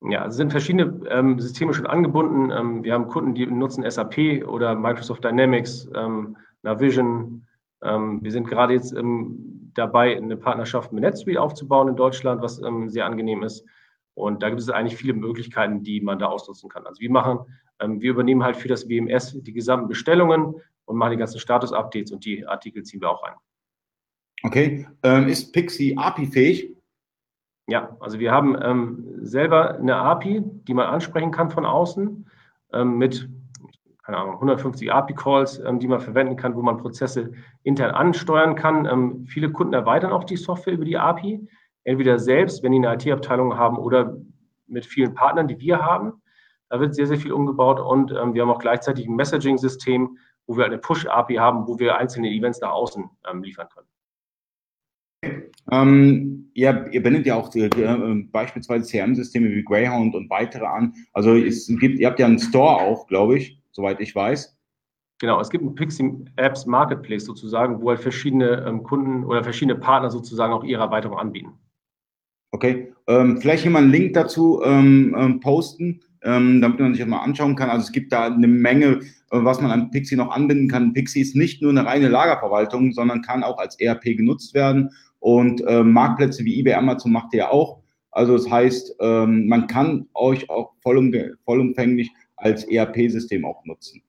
Ja, 0.00 0.26
es 0.26 0.34
sind 0.34 0.50
verschiedene 0.50 1.00
ähm, 1.10 1.38
Systeme 1.38 1.72
schon 1.72 1.86
angebunden. 1.86 2.50
Ähm, 2.50 2.82
wir 2.82 2.92
haben 2.92 3.06
Kunden, 3.06 3.36
die 3.36 3.46
nutzen 3.46 3.88
SAP 3.88 4.48
oder 4.48 4.74
Microsoft 4.74 5.22
Dynamics, 5.22 5.88
ähm, 5.94 6.36
Navision. 6.62 7.46
Ähm, 7.84 8.18
wir 8.20 8.32
sind 8.32 8.48
gerade 8.48 8.72
jetzt 8.72 8.94
im 8.94 9.70
dabei, 9.74 10.16
eine 10.16 10.36
Partnerschaft 10.36 10.92
mit 10.92 11.04
NetSuite 11.04 11.40
aufzubauen 11.40 11.86
in 11.86 11.94
Deutschland, 11.94 12.42
was 12.42 12.60
ähm, 12.60 12.88
sehr 12.88 13.06
angenehm 13.06 13.44
ist. 13.44 13.64
Und 14.14 14.42
da 14.42 14.48
gibt 14.48 14.60
es 14.60 14.70
eigentlich 14.70 14.96
viele 14.96 15.12
Möglichkeiten, 15.12 15.82
die 15.82 16.00
man 16.00 16.18
da 16.18 16.26
ausnutzen 16.26 16.70
kann. 16.70 16.86
Also 16.86 17.00
wir 17.00 17.10
machen, 17.10 17.40
ähm, 17.80 18.00
wir 18.00 18.10
übernehmen 18.10 18.44
halt 18.44 18.56
für 18.56 18.68
das 18.68 18.88
WMS 18.88 19.42
die 19.42 19.52
gesamten 19.52 19.88
Bestellungen 19.88 20.54
und 20.84 20.96
machen 20.96 21.12
die 21.12 21.16
ganzen 21.16 21.40
Status-Updates 21.40 22.12
und 22.12 22.24
die 22.24 22.46
Artikel 22.46 22.82
ziehen 22.84 23.00
wir 23.00 23.10
auch 23.10 23.22
ein. 23.24 23.34
Okay. 24.44 24.86
Ähm, 25.02 25.28
ist 25.28 25.52
Pixie 25.52 25.96
API-fähig? 25.96 26.76
Ja, 27.66 27.96
also 27.98 28.18
wir 28.18 28.30
haben 28.30 28.56
ähm, 28.60 29.18
selber 29.22 29.76
eine 29.76 29.96
API, 29.96 30.42
die 30.44 30.74
man 30.74 30.86
ansprechen 30.86 31.30
kann 31.30 31.50
von 31.50 31.64
außen 31.64 32.28
ähm, 32.72 32.98
mit 32.98 33.28
keine 34.04 34.18
Ahnung, 34.18 34.34
150 34.34 34.92
API-Calls, 34.92 35.60
ähm, 35.60 35.78
die 35.78 35.88
man 35.88 36.00
verwenden 36.00 36.36
kann, 36.36 36.54
wo 36.54 36.62
man 36.62 36.76
Prozesse 36.76 37.32
intern 37.62 37.92
ansteuern 37.92 38.54
kann. 38.54 38.84
Ähm, 38.84 39.26
viele 39.26 39.50
Kunden 39.50 39.72
erweitern 39.72 40.12
auch 40.12 40.24
die 40.24 40.36
Software 40.36 40.74
über 40.74 40.84
die 40.84 40.98
API, 40.98 41.48
entweder 41.84 42.18
selbst, 42.18 42.62
wenn 42.62 42.72
die 42.72 42.78
eine 42.78 42.94
IT-Abteilung 42.94 43.56
haben, 43.56 43.78
oder 43.78 44.16
mit 44.66 44.86
vielen 44.86 45.14
Partnern, 45.14 45.48
die 45.48 45.58
wir 45.60 45.80
haben. 45.84 46.14
Da 46.68 46.80
wird 46.80 46.94
sehr, 46.94 47.06
sehr 47.06 47.18
viel 47.18 47.32
umgebaut 47.32 47.78
und 47.78 48.10
ähm, 48.10 48.34
wir 48.34 48.42
haben 48.42 48.50
auch 48.50 48.58
gleichzeitig 48.58 49.06
ein 49.06 49.14
Messaging-System, 49.14 50.18
wo 50.46 50.56
wir 50.56 50.64
eine 50.64 50.78
Push-API 50.78 51.36
haben, 51.36 51.66
wo 51.68 51.78
wir 51.78 51.96
einzelne 51.96 52.30
Events 52.30 52.60
nach 52.60 52.72
außen 52.72 53.08
ähm, 53.30 53.42
liefern 53.42 53.68
können. 53.72 53.88
Ähm, 55.70 56.50
ihr, 56.54 56.88
ihr 56.90 57.04
wendet 57.04 57.26
ja 57.26 57.36
auch 57.36 57.48
die, 57.48 57.60
äh, 57.60 58.24
beispielsweise 58.32 58.90
CRM-Systeme 58.90 59.48
wie 59.50 59.62
Greyhound 59.62 60.14
und 60.14 60.28
weitere 60.30 60.66
an. 60.66 60.94
Also 61.12 61.36
es 61.36 61.66
gibt, 61.78 61.98
ihr 61.98 62.08
habt 62.08 62.18
ja 62.18 62.26
einen 62.26 62.38
Store 62.38 62.80
auch, 62.80 63.06
glaube 63.06 63.38
ich 63.38 63.62
soweit 63.74 64.00
ich 64.00 64.14
weiß. 64.14 64.56
Genau, 65.20 65.40
es 65.40 65.50
gibt 65.50 65.64
ein 65.64 65.74
Pixie 65.74 66.24
Apps 66.36 66.66
Marketplace 66.66 67.24
sozusagen, 67.24 67.80
wo 67.80 67.90
halt 67.90 68.00
verschiedene 68.00 68.64
ähm, 68.66 68.82
Kunden 68.82 69.24
oder 69.24 69.44
verschiedene 69.44 69.78
Partner 69.78 70.10
sozusagen 70.10 70.52
auch 70.52 70.64
ihre 70.64 70.82
Erweiterung 70.82 71.18
anbieten. 71.18 71.52
Okay, 72.54 72.92
ähm, 73.08 73.40
vielleicht 73.40 73.64
hier 73.64 73.72
mal 73.72 73.82
einen 73.82 73.90
Link 73.90 74.14
dazu 74.14 74.62
ähm, 74.64 75.12
ähm 75.18 75.40
posten, 75.40 76.00
ähm, 76.22 76.60
damit 76.60 76.78
man 76.78 76.94
sich 76.94 77.00
das 77.00 77.10
mal 77.10 77.18
anschauen 77.18 77.56
kann. 77.56 77.68
Also 77.68 77.86
es 77.86 77.90
gibt 77.90 78.12
da 78.12 78.26
eine 78.26 78.46
Menge, 78.46 79.00
äh, 79.00 79.00
was 79.30 79.60
man 79.60 79.72
an 79.72 79.90
Pixie 79.90 80.14
noch 80.14 80.30
anbinden 80.30 80.68
kann. 80.68 80.92
Pixie 80.92 81.20
ist 81.20 81.34
nicht 81.34 81.62
nur 81.62 81.72
eine 81.72 81.84
reine 81.84 82.06
Lagerverwaltung, 82.06 82.92
sondern 82.92 83.22
kann 83.22 83.42
auch 83.42 83.58
als 83.58 83.80
ERP 83.80 84.16
genutzt 84.16 84.54
werden. 84.54 84.90
Und 85.18 85.66
äh, 85.66 85.82
Marktplätze 85.82 86.44
wie 86.44 86.60
eBay, 86.60 86.74
Amazon 86.74 87.10
macht 87.10 87.32
ihr 87.32 87.40
ja 87.40 87.50
auch. 87.50 87.80
Also 88.12 88.36
das 88.36 88.48
heißt, 88.48 88.98
ähm, 89.00 89.48
man 89.48 89.66
kann 89.66 90.06
euch 90.14 90.48
auch 90.48 90.74
vollumfänglich 90.80 92.12
als 92.36 92.62
ERP-System 92.62 93.44
auch 93.44 93.64
nutzen. 93.64 94.00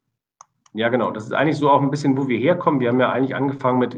Ja, 0.76 0.90
genau. 0.90 1.10
Das 1.10 1.24
ist 1.24 1.32
eigentlich 1.32 1.56
so 1.56 1.70
auch 1.70 1.82
ein 1.82 1.90
bisschen, 1.90 2.18
wo 2.18 2.28
wir 2.28 2.38
herkommen. 2.38 2.82
Wir 2.82 2.90
haben 2.90 3.00
ja 3.00 3.10
eigentlich 3.10 3.34
angefangen 3.34 3.80
mit, 3.80 3.96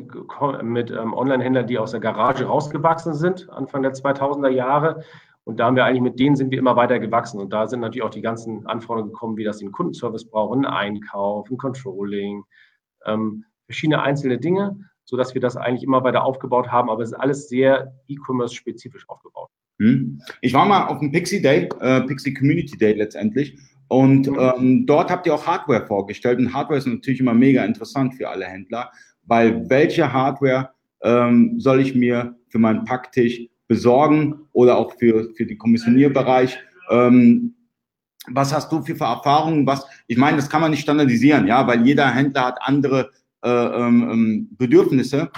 mit 0.62 0.92
ähm, 0.92 1.12
Online-Händlern, 1.16 1.66
die 1.66 1.80
aus 1.80 1.90
der 1.90 2.00
Garage 2.00 2.46
rausgewachsen 2.46 3.16
sind, 3.16 3.50
Anfang 3.50 3.82
der 3.82 3.94
2000er 3.94 4.50
Jahre. 4.50 5.04
Und 5.44 5.60
da 5.60 5.66
haben 5.66 5.76
wir 5.76 5.86
eigentlich 5.86 6.04
mit 6.04 6.20
denen 6.20 6.36
sind 6.36 6.52
wir 6.52 6.60
immer 6.60 6.76
weiter 6.76 7.00
gewachsen. 7.00 7.40
Und 7.40 7.52
da 7.52 7.66
sind 7.66 7.80
natürlich 7.80 8.04
auch 8.04 8.12
die 8.12 8.22
ganzen 8.22 8.68
Anforderungen 8.68 9.12
gekommen, 9.12 9.38
wie 9.38 9.44
das 9.44 9.58
den 9.58 9.72
Kundenservice 9.72 10.30
brauchen, 10.30 10.68
Einkauf, 10.68 11.50
ein 11.50 11.58
Controlling, 11.58 12.44
ähm, 13.06 13.44
verschiedene 13.66 14.04
einzelne 14.04 14.38
Dinge, 14.38 14.78
sodass 15.04 15.34
wir 15.34 15.42
das 15.42 15.58
eigentlich 15.58 15.84
immer 15.84 16.04
weiter 16.04 16.26
aufgebaut 16.26 16.68
haben. 16.72 16.92
Aber 16.92 17.02
es 17.02 17.12
ist 17.12 17.18
alles 17.18 17.50
sehr 17.50 17.92
E-Commerce-spezifisch 18.08 19.10
aufgebaut. 19.10 19.50
Hm. 19.80 20.22
Ich 20.42 20.54
war 20.54 20.66
mal 20.68 20.88
auf 20.88 21.00
dem 21.00 21.12
Pixie 21.12 21.42
Day, 21.42 21.70
äh, 21.80 22.02
Pixie 22.02 22.36
Community 22.36 22.78
Day 22.78 22.94
letztendlich. 22.94 23.58
Und 23.88 24.28
mhm. 24.28 24.38
ähm, 24.40 24.86
dort 24.86 25.10
habt 25.10 25.26
ihr 25.28 25.34
auch 25.34 25.48
Hardware 25.48 25.86
vorgestellt. 25.86 26.40
Und 26.40 26.54
Hardware 26.54 26.78
ist 26.78 26.88
natürlich 26.88 27.20
immer 27.20 27.34
mega 27.34 27.64
interessant 27.64 28.16
für 28.16 28.30
alle 28.30 28.46
Händler, 28.46 28.92
weil 29.26 29.70
welche 29.70 30.12
Hardware 30.12 30.70
ähm, 31.02 31.60
soll 31.60 31.80
ich 31.80 31.96
mir 31.96 32.36
für 32.50 32.60
meinen 32.60 32.86
Packtisch 32.86 33.42
besorgen 33.68 34.48
oder 34.54 34.78
auch 34.78 34.94
für, 34.98 35.30
für 35.36 35.46
den 35.46 35.58
Kommissionierbereich? 35.58 36.58
Ähm, 36.90 37.54
was 38.30 38.54
hast 38.54 38.72
du 38.72 38.82
für 38.82 39.00
Erfahrungen? 39.00 39.66
Was, 39.66 39.86
ich 40.08 40.18
meine, 40.18 40.38
das 40.38 40.50
kann 40.50 40.62
man 40.62 40.72
nicht 40.72 40.82
standardisieren, 40.82 41.48
ja, 41.48 41.66
weil 41.66 41.86
jeder 41.86 42.10
Händler 42.12 42.46
hat 42.48 42.58
andere 42.62 43.12
äh, 43.44 43.50
ähm, 43.50 44.10
ähm 44.12 44.50
Bedürfnisse. 44.58 45.30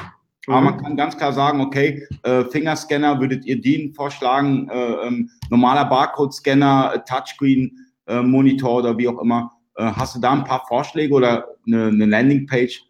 Aber 0.48 0.62
man 0.62 0.76
mhm. 0.76 0.82
kann 0.82 0.98
ganz 0.98 1.18
klar 1.18 1.34
sagen, 1.34 1.62
okay, 1.62 2.08
äh, 2.24 2.44
Fingerscanner 2.46 3.20
würdet 3.20 3.46
ihr 3.46 3.62
den 3.62 3.94
vorschlagen, 3.94 4.68
äh, 4.70 5.08
ähm, 5.08 5.30
normaler 5.52 5.86
Barcode-Scanner, 5.86 6.94
äh, 6.96 7.00
Touchscreen, 7.08 7.72
äh, 8.10 8.22
Monitor 8.22 8.80
oder 8.80 8.98
wie 8.98 9.08
auch 9.08 9.22
immer. 9.22 9.52
Äh, 9.76 9.92
hast 9.92 10.16
du 10.16 10.20
da 10.20 10.32
ein 10.32 10.44
paar 10.44 10.66
Vorschläge 10.68 11.14
oder 11.14 11.48
eine, 11.66 11.88
eine 11.88 12.06
Landingpage? 12.06 12.84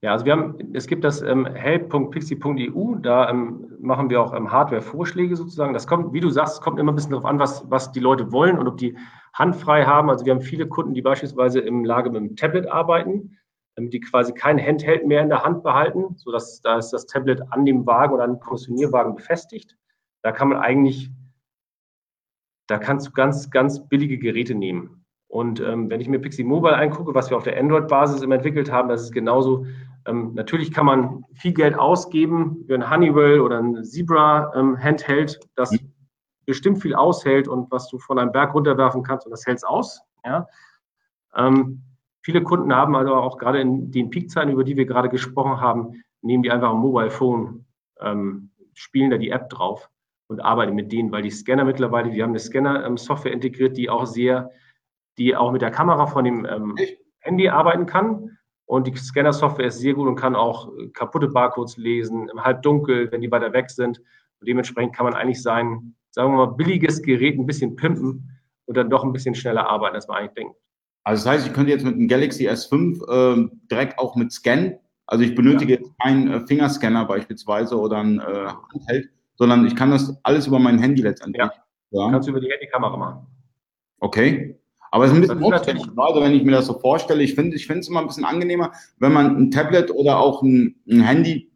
Ja, 0.00 0.12
also 0.12 0.24
wir 0.26 0.32
haben, 0.32 0.74
es 0.74 0.86
gibt 0.86 1.02
das 1.02 1.22
ähm, 1.22 1.44
help.pixie.eu, 1.44 2.94
da 3.00 3.30
ähm, 3.30 3.66
machen 3.80 4.10
wir 4.10 4.20
auch 4.20 4.32
ähm, 4.32 4.52
Hardware-Vorschläge 4.52 5.34
sozusagen. 5.34 5.72
Das 5.72 5.88
kommt, 5.88 6.12
wie 6.12 6.20
du 6.20 6.30
sagst, 6.30 6.60
kommt 6.60 6.78
immer 6.78 6.92
ein 6.92 6.94
bisschen 6.94 7.10
darauf 7.10 7.24
an, 7.24 7.40
was, 7.40 7.68
was 7.68 7.90
die 7.90 7.98
Leute 7.98 8.30
wollen 8.30 8.58
und 8.58 8.68
ob 8.68 8.76
die 8.76 8.96
handfrei 9.32 9.84
haben. 9.86 10.08
Also 10.08 10.24
wir 10.24 10.32
haben 10.32 10.40
viele 10.40 10.68
Kunden, 10.68 10.94
die 10.94 11.02
beispielsweise 11.02 11.58
im 11.58 11.84
Lage 11.84 12.10
mit 12.10 12.20
dem 12.20 12.36
Tablet 12.36 12.68
arbeiten, 12.70 13.38
ähm, 13.76 13.90
die 13.90 13.98
quasi 13.98 14.32
kein 14.32 14.64
Handheld 14.64 15.04
mehr 15.04 15.22
in 15.22 15.30
der 15.30 15.42
Hand 15.42 15.64
behalten, 15.64 16.14
sodass 16.16 16.60
da 16.60 16.78
ist 16.78 16.90
das 16.90 17.06
Tablet 17.06 17.42
an 17.50 17.64
dem 17.64 17.84
Wagen 17.84 18.14
oder 18.14 18.22
an 18.22 18.34
dem 18.34 18.40
Kommissionierwagen 18.40 19.16
befestigt. 19.16 19.76
Da 20.22 20.30
kann 20.30 20.48
man 20.48 20.58
eigentlich, 20.58 21.10
da 22.68 22.78
kannst 22.78 23.08
du 23.08 23.10
ganz, 23.10 23.50
ganz 23.50 23.88
billige 23.88 24.18
Geräte 24.18 24.54
nehmen. 24.54 25.04
Und 25.26 25.60
ähm, 25.60 25.90
wenn 25.90 26.00
ich 26.00 26.08
mir 26.08 26.20
Pixie 26.20 26.44
Mobile 26.44 26.76
angucke, 26.76 27.14
was 27.14 27.28
wir 27.28 27.36
auf 27.36 27.44
der 27.44 27.58
Android-Basis 27.58 28.22
entwickelt 28.22 28.70
haben, 28.70 28.88
das 28.88 29.02
ist 29.02 29.12
genauso 29.12 29.66
ähm, 30.06 30.32
natürlich 30.34 30.72
kann 30.72 30.86
man 30.86 31.24
viel 31.34 31.52
Geld 31.52 31.78
ausgeben 31.78 32.64
für 32.66 32.74
ein 32.74 32.90
Honeywell 32.90 33.40
oder 33.40 33.58
ein 33.58 33.84
Zebra 33.84 34.52
ähm, 34.54 34.78
das 35.54 35.72
mhm. 35.72 35.92
bestimmt 36.46 36.80
viel 36.80 36.94
aushält 36.94 37.48
und 37.48 37.70
was 37.70 37.88
du 37.88 37.98
von 37.98 38.18
einem 38.18 38.32
Berg 38.32 38.54
runterwerfen 38.54 39.02
kannst 39.02 39.26
und 39.26 39.32
das 39.32 39.46
hält 39.46 39.58
es 39.58 39.64
aus. 39.64 40.00
Ja? 40.24 40.46
Ähm, 41.34 41.82
viele 42.22 42.42
Kunden 42.42 42.74
haben 42.74 42.96
also 42.96 43.14
auch 43.14 43.36
gerade 43.36 43.60
in 43.60 43.90
den 43.90 44.08
Peakzeiten, 44.08 44.52
über 44.52 44.64
die 44.64 44.76
wir 44.76 44.86
gerade 44.86 45.10
gesprochen 45.10 45.60
haben, 45.60 46.02
nehmen 46.22 46.42
die 46.42 46.50
einfach 46.50 46.70
ein 46.70 46.78
Mobile 46.78 47.10
Phone, 47.10 47.66
ähm, 48.00 48.50
spielen 48.72 49.10
da 49.10 49.18
die 49.18 49.30
App 49.30 49.50
drauf 49.50 49.90
und 50.28 50.40
arbeiten 50.40 50.74
mit 50.74 50.92
denen, 50.92 51.10
weil 51.10 51.22
die 51.22 51.30
Scanner 51.30 51.64
mittlerweile, 51.64 52.12
wir 52.12 52.22
haben 52.22 52.30
eine 52.30 52.38
Scanner-Software 52.38 53.32
integriert, 53.32 53.76
die 53.76 53.90
auch 53.90 54.06
sehr, 54.06 54.50
die 55.16 55.34
auch 55.34 55.52
mit 55.52 55.62
der 55.62 55.70
Kamera 55.70 56.06
von 56.06 56.24
dem 56.24 56.46
ähm, 56.46 56.76
Handy 57.20 57.48
arbeiten 57.48 57.86
kann 57.86 58.38
und 58.68 58.86
die 58.86 58.94
Scanner-Software 58.94 59.68
ist 59.68 59.78
sehr 59.78 59.94
gut 59.94 60.06
und 60.06 60.16
kann 60.16 60.36
auch 60.36 60.70
äh, 60.76 60.88
kaputte 60.88 61.28
Barcodes 61.28 61.78
lesen, 61.78 62.28
im 62.28 62.44
Halbdunkel, 62.44 63.10
wenn 63.10 63.22
die 63.22 63.30
weiter 63.30 63.54
weg 63.54 63.70
sind. 63.70 63.98
Und 63.98 64.46
dementsprechend 64.46 64.94
kann 64.94 65.04
man 65.04 65.14
eigentlich 65.14 65.42
sein, 65.42 65.94
sagen 66.10 66.32
wir 66.32 66.46
mal, 66.46 66.54
billiges 66.54 67.00
Gerät 67.00 67.38
ein 67.38 67.46
bisschen 67.46 67.76
pimpen 67.76 68.30
und 68.66 68.76
dann 68.76 68.90
doch 68.90 69.04
ein 69.04 69.12
bisschen 69.14 69.34
schneller 69.34 69.66
arbeiten, 69.68 69.94
als 69.94 70.06
man 70.06 70.18
eigentlich 70.18 70.34
denkt. 70.34 70.56
Also 71.04 71.24
das 71.24 71.32
heißt, 71.32 71.46
ich 71.46 71.54
könnte 71.54 71.72
jetzt 71.72 71.84
mit 71.86 71.94
einem 71.94 72.08
Galaxy 72.08 72.46
S5 72.46 73.08
äh, 73.08 73.48
direkt 73.70 73.98
auch 73.98 74.14
mit 74.16 74.32
Scan, 74.32 74.78
also 75.06 75.24
ich 75.24 75.34
benötige 75.34 75.72
ja. 75.72 75.78
jetzt 75.78 75.98
keinen 76.02 76.30
äh, 76.30 76.46
Fingerscanner 76.46 77.06
beispielsweise 77.06 77.78
oder 77.80 77.96
ein 77.96 78.20
äh, 78.20 78.48
Handheld, 78.74 79.08
sondern 79.38 79.66
ich 79.66 79.74
kann 79.74 79.90
das 79.90 80.18
alles 80.24 80.46
über 80.46 80.58
mein 80.58 80.78
Handy 80.78 81.02
letztendlich. 81.02 81.42
Ja. 81.42 81.52
ja. 81.90 82.10
Kannst 82.10 82.28
du 82.28 82.32
über 82.32 82.40
die 82.40 82.50
Handykamera 82.50 82.96
machen. 82.96 83.26
Okay. 84.00 84.58
Aber 84.90 85.04
es 85.04 85.10
ist 85.10 85.16
ein 85.16 85.20
bisschen 85.20 85.42
umständlich, 85.42 85.94
gerade 85.94 86.20
wenn 86.20 86.32
ich 86.32 86.44
mir 86.44 86.52
das 86.52 86.66
so 86.66 86.78
vorstelle. 86.78 87.22
Ich 87.22 87.34
finde 87.34 87.56
ich 87.56 87.66
finde 87.66 87.80
es 87.80 87.88
immer 87.88 88.00
ein 88.00 88.06
bisschen 88.06 88.24
angenehmer, 88.24 88.72
wenn 88.98 89.12
man 89.12 89.36
ein 89.36 89.50
Tablet 89.50 89.90
oder 89.90 90.18
auch 90.18 90.42
ein, 90.42 90.76
ein 90.88 91.02
Handy 91.02 91.50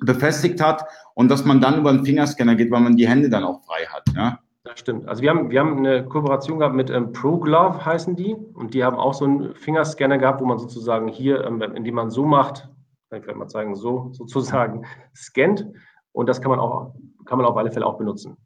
befestigt 0.00 0.60
hat 0.62 0.84
und 1.14 1.30
dass 1.30 1.44
man 1.44 1.60
dann 1.60 1.80
über 1.80 1.90
einen 1.90 2.04
Fingerscanner 2.04 2.54
geht, 2.54 2.70
weil 2.70 2.80
man 2.80 2.96
die 2.96 3.08
Hände 3.08 3.28
dann 3.28 3.44
auch 3.44 3.62
frei 3.64 3.84
hat. 3.88 4.04
Ja? 4.16 4.38
Das 4.64 4.78
stimmt. 4.78 5.08
Also 5.08 5.22
wir 5.22 5.30
haben, 5.30 5.50
wir 5.50 5.60
haben 5.60 5.78
eine 5.78 6.04
Kooperation 6.04 6.58
gehabt 6.58 6.74
mit 6.74 6.90
ähm, 6.90 7.12
ProGlove 7.12 7.84
heißen 7.84 8.16
die 8.16 8.34
und 8.34 8.74
die 8.74 8.84
haben 8.84 8.96
auch 8.96 9.14
so 9.14 9.24
einen 9.24 9.54
Fingerscanner 9.54 10.18
gehabt, 10.18 10.40
wo 10.40 10.46
man 10.46 10.58
sozusagen 10.58 11.08
hier, 11.08 11.44
ähm, 11.44 11.60
indem 11.62 11.94
man 11.94 12.10
so 12.10 12.24
macht, 12.24 12.68
kann 13.10 13.18
ich 13.18 13.24
vielleicht 13.24 13.38
mal 13.38 13.48
zeigen, 13.48 13.74
so 13.74 14.10
sozusagen 14.12 14.84
scannt 15.16 15.66
und 16.12 16.28
das 16.28 16.40
kann 16.40 16.50
man 16.50 16.60
auch, 16.60 16.94
kann 17.28 17.38
man 17.38 17.46
auf 17.46 17.56
alle 17.56 17.70
Fälle 17.70 17.86
auch 17.86 17.98
benutzen. 17.98 18.36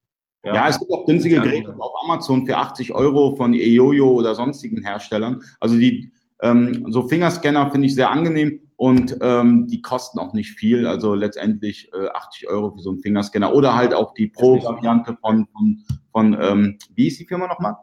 Ja, 0.45 0.55
ja 0.55 0.69
es 0.69 0.79
gibt 0.79 0.91
auch 0.91 1.07
günstige 1.07 1.41
Geräte 1.41 1.75
auf 1.79 1.93
Amazon 2.05 2.45
für 2.47 2.57
80 2.57 2.93
Euro 2.93 3.37
von 3.37 3.55
EOYO 3.55 4.11
oder 4.11 4.35
sonstigen 4.35 4.83
Herstellern. 4.83 5.41
Also 5.61 5.77
die 5.77 6.13
ähm, 6.43 6.87
so 6.91 7.07
Fingerscanner 7.09 7.71
finde 7.71 7.87
ich 7.87 7.95
sehr 7.95 8.11
angenehm 8.11 8.61
und 8.77 9.17
ähm, 9.21 9.69
die 9.69 9.81
kosten 9.81 10.19
auch 10.19 10.33
nicht 10.33 10.51
viel. 10.51 10.87
Also 10.89 11.15
letztendlich 11.15 11.93
äh, 11.95 12.09
80 12.09 12.49
Euro 12.49 12.73
für 12.73 12.81
so 12.81 12.91
einen 12.91 12.99
Fingerscanner 12.99 13.55
oder 13.55 13.77
halt 13.77 13.95
auch 13.95 14.13
die 14.15 14.27
Pro-Variante 14.27 15.17
von, 15.21 15.47
von, 15.47 15.85
von 16.11 16.37
ähm, 16.41 16.79
wie 16.95 17.07
ist 17.07 17.21
die 17.21 17.27
Firma 17.27 17.47
nochmal? 17.47 17.77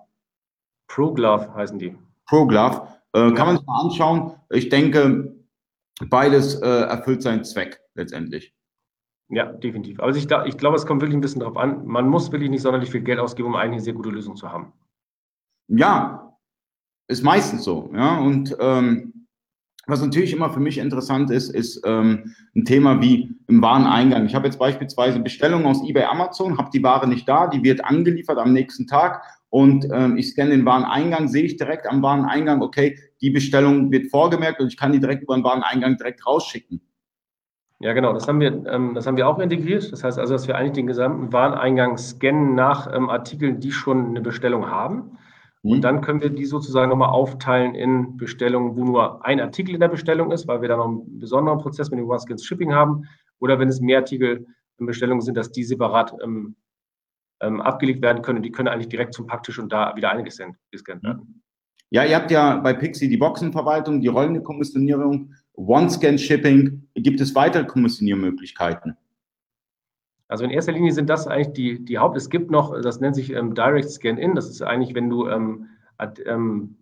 ProGlove 0.88 1.54
heißen 1.56 1.80
die. 1.80 1.96
ProGlove. 2.26 2.88
Äh, 3.14 3.32
kann 3.32 3.48
man 3.48 3.58
sich 3.58 3.66
mal 3.66 3.82
anschauen. 3.82 4.34
Ich 4.50 4.68
denke, 4.68 5.36
beides 6.10 6.56
äh, 6.56 6.68
erfüllt 6.68 7.22
seinen 7.22 7.46
Zweck 7.46 7.80
letztendlich. 7.94 8.54
Ja, 9.30 9.46
definitiv. 9.46 10.00
Also 10.00 10.18
ich, 10.18 10.28
ich 10.48 10.58
glaube, 10.58 10.76
es 10.76 10.86
kommt 10.86 11.02
wirklich 11.02 11.18
ein 11.18 11.22
bisschen 11.22 11.42
darauf 11.42 11.58
an. 11.58 11.86
Man 11.86 12.10
muss 12.10 12.32
wirklich 12.32 12.50
nicht 12.50 12.64
sonderlich 12.64 12.90
viel 12.90 13.02
Geld 13.02 13.20
ausgeben, 13.20 13.50
um 13.50 13.56
eigentlich 13.56 13.74
eine 13.74 13.82
sehr 13.82 13.94
gute 13.94 14.10
Lösung 14.10 14.36
zu 14.36 14.52
haben. 14.52 14.74
Ja, 15.68 16.36
ist 17.08 17.24
meistens 17.24 17.64
so. 17.64 17.92
Ja, 17.94 18.18
und 18.18 18.56
ähm, 18.60 19.28
was 19.86 20.02
natürlich 20.02 20.34
immer 20.34 20.52
für 20.52 20.60
mich 20.60 20.78
interessant 20.78 21.32
ist, 21.32 21.50
ist 21.50 21.82
ähm, 21.86 22.36
ein 22.56 22.66
Thema 22.66 23.02
wie 23.02 23.36
im 23.48 23.62
Wareneingang. 23.62 24.26
Ich 24.26 24.36
habe 24.36 24.46
jetzt 24.46 24.60
beispielsweise 24.60 25.20
Bestellungen 25.20 25.66
aus 25.66 25.88
eBay 25.88 26.04
Amazon, 26.04 26.58
habe 26.58 26.70
die 26.72 26.84
Ware 26.84 27.08
nicht 27.08 27.28
da, 27.28 27.48
die 27.48 27.64
wird 27.64 27.84
angeliefert 27.84 28.38
am 28.38 28.54
nächsten 28.54 28.88
Tag 28.88 29.24
und 29.50 29.88
ähm, 29.92 30.18
ich 30.18 30.30
scanne 30.30 30.52
den 30.52 30.66
Wareneingang, 30.66 31.28
sehe 31.28 31.44
ich 31.44 31.58
direkt 31.58 31.88
am 31.88 32.04
Wareneingang, 32.04 32.62
okay, 32.62 33.00
die 33.22 33.32
Bestellung 33.32 33.92
wird 33.92 34.12
vorgemerkt 34.12 34.60
und 34.60 34.68
ich 34.68 34.78
kann 34.78 34.92
die 34.92 35.00
direkt 35.00 35.24
über 35.24 35.36
den 35.36 35.44
Wareneingang 35.44 35.98
direkt 35.98 36.26
rausschicken. 36.26 36.82
Ja, 37.82 37.94
genau, 37.94 38.12
das 38.12 38.28
haben 38.28 38.42
wir, 38.42 38.66
ähm, 38.68 38.94
das 38.94 39.08
haben 39.08 39.16
wir 39.16 39.28
auch 39.28 39.40
integriert. 39.40 39.92
Das 39.92 40.04
heißt 40.04 40.20
also, 40.20 40.34
dass 40.34 40.48
wir 40.48 40.58
eigentlich 40.58 40.74
den 40.74 40.88
gesamten 40.88 41.32
Wareneingang 41.32 41.98
scannen 41.98 42.54
nach 42.54 42.94
ähm, 42.94 43.10
Artikeln, 43.10 43.62
die 43.62 43.72
schon 43.72 44.10
eine 44.10 44.22
Bestellung 44.22 44.70
haben. 44.70 45.18
Und 45.62 45.78
mhm. 45.78 45.82
dann 45.82 46.02
können 46.02 46.22
wir 46.22 46.30
die 46.30 46.46
sozusagen 46.46 46.90
nochmal 46.90 47.10
aufteilen 47.10 47.76
in 47.76 48.18
Bestellungen, 48.18 48.76
wo 48.76 48.84
nur 48.84 49.26
ein 49.26 49.40
Artikel 49.40 49.74
in 49.74 49.80
der 49.80 49.88
Bestellung 49.88 50.32
ist, 50.32 50.48
weil 50.48 50.62
wir 50.62 50.68
da 50.68 50.78
noch 50.78 50.88
einen 50.88 51.20
besonderen 51.20 51.60
Prozess 51.60 51.90
mit 51.90 52.00
dem 52.00 52.10
One-Skins 52.10 52.46
Shipping 52.46 52.74
haben. 52.74 53.06
Oder 53.40 53.60
wenn 53.60 53.70
es 53.70 53.80
mehr 53.80 54.00
Artikel 54.00 54.46
in 54.78 54.86
Bestellungen 54.86 55.22
sind, 55.22 55.36
dass 55.36 55.52
die 55.52 55.64
separat 55.64 56.14
ähm, 56.22 56.56
ähm, 57.42 57.62
abgelegt 57.62 58.02
werden 58.02 58.22
können. 58.22 58.44
Die 58.44 58.52
können 58.52 58.68
eigentlich 58.68 58.90
direkt 58.90 59.14
zum 59.14 59.28
Packtisch 59.28 59.60
und 59.60 59.72
da 59.72 59.96
wieder 59.96 60.12
eingescannt 60.12 60.58
werden. 61.04 61.44
Ja, 61.92 62.04
ihr 62.04 62.16
habt 62.16 62.30
ja 62.30 62.58
bei 62.58 62.74
Pixie 62.74 63.10
die 63.10 63.18
Boxenverwaltung, 63.18 64.02
die 64.02 64.08
rollende 64.08 64.44
Kommissionierung 64.44 65.34
One-Scan-Shipping, 65.60 66.88
gibt 66.96 67.20
es 67.20 67.36
weitere 67.36 67.66
Kommissioniermöglichkeiten? 67.66 68.96
Also 70.30 70.46
in 70.46 70.52
erster 70.52 70.72
Linie 70.72 70.92
sind 70.92 71.10
das 71.10 71.28
eigentlich 71.28 71.54
die, 71.54 71.86
die 71.86 71.98
Haupt. 71.98 72.16
Es 72.16 72.30
gibt 72.30 72.50
noch, 72.50 72.80
das 72.82 73.00
nennt 73.00 73.16
sich 73.16 73.34
ähm, 73.34 73.56
Direct 73.56 73.90
Scan-In. 73.90 74.36
Das 74.36 74.50
ist 74.50 74.62
eigentlich, 74.62 74.96
wenn 74.96 75.10
du, 75.10 75.28
ähm, 75.28 75.68
ähm, 76.26 76.78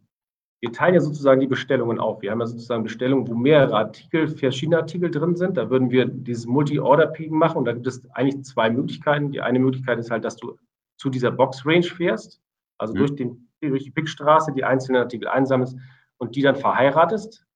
wir 0.60 0.72
teilen 0.72 0.96
ja 0.96 1.00
sozusagen 1.00 1.40
die 1.40 1.48
Bestellungen 1.48 1.98
auf. 1.98 2.22
Wir 2.22 2.32
haben 2.32 2.40
ja 2.40 2.46
sozusagen 2.46 2.84
Bestellungen, 2.84 3.28
wo 3.28 3.34
mehrere 3.34 3.76
Artikel, 3.76 4.28
verschiedene 4.28 4.78
Artikel 4.78 5.10
drin 5.10 5.36
sind. 5.36 5.58
Da 5.58 5.70
würden 5.70 5.90
wir 5.90 6.06
dieses 6.06 6.46
Multi-Order-Ping 6.46 7.34
machen 7.34 7.60
und 7.60 7.66
da 7.66 7.74
gibt 7.74 7.88
es 7.88 8.04
eigentlich 8.12 8.44
zwei 8.44 8.70
Möglichkeiten. 8.70 9.32
Die 9.32 9.42
eine 9.42 9.60
Möglichkeit 9.60 9.98
ist 9.98 10.12
halt, 10.12 10.26
dass 10.26 10.36
du 10.36 10.58
zu 10.98 11.10
dieser 11.10 11.32
Box-Range 11.32 11.84
fährst, 11.84 12.42
also 12.78 12.94
mhm. 12.94 12.98
durch, 12.98 13.16
den, 13.16 13.50
durch 13.62 13.86
die 13.86 13.92
Pickstraße 13.92 14.52
die 14.52 14.66
einzelnen 14.66 15.02
Artikel 15.02 15.28
einsammelst 15.30 15.78
und 16.18 16.36
die 16.36 16.42
dann 16.42 16.56
verheiratest 16.56 17.47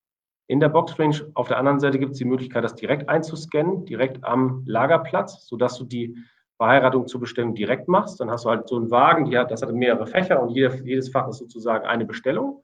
in 0.51 0.59
der 0.59 0.67
Boxrange. 0.67 1.31
Auf 1.33 1.47
der 1.47 1.57
anderen 1.57 1.79
Seite 1.79 1.97
gibt 1.97 2.11
es 2.11 2.17
die 2.17 2.25
Möglichkeit, 2.25 2.65
das 2.65 2.75
direkt 2.75 3.07
einzuscannen, 3.07 3.85
direkt 3.85 4.21
am 4.25 4.63
Lagerplatz, 4.65 5.47
sodass 5.47 5.77
du 5.77 5.85
die 5.85 6.17
Verheiratung 6.57 7.07
zur 7.07 7.21
Bestellung 7.21 7.55
direkt 7.55 7.87
machst. 7.87 8.19
Dann 8.19 8.29
hast 8.29 8.43
du 8.43 8.49
halt 8.49 8.67
so 8.67 8.75
einen 8.75 8.91
Wagen, 8.91 9.23
die 9.23 9.37
hat, 9.37 9.49
das 9.49 9.61
hat 9.61 9.71
mehrere 9.71 10.05
Fächer 10.05 10.43
und 10.43 10.49
jeder, 10.49 10.75
jedes 10.83 11.07
Fach 11.07 11.29
ist 11.29 11.37
sozusagen 11.37 11.85
eine 11.85 12.03
Bestellung. 12.03 12.61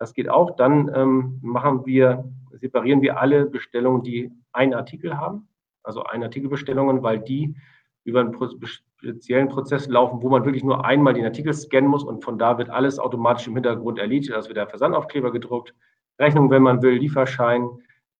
Das 0.00 0.12
geht 0.12 0.28
auch. 0.28 0.56
Dann 0.56 0.90
ähm, 0.92 1.38
machen 1.40 1.86
wir, 1.86 2.24
separieren 2.50 3.00
wir 3.00 3.20
alle 3.20 3.46
Bestellungen, 3.46 4.02
die 4.02 4.32
einen 4.52 4.74
Artikel 4.74 5.16
haben, 5.16 5.46
also 5.84 6.02
ein 6.02 6.24
Artikelbestellungen, 6.24 7.04
weil 7.04 7.20
die 7.20 7.54
über 8.02 8.22
einen 8.22 8.36
speziellen 8.64 9.48
Prozess 9.48 9.86
laufen, 9.86 10.20
wo 10.20 10.30
man 10.30 10.44
wirklich 10.44 10.64
nur 10.64 10.84
einmal 10.84 11.14
den 11.14 11.24
Artikel 11.24 11.54
scannen 11.54 11.88
muss 11.88 12.02
und 12.02 12.24
von 12.24 12.40
da 12.40 12.58
wird 12.58 12.70
alles 12.70 12.98
automatisch 12.98 13.46
im 13.46 13.54
Hintergrund 13.54 14.00
erledigt. 14.00 14.32
Also 14.32 14.48
wird 14.48 14.56
der 14.56 14.66
Versandaufkleber 14.66 15.30
gedruckt, 15.30 15.74
Rechnung, 16.20 16.50
wenn 16.50 16.62
man 16.62 16.82
will, 16.82 16.94
Lieferschein, 16.94 17.68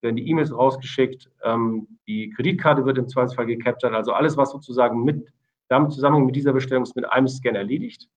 werden 0.03 0.17
die 0.17 0.29
E-Mails 0.29 0.53
rausgeschickt, 0.53 1.31
ähm, 1.45 1.87
die 2.09 2.31
Kreditkarte 2.31 2.85
wird 2.85 2.99
im 2.99 3.09
Zweifelsfall 3.09 3.47
gecaptured, 3.47 3.95
also 3.95 4.13
alles, 4.13 4.37
was 4.37 4.51
sozusagen 4.51 5.05
mit, 5.05 5.33
damit 5.69 5.93
zusammen 5.93 6.25
mit 6.25 6.35
dieser 6.35 6.53
Bestellung 6.53 6.83
ist 6.83 6.97
mit 6.97 7.11
einem 7.11 7.29
Scan 7.29 7.55
erledigt. 7.55 8.09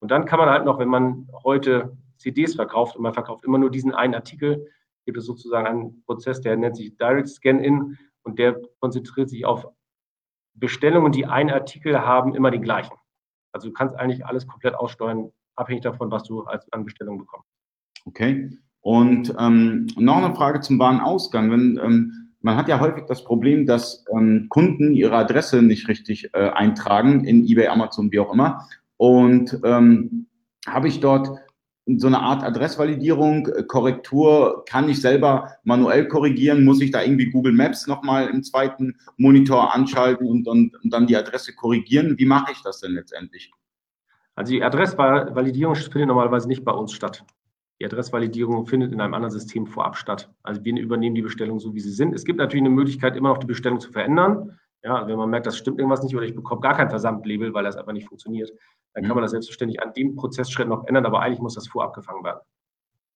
Und 0.00 0.10
dann 0.10 0.24
kann 0.24 0.38
man 0.38 0.48
halt 0.48 0.64
noch, 0.64 0.78
wenn 0.78 0.88
man 0.88 1.28
heute 1.44 1.96
CDs 2.18 2.54
verkauft 2.54 2.96
und 2.96 3.02
man 3.02 3.12
verkauft 3.12 3.44
immer 3.44 3.58
nur 3.58 3.70
diesen 3.70 3.92
einen 3.92 4.14
Artikel, 4.14 4.70
gibt 5.04 5.18
es 5.18 5.26
sozusagen 5.26 5.66
einen 5.66 6.02
Prozess, 6.04 6.40
der 6.40 6.56
nennt 6.56 6.76
sich 6.76 6.96
Direct 6.96 7.28
Scan-In 7.28 7.98
und 8.22 8.38
der 8.38 8.60
konzentriert 8.80 9.28
sich 9.28 9.44
auf 9.44 9.66
Bestellungen, 10.54 11.12
die 11.12 11.26
einen 11.26 11.50
Artikel 11.50 12.00
haben, 12.00 12.34
immer 12.34 12.50
den 12.50 12.62
gleichen. 12.62 12.96
Also 13.52 13.68
du 13.68 13.74
kannst 13.74 13.96
eigentlich 13.96 14.24
alles 14.24 14.46
komplett 14.46 14.74
aussteuern, 14.74 15.30
abhängig 15.54 15.82
davon, 15.82 16.10
was 16.10 16.24
du 16.24 16.42
als 16.42 16.70
Anbestellung 16.72 17.18
bekommst. 17.18 17.48
Okay. 18.04 18.50
Und 18.86 19.34
ähm, 19.36 19.88
noch 19.96 20.18
eine 20.18 20.32
Frage 20.36 20.60
zum 20.60 20.78
Warenausgang. 20.78 21.50
Wenn, 21.50 21.76
ähm, 21.82 22.28
man 22.40 22.56
hat 22.56 22.68
ja 22.68 22.78
häufig 22.78 23.02
das 23.08 23.24
Problem, 23.24 23.66
dass 23.66 24.04
ähm, 24.16 24.46
Kunden 24.48 24.92
ihre 24.92 25.16
Adresse 25.16 25.60
nicht 25.60 25.88
richtig 25.88 26.30
äh, 26.34 26.50
eintragen 26.50 27.24
in 27.24 27.44
eBay, 27.44 27.66
Amazon, 27.66 28.12
wie 28.12 28.20
auch 28.20 28.32
immer. 28.32 28.68
Und 28.96 29.58
ähm, 29.64 30.28
habe 30.68 30.86
ich 30.86 31.00
dort 31.00 31.36
so 31.96 32.06
eine 32.06 32.20
Art 32.20 32.44
Adressvalidierung, 32.44 33.48
äh, 33.48 33.64
Korrektur, 33.64 34.64
kann 34.68 34.88
ich 34.88 35.00
selber 35.00 35.50
manuell 35.64 36.06
korrigieren? 36.06 36.64
Muss 36.64 36.80
ich 36.80 36.92
da 36.92 37.02
irgendwie 37.02 37.32
Google 37.32 37.54
Maps 37.54 37.88
nochmal 37.88 38.28
im 38.28 38.44
zweiten 38.44 38.94
Monitor 39.16 39.74
anschalten 39.74 40.28
und 40.28 40.46
dann, 40.46 40.70
und 40.84 40.92
dann 40.92 41.08
die 41.08 41.16
Adresse 41.16 41.56
korrigieren? 41.56 42.18
Wie 42.18 42.26
mache 42.26 42.52
ich 42.52 42.62
das 42.62 42.82
denn 42.82 42.92
letztendlich? 42.92 43.50
Also 44.36 44.52
die 44.52 44.62
Adressvalidierung 44.62 45.74
findet 45.74 46.06
normalerweise 46.06 46.46
nicht 46.46 46.64
bei 46.64 46.70
uns 46.70 46.92
statt. 46.92 47.24
Die 47.80 47.84
Adressvalidierung 47.84 48.66
findet 48.66 48.92
in 48.92 49.00
einem 49.00 49.14
anderen 49.14 49.32
System 49.32 49.66
vorab 49.66 49.96
statt. 49.96 50.30
Also 50.42 50.64
wir 50.64 50.80
übernehmen 50.80 51.14
die 51.14 51.22
Bestellung 51.22 51.60
so, 51.60 51.74
wie 51.74 51.80
sie 51.80 51.92
sind. 51.92 52.14
Es 52.14 52.24
gibt 52.24 52.38
natürlich 52.38 52.62
eine 52.62 52.74
Möglichkeit, 52.74 53.16
immer 53.16 53.28
noch 53.28 53.38
die 53.38 53.46
Bestellung 53.46 53.80
zu 53.80 53.92
verändern. 53.92 54.58
Ja, 54.82 55.06
wenn 55.06 55.16
man 55.16 55.28
merkt, 55.30 55.46
das 55.46 55.58
stimmt 55.58 55.78
irgendwas 55.78 56.02
nicht 56.02 56.14
oder 56.14 56.24
ich 56.24 56.34
bekomme 56.34 56.60
gar 56.60 56.76
kein 56.76 56.88
Versandlabel, 56.88 57.52
weil 57.52 57.64
das 57.64 57.76
einfach 57.76 57.92
nicht 57.92 58.08
funktioniert, 58.08 58.50
dann 58.94 59.02
kann 59.02 59.10
mhm. 59.10 59.16
man 59.16 59.22
das 59.22 59.32
selbstverständlich 59.32 59.82
an 59.82 59.92
dem 59.94 60.14
Prozessschritt 60.14 60.68
noch 60.68 60.86
ändern, 60.86 61.04
aber 61.04 61.20
eigentlich 61.20 61.40
muss 61.40 61.54
das 61.54 61.68
vorab 61.68 61.92
gefangen 61.94 62.24
werden. 62.24 62.40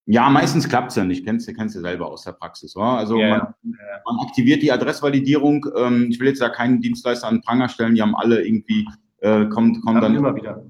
Ja, 0.07 0.29
meistens 0.29 0.69
klappt 0.69 0.91
es 0.91 0.97
ja 0.97 1.05
nicht. 1.05 1.25
Kennst 1.25 1.47
du 1.47 1.53
kennst 1.53 1.77
du 1.77 1.81
selber 1.81 2.09
aus 2.09 2.25
der 2.25 2.33
Praxis. 2.33 2.75
Oder? 2.75 2.87
Also 2.87 3.17
ja, 3.17 3.29
man, 3.29 3.39
ja. 3.63 4.01
man, 4.05 4.27
aktiviert 4.27 4.63
die 4.63 4.73
Adressvalidierung. 4.73 5.67
Ähm, 5.77 6.09
ich 6.11 6.19
will 6.19 6.29
jetzt 6.29 6.41
ja 6.41 6.49
keinen 6.49 6.81
Dienstleister 6.81 7.29
an 7.29 7.41
Pranger 7.43 7.69
stellen, 7.69 7.95
die 7.95 8.03
haben 8.03 8.17
alle 8.17 8.45
irgendwie, 8.45 8.89
äh, 9.19 9.47
kommt, 9.47 9.81
kommt 9.83 10.03
dann 10.03 10.17
immer 10.17 10.35
wieder. 10.35 10.65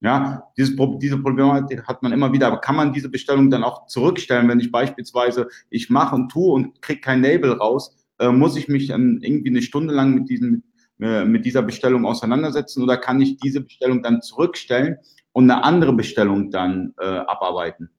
Ja, 0.00 0.42
dieses, 0.56 0.76
diese 0.98 1.18
Problematik 1.18 1.84
hat 1.88 2.02
man 2.02 2.12
immer 2.12 2.32
wieder. 2.32 2.48
Aber 2.48 2.60
kann 2.60 2.76
man 2.76 2.92
diese 2.92 3.08
Bestellung 3.08 3.50
dann 3.50 3.64
auch 3.64 3.86
zurückstellen, 3.86 4.48
wenn 4.48 4.60
ich 4.60 4.70
beispielsweise 4.70 5.48
ich 5.70 5.88
mache 5.90 6.14
und 6.14 6.30
tue 6.30 6.52
und 6.52 6.82
kriege 6.82 7.00
kein 7.00 7.22
Label 7.22 7.52
raus, 7.52 7.96
äh, 8.18 8.30
muss 8.30 8.56
ich 8.56 8.68
mich 8.68 8.88
dann 8.88 9.20
irgendwie 9.22 9.50
eine 9.50 9.62
Stunde 9.62 9.94
lang 9.94 10.14
mit 10.14 10.28
diesem 10.28 10.62
äh, 10.98 11.26
mit 11.26 11.44
dieser 11.44 11.60
Bestellung 11.60 12.06
auseinandersetzen 12.06 12.82
oder 12.82 12.96
kann 12.96 13.20
ich 13.20 13.36
diese 13.36 13.60
Bestellung 13.60 14.02
dann 14.02 14.22
zurückstellen 14.22 14.96
und 15.32 15.50
eine 15.50 15.62
andere 15.62 15.92
Bestellung 15.92 16.50
dann 16.50 16.94
äh, 16.98 17.04
abarbeiten? 17.04 17.90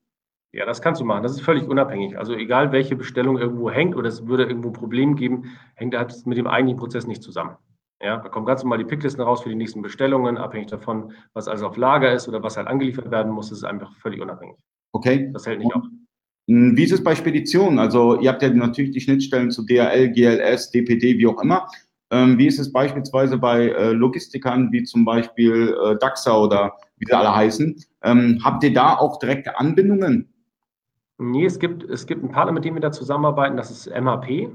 Ja, 0.52 0.66
das 0.66 0.82
kannst 0.82 1.00
du 1.00 1.06
machen. 1.06 1.22
Das 1.22 1.34
ist 1.34 1.42
völlig 1.42 1.68
unabhängig. 1.68 2.18
Also 2.18 2.34
egal, 2.34 2.72
welche 2.72 2.96
Bestellung 2.96 3.38
irgendwo 3.38 3.70
hängt 3.70 3.96
oder 3.96 4.10
es 4.10 4.26
würde 4.26 4.46
irgendwo 4.46 4.70
ein 4.70 4.74
Problem 4.74 5.16
geben, 5.16 5.58
hängt 5.76 5.94
das 5.94 6.26
mit 6.26 6.40
dem 6.40 6.48
eigentlichen 6.48 6.80
Prozess 6.80 7.06
nicht 7.06 7.22
zusammen. 7.22 7.58
Ja, 8.02 8.18
da 8.18 8.30
kommen 8.30 8.46
ganz 8.46 8.64
normal 8.64 8.78
die 8.78 8.86
Picklisten 8.86 9.24
raus 9.24 9.42
für 9.42 9.50
die 9.50 9.56
nächsten 9.56 9.82
Bestellungen, 9.82 10.38
abhängig 10.38 10.70
davon, 10.70 11.14
was 11.34 11.48
also 11.48 11.68
auf 11.68 11.78
Lager 11.78 12.14
ist 12.14 12.28
oder 12.28 12.44
was 12.44 12.58
halt 12.58 12.68
angeliefert 12.68 13.10
werden 13.10 13.32
muss. 13.32 13.52
Ist 13.52 13.64
einfach 13.64 13.96
völlig 13.98 14.22
unabhängig. 14.22 14.56
Okay. 14.92 15.32
Das 15.34 15.46
hält 15.48 15.60
nicht 15.60 15.74
auf. 15.74 15.84
Wie 16.46 16.84
ist 16.84 16.94
es 16.94 17.04
bei 17.04 17.14
Speditionen? 17.14 17.78
Also 17.78 18.20
ihr 18.20 18.30
habt 18.30 18.42
ja 18.42 18.50
natürlich 18.50 18.92
die 18.92 19.02
Schnittstellen 19.02 19.52
zu 19.52 19.66
DHL, 19.66 20.12
GLS, 20.12 20.72
DPD, 20.72 21.18
wie 21.18 21.28
auch 21.28 21.42
immer. 21.42 21.68
Ähm, 22.10 22.38
wie 22.38 22.48
ist 22.48 22.58
es 22.58 22.72
beispielsweise 22.72 23.38
bei 23.38 23.68
äh, 23.68 23.92
Logistikern 23.92 24.72
wie 24.72 24.84
zum 24.84 25.04
Beispiel 25.04 25.76
äh, 25.84 25.98
DAXA 25.98 26.38
oder 26.38 26.78
wie 26.98 27.06
sie 27.06 27.14
alle 27.14 27.36
heißen? 27.36 27.76
Ähm, 28.04 28.40
habt 28.44 28.64
ihr 28.64 28.74
da 28.74 28.96
auch 28.96 29.20
direkte 29.20 29.60
Anbindungen? 29.60 30.30
Nee, 31.18 31.46
es 31.46 31.60
gibt, 31.60 31.84
es 31.84 32.06
gibt 32.06 32.24
einen 32.24 32.32
Partner, 32.32 32.54
mit 32.54 32.64
dem 32.64 32.76
wir 32.76 32.82
da 32.82 32.92
zusammenarbeiten, 32.92 33.58
das 33.58 33.72
ist 33.72 33.88
MHP. 33.88 34.50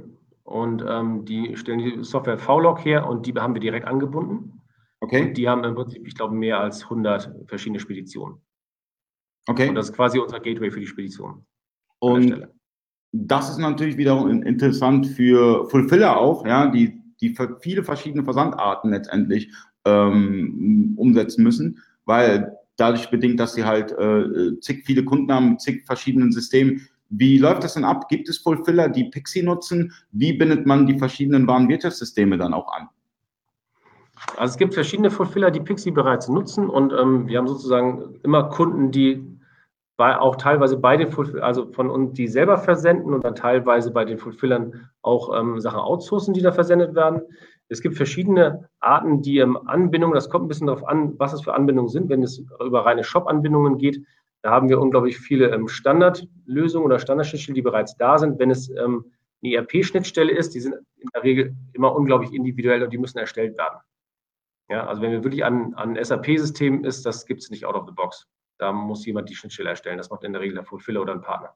Und 0.52 0.84
ähm, 0.86 1.24
die 1.24 1.56
stellen 1.56 1.78
die 1.78 2.04
Software 2.04 2.36
VLog 2.36 2.84
her 2.84 3.08
und 3.08 3.26
die 3.26 3.32
haben 3.32 3.54
wir 3.54 3.60
direkt 3.60 3.86
angebunden. 3.86 4.60
Okay. 5.00 5.22
Und 5.22 5.38
die 5.38 5.48
haben 5.48 5.64
im 5.64 5.74
Prinzip, 5.74 6.06
ich 6.06 6.14
glaube, 6.14 6.34
mehr 6.34 6.60
als 6.60 6.82
100 6.82 7.48
verschiedene 7.48 7.80
Speditionen. 7.80 8.36
Okay. 9.46 9.70
Und 9.70 9.76
das 9.76 9.88
ist 9.88 9.96
quasi 9.96 10.18
unser 10.18 10.40
Gateway 10.40 10.70
für 10.70 10.80
die 10.80 10.86
Spedition. 10.86 11.46
Und 12.00 12.46
das 13.12 13.48
ist 13.48 13.58
natürlich 13.58 13.96
wiederum 13.96 14.42
interessant 14.42 15.06
für 15.06 15.70
Fulfiller 15.70 16.18
auch, 16.18 16.46
ja, 16.46 16.66
die, 16.66 17.00
die 17.22 17.34
viele 17.60 17.82
verschiedene 17.82 18.22
Versandarten 18.22 18.90
letztendlich 18.90 19.50
ähm, 19.86 20.92
umsetzen 20.98 21.44
müssen, 21.44 21.78
weil 22.04 22.54
dadurch 22.76 23.08
bedingt, 23.10 23.40
dass 23.40 23.54
sie 23.54 23.64
halt 23.64 23.92
äh, 23.92 24.60
zig 24.60 24.84
viele 24.84 25.04
Kunden 25.04 25.32
haben, 25.32 25.58
zig 25.58 25.86
verschiedenen 25.86 26.30
Systemen. 26.30 26.86
Wie 27.14 27.36
läuft 27.36 27.62
das 27.62 27.74
denn 27.74 27.84
ab? 27.84 28.08
Gibt 28.08 28.30
es 28.30 28.38
Fulfiller, 28.38 28.88
die 28.88 29.04
Pixie 29.04 29.42
nutzen? 29.42 29.92
Wie 30.12 30.32
bindet 30.32 30.64
man 30.64 30.86
die 30.86 30.98
verschiedenen 30.98 31.46
Warenwirtschaftssysteme 31.46 32.38
dann 32.38 32.54
auch 32.54 32.72
an? 32.72 32.88
Also 34.38 34.52
es 34.52 34.56
gibt 34.56 34.72
verschiedene 34.72 35.10
Fulfiller, 35.10 35.50
die 35.50 35.60
Pixie 35.60 35.90
bereits 35.90 36.28
nutzen 36.28 36.70
und 36.70 36.92
ähm, 36.92 37.26
wir 37.26 37.38
haben 37.38 37.48
sozusagen 37.48 38.14
immer 38.22 38.44
Kunden, 38.44 38.92
die 38.92 39.22
bei, 39.98 40.18
auch 40.18 40.36
teilweise 40.36 40.78
bei 40.78 40.96
den 40.96 41.10
Fulfillern, 41.10 41.42
also 41.42 41.70
von 41.72 41.90
uns, 41.90 42.14
die 42.14 42.28
selber 42.28 42.56
versenden 42.56 43.12
und 43.12 43.24
dann 43.24 43.34
teilweise 43.34 43.90
bei 43.90 44.06
den 44.06 44.18
Fulfillern 44.18 44.88
auch 45.02 45.38
ähm, 45.38 45.60
Sachen 45.60 45.80
outsourcen, 45.80 46.32
die 46.32 46.40
da 46.40 46.52
versendet 46.52 46.94
werden. 46.94 47.20
Es 47.68 47.82
gibt 47.82 47.96
verschiedene 47.96 48.68
Arten, 48.80 49.20
die 49.20 49.38
ähm, 49.38 49.58
Anbindungen, 49.66 50.14
das 50.14 50.30
kommt 50.30 50.46
ein 50.46 50.48
bisschen 50.48 50.66
darauf 50.66 50.88
an, 50.88 51.12
was 51.18 51.34
es 51.34 51.42
für 51.42 51.52
Anbindungen 51.52 51.90
sind. 51.90 52.08
Wenn 52.08 52.22
es 52.22 52.42
über 52.64 52.86
reine 52.86 53.04
Shop-Anbindungen 53.04 53.76
geht, 53.76 54.02
da 54.42 54.50
haben 54.50 54.68
wir 54.68 54.80
unglaublich 54.80 55.18
viele 55.18 55.50
ähm, 55.50 55.68
Standardlösungen 55.68 56.84
oder 56.84 56.98
Standardschnittstellen, 56.98 57.54
die 57.54 57.62
bereits 57.62 57.96
da 57.96 58.18
sind. 58.18 58.38
Wenn 58.38 58.50
es 58.50 58.68
ähm, 58.70 59.04
eine 59.42 59.54
ERP-Schnittstelle 59.54 60.32
ist, 60.32 60.54
die 60.54 60.60
sind 60.60 60.74
in 60.98 61.08
der 61.14 61.22
Regel 61.22 61.56
immer 61.72 61.94
unglaublich 61.94 62.32
individuell 62.32 62.82
und 62.82 62.92
die 62.92 62.98
müssen 62.98 63.18
erstellt 63.18 63.56
werden. 63.56 63.78
Ja, 64.68 64.86
also 64.86 65.02
wenn 65.02 65.12
wir 65.12 65.24
wirklich 65.24 65.44
an, 65.44 65.74
an 65.74 66.02
SAP-Systemen 66.02 66.84
ist, 66.84 67.06
das 67.06 67.26
gibt 67.26 67.42
es 67.42 67.50
nicht 67.50 67.64
out 67.64 67.74
of 67.74 67.86
the 67.86 67.92
box. 67.92 68.26
Da 68.58 68.72
muss 68.72 69.04
jemand 69.06 69.28
die 69.28 69.34
Schnittstelle 69.34 69.70
erstellen. 69.70 69.98
Das 69.98 70.10
macht 70.10 70.24
in 70.24 70.32
der 70.32 70.42
Regel 70.42 70.54
der 70.54 70.64
Fulfiller 70.64 71.02
oder 71.02 71.12
ein 71.12 71.20
Partner. 71.20 71.54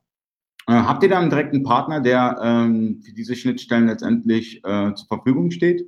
Äh, 0.68 0.72
habt 0.72 1.03
ihr 1.03 1.09
da 1.09 1.18
einen 1.18 1.30
direkten 1.30 1.62
Partner, 1.62 2.01
der 2.01 2.39
ähm, 2.43 3.01
für 3.03 3.12
diese 3.12 3.37
Schnittstellen 3.37 3.87
letztendlich 3.87 4.59
äh, 4.64 4.95
zur 4.95 5.07
Verfügung 5.07 5.51
steht? 5.51 5.87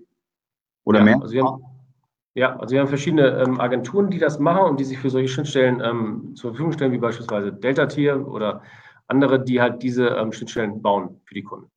Oder 0.85 1.01
ja, 1.01 1.05
mehr? 1.05 1.21
Also 1.21 1.35
wir 1.35 1.45
haben, 1.45 1.63
ja, 2.39 2.57
also 2.57 2.73
wir 2.73 2.81
haben 2.81 2.89
verschiedene 2.89 3.31
ähm, 3.43 3.61
Agenturen, 3.61 4.11
die 4.11 4.19
das 4.19 4.39
machen 4.39 4.63
und 4.63 4.79
die 4.79 4.85
sich 4.85 4.97
für 4.99 5.11
solche 5.11 5.29
Schnittstellen 5.29 5.81
ähm, 5.81 6.37
zur 6.37 6.53
Verfügung 6.53 6.73
stellen, 6.73 6.93
wie 6.93 6.99
beispielsweise 6.99 7.53
Delta 7.53 7.87
Tier 7.87 8.29
oder 8.29 8.63
andere, 9.09 9.43
die 9.43 9.61
halt 9.61 9.83
diese 9.83 10.11
ähm, 10.11 10.33
Schnittstellen 10.33 10.81
bauen 10.81 11.21
für 11.25 11.35
die 11.35 11.43
Kunden. 11.43 11.69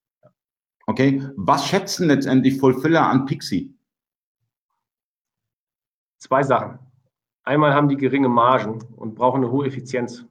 Okay, 0.85 1.27
was 1.35 1.67
schätzen 1.67 2.07
letztendlich 2.07 2.59
Fulfiller 2.59 3.07
an 3.07 3.25
Pixie? 3.25 3.73
Zwei 6.19 6.43
Sachen. 6.43 6.77
Einmal 7.43 7.73
haben 7.73 7.89
die 7.89 7.97
geringe 7.97 8.29
Margen 8.29 8.83
und 8.95 9.15
brauchen 9.15 9.43
eine 9.43 9.51
hohe 9.51 9.65
Effizienz. 9.65 10.27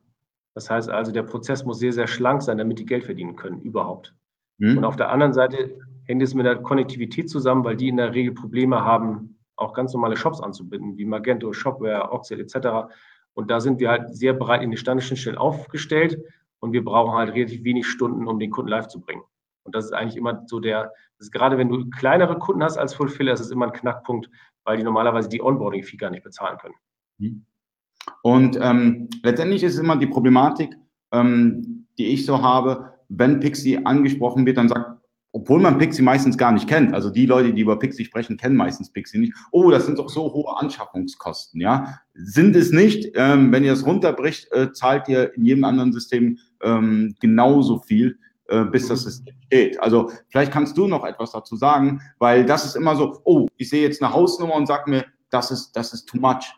Das 0.54 0.70
heißt 0.70 0.90
also, 0.90 1.10
der 1.10 1.24
Prozess 1.24 1.64
muss 1.64 1.80
sehr, 1.80 1.92
sehr 1.92 2.06
schlank 2.06 2.42
sein, 2.42 2.58
damit 2.58 2.78
die 2.78 2.86
Geld 2.86 3.02
verdienen 3.02 3.34
können, 3.34 3.60
überhaupt. 3.62 4.14
Mhm. 4.58 4.78
Und 4.78 4.84
auf 4.84 4.94
der 4.94 5.10
anderen 5.10 5.32
Seite 5.32 5.76
hängt 6.04 6.22
es 6.22 6.34
mit 6.34 6.46
der 6.46 6.56
Konnektivität 6.56 7.28
zusammen, 7.28 7.64
weil 7.64 7.76
die 7.76 7.88
in 7.88 7.96
der 7.96 8.14
Regel 8.14 8.32
Probleme 8.32 8.84
haben, 8.84 9.39
auch 9.60 9.74
ganz 9.74 9.92
normale 9.92 10.16
Shops 10.16 10.40
anzubinden, 10.40 10.96
wie 10.96 11.04
Magento, 11.04 11.52
Shopware, 11.52 12.12
Oxel 12.12 12.40
etc. 12.40 12.92
Und 13.34 13.50
da 13.50 13.60
sind 13.60 13.80
wir 13.80 13.90
halt 13.90 14.14
sehr 14.14 14.32
bereit 14.32 14.62
in 14.62 14.70
die 14.70 14.76
Standardschnittstellen 14.76 15.38
aufgestellt 15.38 16.18
und 16.60 16.72
wir 16.72 16.84
brauchen 16.84 17.14
halt 17.14 17.34
relativ 17.34 17.64
wenig 17.64 17.86
Stunden, 17.86 18.26
um 18.26 18.38
den 18.38 18.50
Kunden 18.50 18.70
live 18.70 18.88
zu 18.88 19.00
bringen. 19.00 19.22
Und 19.62 19.74
das 19.74 19.86
ist 19.86 19.92
eigentlich 19.92 20.16
immer 20.16 20.42
so 20.46 20.60
der, 20.60 20.92
gerade 21.30 21.58
wenn 21.58 21.68
du 21.68 21.88
kleinere 21.90 22.38
Kunden 22.38 22.62
hast 22.62 22.78
als 22.78 22.94
Fulfiller, 22.94 23.32
ist 23.32 23.40
es 23.40 23.50
immer 23.50 23.66
ein 23.66 23.72
Knackpunkt, 23.72 24.30
weil 24.64 24.76
die 24.76 24.82
normalerweise 24.82 25.28
die 25.28 25.42
Onboarding-Fee 25.42 25.96
gar 25.96 26.10
nicht 26.10 26.24
bezahlen 26.24 26.58
können. 26.58 26.74
Mhm. 27.18 27.44
Und 28.22 28.58
ähm, 28.60 29.08
letztendlich 29.22 29.62
ist 29.62 29.78
immer 29.78 29.96
die 29.96 30.06
Problematik, 30.06 30.76
ähm, 31.12 31.86
die 31.98 32.06
ich 32.06 32.24
so 32.24 32.42
habe, 32.42 32.94
wenn 33.08 33.40
Pixie 33.40 33.84
angesprochen 33.84 34.46
wird, 34.46 34.56
dann 34.56 34.68
sagt, 34.68 34.99
obwohl 35.32 35.60
man 35.60 35.78
Pixie 35.78 36.02
meistens 36.02 36.36
gar 36.36 36.52
nicht 36.52 36.68
kennt, 36.68 36.92
also 36.92 37.10
die 37.10 37.26
Leute, 37.26 37.52
die 37.52 37.62
über 37.62 37.78
Pixie 37.78 38.04
sprechen, 38.04 38.36
kennen 38.36 38.56
meistens 38.56 38.90
Pixie 38.90 39.18
nicht. 39.18 39.32
Oh, 39.52 39.70
das 39.70 39.86
sind 39.86 39.98
doch 39.98 40.08
so 40.08 40.32
hohe 40.32 40.56
Anschaffungskosten, 40.58 41.60
ja. 41.60 42.00
Sind 42.14 42.56
es 42.56 42.72
nicht. 42.72 43.12
Ähm, 43.14 43.52
wenn 43.52 43.62
ihr 43.62 43.72
es 43.72 43.86
runterbricht, 43.86 44.50
äh, 44.52 44.72
zahlt 44.72 45.08
ihr 45.08 45.32
in 45.34 45.44
jedem 45.44 45.64
anderen 45.64 45.92
System 45.92 46.38
ähm, 46.62 47.14
genauso 47.20 47.78
viel, 47.78 48.18
äh, 48.48 48.64
bis 48.64 48.88
das 48.88 49.04
System 49.04 49.34
steht. 49.46 49.80
Also 49.80 50.10
vielleicht 50.28 50.52
kannst 50.52 50.76
du 50.76 50.88
noch 50.88 51.04
etwas 51.04 51.30
dazu 51.30 51.54
sagen, 51.54 52.00
weil 52.18 52.44
das 52.44 52.64
ist 52.64 52.74
immer 52.74 52.96
so, 52.96 53.20
oh, 53.24 53.46
ich 53.56 53.68
sehe 53.68 53.82
jetzt 53.82 54.02
eine 54.02 54.12
Hausnummer 54.12 54.54
und 54.54 54.66
sag 54.66 54.88
mir, 54.88 55.04
das 55.30 55.52
ist, 55.52 55.72
das 55.72 55.92
ist 55.92 56.06
too 56.06 56.18
much. 56.18 56.52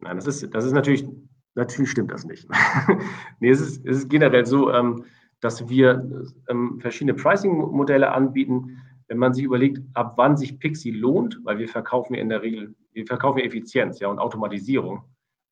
Nein, 0.00 0.16
das 0.16 0.26
ist, 0.26 0.54
das 0.54 0.66
ist 0.66 0.72
natürlich, 0.72 1.06
natürlich 1.54 1.90
stimmt 1.90 2.10
das 2.12 2.24
nicht. 2.26 2.46
nee, 3.40 3.48
es 3.48 3.60
ist, 3.62 3.86
es 3.86 3.98
ist 3.98 4.10
generell 4.10 4.44
so, 4.44 4.70
ähm, 4.70 5.04
dass 5.46 5.68
wir 5.68 6.04
ähm, 6.48 6.80
verschiedene 6.80 7.14
Pricing-Modelle 7.14 8.10
anbieten. 8.10 8.82
Wenn 9.06 9.18
man 9.18 9.32
sich 9.32 9.44
überlegt, 9.44 9.80
ab 9.94 10.14
wann 10.16 10.36
sich 10.36 10.58
Pixie 10.58 10.90
lohnt, 10.90 11.38
weil 11.44 11.58
wir 11.58 11.68
verkaufen 11.68 12.14
ja 12.14 12.20
in 12.20 12.28
der 12.28 12.42
Regel, 12.42 12.74
wir 12.92 13.06
verkaufen 13.06 13.38
Effizienz 13.38 14.00
ja, 14.00 14.08
und 14.08 14.18
Automatisierung, 14.18 15.04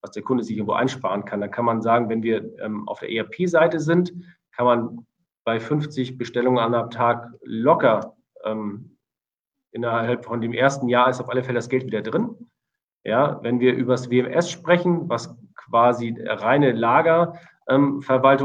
was 0.03 0.11
der 0.11 0.25
Kunde 0.25 0.43
sich 0.43 0.57
irgendwo 0.57 0.73
einsparen 0.73 1.25
kann, 1.25 1.41
dann 1.41 1.53
kann 1.53 1.65
man 1.65 1.81
sagen, 1.81 2.09
wenn 2.09 2.25
wir 2.25 2.59
ähm, 2.61 2.89
auf 2.89 2.99
der 2.99 3.13
ERP-Seite 3.13 3.79
sind, 3.79 4.13
kann 4.51 4.67
man 4.67 5.07
bei 5.45 5.61
50 5.61 6.19
Bestellungen 6.19 6.59
am 6.59 6.91
Tag 6.91 7.31
locker 7.45 8.17
ähm, 8.45 8.97
innerhalb 9.71 10.25
von 10.25 10.41
dem 10.41 10.53
ersten 10.53 10.89
Jahr 10.89 11.09
ist 11.09 11.21
auf 11.21 11.31
alle 11.31 11.45
Fälle 11.45 11.59
das 11.59 11.69
Geld 11.69 11.87
wieder 11.87 12.03
drin. 12.03 12.35
Ja, 13.05 13.39
wenn 13.43 13.61
wir 13.61 13.75
über 13.75 13.93
das 13.93 14.11
WMS 14.11 14.51
sprechen, 14.51 15.09
was 15.09 15.37
quasi 15.55 16.17
reine 16.21 16.73
Lagerverwaltung 16.73 17.54
ähm, 17.69 18.01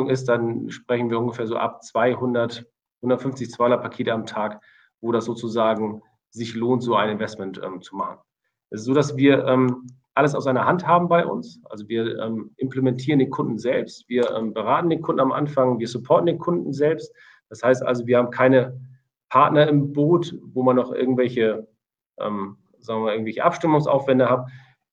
ist, 0.10 0.30
dann 0.30 0.70
sprechen 0.70 1.10
wir 1.10 1.20
ungefähr 1.20 1.48
so 1.48 1.58
ab 1.58 1.84
200, 1.84 2.66
150, 3.02 3.52
200 3.52 3.82
Pakete 3.82 4.14
am 4.14 4.26
Tag, 4.26 4.62
wo 5.02 5.12
das 5.12 5.26
sozusagen 5.26 6.02
sich 6.30 6.56
lohnt, 6.56 6.84
so 6.84 6.96
ein 6.96 7.10
Investment 7.10 7.60
ähm, 7.64 7.82
zu 7.82 7.96
machen. 7.96 8.20
Es 8.70 8.82
ist 8.82 8.86
so, 8.86 8.94
dass 8.94 9.18
wir 9.18 9.46
ähm, 9.46 9.88
alles 10.14 10.36
aus 10.36 10.48
einer 10.48 10.66
Hand 10.66 10.86
haben 10.86 11.08
bei 11.08 11.26
uns. 11.26 11.62
Also 11.70 11.88
wir 11.88 12.20
ähm, 12.20 12.52
implementieren 12.58 13.20
den 13.20 13.30
Kunden 13.30 13.58
selbst, 13.58 14.08
wir 14.10 14.30
ähm, 14.32 14.54
beraten 14.54 14.90
den 14.90 15.02
Kunden 15.02 15.22
am 15.22 15.32
Anfang, 15.32 15.80
wir 15.80 15.88
supporten 15.88 16.28
den 16.28 16.40
Kunden 16.40 16.74
selbst. 16.74 17.14
Das 17.50 17.64
heißt 17.64 17.84
also, 17.84 18.06
wir 18.06 18.18
haben 18.18 18.30
keine 18.30 18.80
Partner 19.30 19.68
im 19.68 19.94
Boot, 19.94 20.36
wo 20.54 20.64
man 20.64 20.76
noch 20.76 20.92
irgendwelche, 20.92 21.68
ähm, 22.20 22.58
sagen 22.80 23.06
wir, 23.06 23.14
irgendwelche 23.14 23.44
Abstimmungsaufwände 23.44 24.30
hat. 24.30 24.48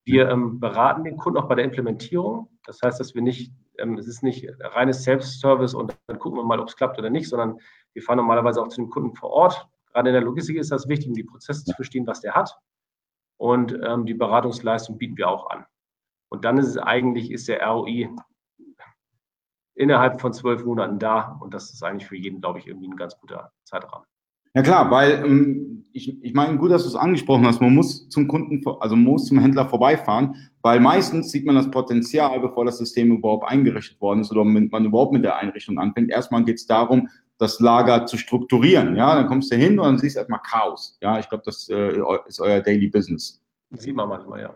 Wir 0.05 0.29
ähm, 0.31 0.61
beraten 0.61 1.05
den 1.05 1.17
Kunden 1.17 1.39
auch 1.39 1.49
bei 1.49 1.57
der 1.57 1.65
Implementierung. 1.65 2.49
Das 2.65 2.81
heißt, 2.83 3.01
dass 3.01 3.15
wir 3.15 3.23
nicht, 3.23 3.53
ähm, 3.79 3.99
es 3.99 4.07
ist 4.07 4.23
nicht 4.23 4.49
reines 4.61 5.03
Self-Service 5.03 5.75
und 5.75 5.97
dann 6.07 6.19
gucken 6.19 6.39
wir 6.39 6.45
mal, 6.45 6.61
ob 6.61 6.69
es 6.69 6.77
klappt 6.77 6.99
oder 6.99 7.11
nicht, 7.11 7.29
sondern 7.29 7.59
wir 7.93 8.03
fahren 8.03 8.19
normalerweise 8.19 8.61
auch 8.61 8.69
zu 8.69 8.81
dem 8.81 8.91
Kunden 8.91 9.15
vor 9.15 9.31
Ort. 9.31 9.69
Gerade 9.93 10.11
in 10.11 10.15
der 10.15 10.23
Logistik 10.23 10.57
ist 10.57 10.73
das 10.73 10.89
wichtig, 10.89 11.09
um 11.09 11.15
die 11.15 11.25
Prozesse 11.25 11.65
zu 11.65 11.73
verstehen, 11.75 12.07
was 12.07 12.21
der 12.21 12.35
hat. 12.35 12.57
Und 13.39 13.79
ähm, 13.83 14.07
die 14.07 14.15
Beratungsleistung 14.15 14.99
bieten 14.99 15.17
wir 15.17 15.29
auch 15.29 15.51
an. 15.51 15.65
Und 16.29 16.45
dann 16.45 16.59
ist 16.59 16.69
es 16.69 16.79
eigentlich, 16.79 17.31
ist 17.31 17.49
der 17.49 17.67
ROI 17.67 18.11
innerhalb 19.75 20.21
von 20.21 20.33
zwölf 20.33 20.65
Monaten 20.65 20.99
da. 20.99 21.39
Und 21.41 21.55
das 21.55 21.73
ist 21.73 21.83
eigentlich 21.83 22.09
für 22.09 22.17
jeden, 22.17 22.41
glaube 22.41 22.59
ich, 22.59 22.67
irgendwie 22.67 22.89
ein 22.89 22.97
ganz 22.97 23.17
guter 23.19 23.53
Zeitrahmen. 23.65 24.07
Ja 24.55 24.63
klar, 24.63 24.91
weil 24.91 25.25
ähm, 25.25 25.85
ich, 25.93 26.23
ich 26.23 26.35
meine, 26.35 26.57
gut, 26.57 26.71
dass 26.71 26.83
du 26.83 26.89
es 26.89 26.95
angesprochen 26.95 27.47
hast. 27.47 27.61
Man 27.61 27.75
muss 27.75 28.09
zum 28.09 28.27
Kunden, 28.27 28.63
also 28.81 28.97
man 28.97 29.05
muss 29.05 29.27
zum 29.27 29.39
Händler 29.39 29.69
vorbeifahren, 29.69 30.51
weil 30.67 30.81
meistens 30.81 31.31
sieht 31.31 31.47
man 31.47 31.55
das 31.55 31.71
Potenzial, 31.71 32.41
bevor 32.41 32.65
das 32.65 32.79
System 32.79 33.13
überhaupt 33.13 33.49
eingerichtet 33.49 34.01
worden 34.01 34.23
ist 34.23 34.33
oder 34.33 34.43
man 34.43 34.85
überhaupt 34.85 35.13
mit 35.13 35.25
der 35.25 35.37
Einrichtung 35.37 35.79
anfängt. 35.79 36.11
Erstmal 36.11 36.43
geht 36.43 36.57
es 36.57 36.67
darum, 36.67 37.09
das 37.39 37.61
Lager 37.61 38.05
zu 38.07 38.19
strukturieren. 38.19 38.97
Ja, 38.97 39.15
dann 39.15 39.29
kommst 39.29 39.53
du 39.53 39.57
hin 39.57 39.79
und 39.79 39.87
dann 39.87 39.99
siehst 39.99 40.17
du 40.17 40.19
erstmal 40.19 40.41
Chaos. 40.43 40.99
Ja, 41.01 41.21
ich 41.21 41.29
glaube, 41.29 41.45
das 41.47 41.69
äh, 41.69 42.03
ist 42.27 42.41
euer 42.41 42.61
Daily 42.63 42.89
Business. 42.89 43.41
Sieht 43.77 43.95
man 43.95 44.09
manchmal, 44.09 44.41
ja. 44.41 44.55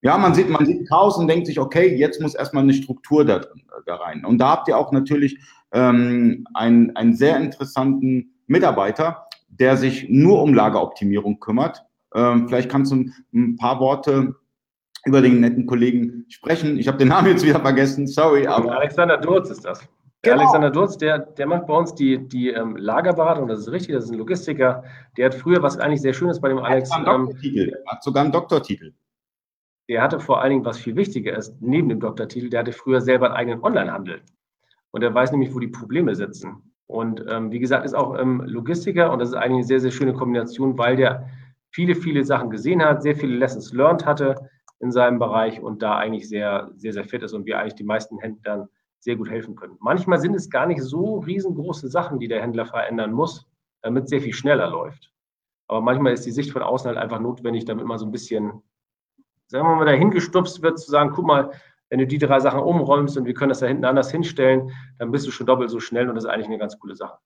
Ja, 0.00 0.16
man 0.16 0.32
sieht, 0.32 0.48
man 0.48 0.64
sieht 0.64 0.88
Chaos 0.88 1.18
und 1.18 1.28
denkt 1.28 1.46
sich, 1.46 1.60
okay, 1.60 1.94
jetzt 1.94 2.18
muss 2.22 2.34
erstmal 2.34 2.62
eine 2.62 2.72
Struktur 2.72 3.26
da, 3.26 3.42
da 3.84 3.96
rein. 3.96 4.24
Und 4.24 4.38
da 4.38 4.48
habt 4.48 4.68
ihr 4.68 4.78
auch 4.78 4.92
natürlich 4.92 5.38
ähm, 5.72 6.46
einen, 6.54 6.96
einen 6.96 7.14
sehr 7.14 7.36
interessanten 7.36 8.32
Mitarbeiter, 8.46 9.26
der 9.50 9.76
sich 9.76 10.08
nur 10.08 10.40
um 10.42 10.54
Lageroptimierung 10.54 11.38
kümmert. 11.38 11.84
Ähm, 12.14 12.48
vielleicht 12.48 12.70
kannst 12.70 12.92
du 12.92 13.10
ein 13.34 13.56
paar 13.56 13.78
Worte 13.78 14.36
über 15.04 15.20
den 15.20 15.40
netten 15.40 15.66
Kollegen 15.66 16.24
sprechen. 16.28 16.78
Ich 16.78 16.88
habe 16.88 16.98
den 16.98 17.08
Namen 17.08 17.28
jetzt 17.28 17.44
wieder 17.44 17.60
vergessen, 17.60 18.06
sorry. 18.06 18.46
Aber 18.46 18.78
Alexander 18.78 19.16
Durz 19.16 19.50
ist 19.50 19.64
das. 19.64 19.80
Genau. 20.22 20.38
Alexander 20.38 20.70
Durz, 20.70 20.96
der, 20.96 21.18
der 21.18 21.46
macht 21.46 21.66
bei 21.66 21.74
uns 21.74 21.94
die, 21.94 22.28
die 22.28 22.50
ähm, 22.50 22.76
Lagerberatung, 22.76 23.48
das 23.48 23.60
ist 23.60 23.72
richtig, 23.72 23.96
das 23.96 24.04
ist 24.04 24.12
ein 24.12 24.18
Logistiker. 24.18 24.84
Der 25.16 25.26
hat 25.26 25.34
früher, 25.34 25.62
was 25.62 25.78
eigentlich 25.78 26.00
sehr 26.00 26.12
schön 26.12 26.28
ist 26.28 26.40
bei 26.40 26.48
dem 26.48 26.58
Alex. 26.58 26.90
Er 26.90 26.98
hat, 26.98 27.08
einen 27.08 27.26
Doktortitel. 27.26 27.68
Ähm, 27.68 27.74
hat 27.86 28.02
sogar 28.04 28.22
einen 28.22 28.32
Doktortitel 28.32 28.92
der 29.88 30.02
hatte 30.02 30.20
vor 30.20 30.40
allen 30.40 30.50
Dingen, 30.50 30.64
was 30.64 30.78
viel 30.78 30.96
wichtiger 30.96 31.36
ist, 31.36 31.54
neben 31.60 31.88
dem 31.88 32.00
Doktortitel, 32.00 32.48
der 32.48 32.60
hatte 32.60 32.72
früher 32.72 33.00
selber 33.00 33.26
einen 33.26 33.36
eigenen 33.36 33.62
Onlinehandel. 33.62 34.22
Und 34.90 35.02
er 35.02 35.12
weiß 35.14 35.32
nämlich, 35.32 35.54
wo 35.54 35.58
die 35.58 35.68
Probleme 35.68 36.14
sitzen. 36.14 36.72
Und 36.86 37.24
ähm, 37.28 37.50
wie 37.50 37.58
gesagt, 37.58 37.84
ist 37.84 37.94
auch 37.94 38.18
ähm, 38.18 38.42
Logistiker 38.46 39.12
und 39.12 39.18
das 39.18 39.30
ist 39.30 39.34
eigentlich 39.34 39.52
eine 39.52 39.64
sehr, 39.64 39.80
sehr 39.80 39.90
schöne 39.90 40.12
Kombination, 40.12 40.76
weil 40.78 40.96
der 40.96 41.28
viele, 41.70 41.94
viele 41.94 42.24
Sachen 42.24 42.50
gesehen 42.50 42.82
hat, 42.82 43.02
sehr 43.02 43.16
viele 43.16 43.36
Lessons 43.36 43.72
learned 43.72 44.04
hatte 44.04 44.36
in 44.82 44.92
seinem 44.92 45.18
Bereich 45.18 45.60
und 45.60 45.82
da 45.82 45.96
eigentlich 45.96 46.28
sehr, 46.28 46.70
sehr, 46.76 46.92
sehr 46.92 47.04
fit 47.04 47.22
ist 47.22 47.32
und 47.32 47.46
wir 47.46 47.58
eigentlich 47.58 47.76
die 47.76 47.84
meisten 47.84 48.18
Händlern 48.18 48.68
sehr 48.98 49.16
gut 49.16 49.30
helfen 49.30 49.56
können. 49.56 49.76
Manchmal 49.80 50.20
sind 50.20 50.34
es 50.34 50.50
gar 50.50 50.66
nicht 50.66 50.82
so 50.82 51.18
riesengroße 51.18 51.88
Sachen, 51.88 52.18
die 52.18 52.28
der 52.28 52.42
Händler 52.42 52.66
verändern 52.66 53.12
muss, 53.12 53.46
damit 53.80 54.08
sehr 54.08 54.20
viel 54.20 54.34
schneller 54.34 54.68
läuft. 54.68 55.10
Aber 55.68 55.80
manchmal 55.80 56.12
ist 56.12 56.26
die 56.26 56.30
Sicht 56.32 56.52
von 56.52 56.62
außen 56.62 56.88
halt 56.88 56.98
einfach 56.98 57.20
notwendig, 57.20 57.64
damit 57.64 57.86
man 57.86 57.98
so 57.98 58.04
ein 58.04 58.12
bisschen 58.12 58.62
sagen 59.52 59.68
wir 59.68 59.76
mal, 59.76 59.84
dahin 59.84 60.10
gestupst 60.10 60.62
wird, 60.62 60.80
zu 60.80 60.90
sagen, 60.90 61.12
guck 61.14 61.26
mal, 61.26 61.50
wenn 61.90 61.98
du 61.98 62.06
die 62.06 62.18
drei 62.18 62.40
Sachen 62.40 62.60
umräumst 62.60 63.18
und 63.18 63.26
wir 63.26 63.34
können 63.34 63.50
das 63.50 63.60
da 63.60 63.66
hinten 63.66 63.84
anders 63.84 64.10
hinstellen, 64.10 64.72
dann 64.98 65.12
bist 65.12 65.26
du 65.26 65.30
schon 65.30 65.46
doppelt 65.46 65.70
so 65.70 65.78
schnell 65.78 66.08
und 66.08 66.14
das 66.14 66.24
ist 66.24 66.30
eigentlich 66.30 66.46
eine 66.46 66.58
ganz 66.58 66.78
coole 66.78 66.96
Sache. 66.96 67.18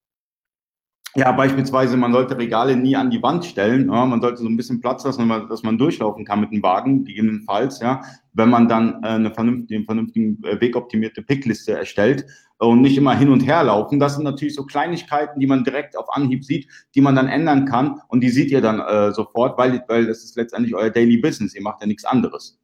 Ja, 1.16 1.32
beispielsweise, 1.32 1.96
man 1.96 2.12
sollte 2.12 2.36
Regale 2.36 2.76
nie 2.76 2.94
an 2.94 3.08
die 3.08 3.22
Wand 3.22 3.46
stellen. 3.46 3.88
Ja, 3.88 4.04
man 4.04 4.20
sollte 4.20 4.42
so 4.42 4.48
ein 4.48 4.56
bisschen 4.58 4.82
Platz 4.82 5.02
lassen, 5.02 5.26
dass 5.48 5.62
man 5.62 5.78
durchlaufen 5.78 6.26
kann 6.26 6.40
mit 6.40 6.52
dem 6.52 6.62
Wagen, 6.62 7.06
gegebenenfalls, 7.06 7.80
ja, 7.80 8.02
wenn 8.34 8.50
man 8.50 8.68
dann 8.68 9.02
äh, 9.02 9.08
eine 9.08 9.30
vernünftige, 9.30 9.82
vernünftigen 9.84 10.44
äh, 10.44 10.60
wegoptimierte 10.60 11.22
Pickliste 11.22 11.72
erstellt 11.72 12.26
und 12.58 12.82
nicht 12.82 12.98
immer 12.98 13.16
hin 13.16 13.30
und 13.30 13.40
her 13.40 13.64
laufen. 13.64 13.98
Das 13.98 14.16
sind 14.16 14.24
natürlich 14.24 14.54
so 14.54 14.66
Kleinigkeiten, 14.66 15.40
die 15.40 15.46
man 15.46 15.64
direkt 15.64 15.96
auf 15.96 16.14
Anhieb 16.14 16.44
sieht, 16.44 16.68
die 16.94 17.00
man 17.00 17.16
dann 17.16 17.28
ändern 17.28 17.64
kann 17.64 17.98
und 18.08 18.20
die 18.20 18.28
seht 18.28 18.50
ihr 18.50 18.60
dann 18.60 18.80
äh, 18.80 19.10
sofort, 19.12 19.56
weil, 19.56 19.82
weil 19.88 20.04
das 20.04 20.22
ist 20.22 20.36
letztendlich 20.36 20.74
euer 20.74 20.90
Daily 20.90 21.16
Business. 21.16 21.54
Ihr 21.54 21.62
macht 21.62 21.80
ja 21.80 21.86
nichts 21.86 22.04
anderes. 22.04 22.58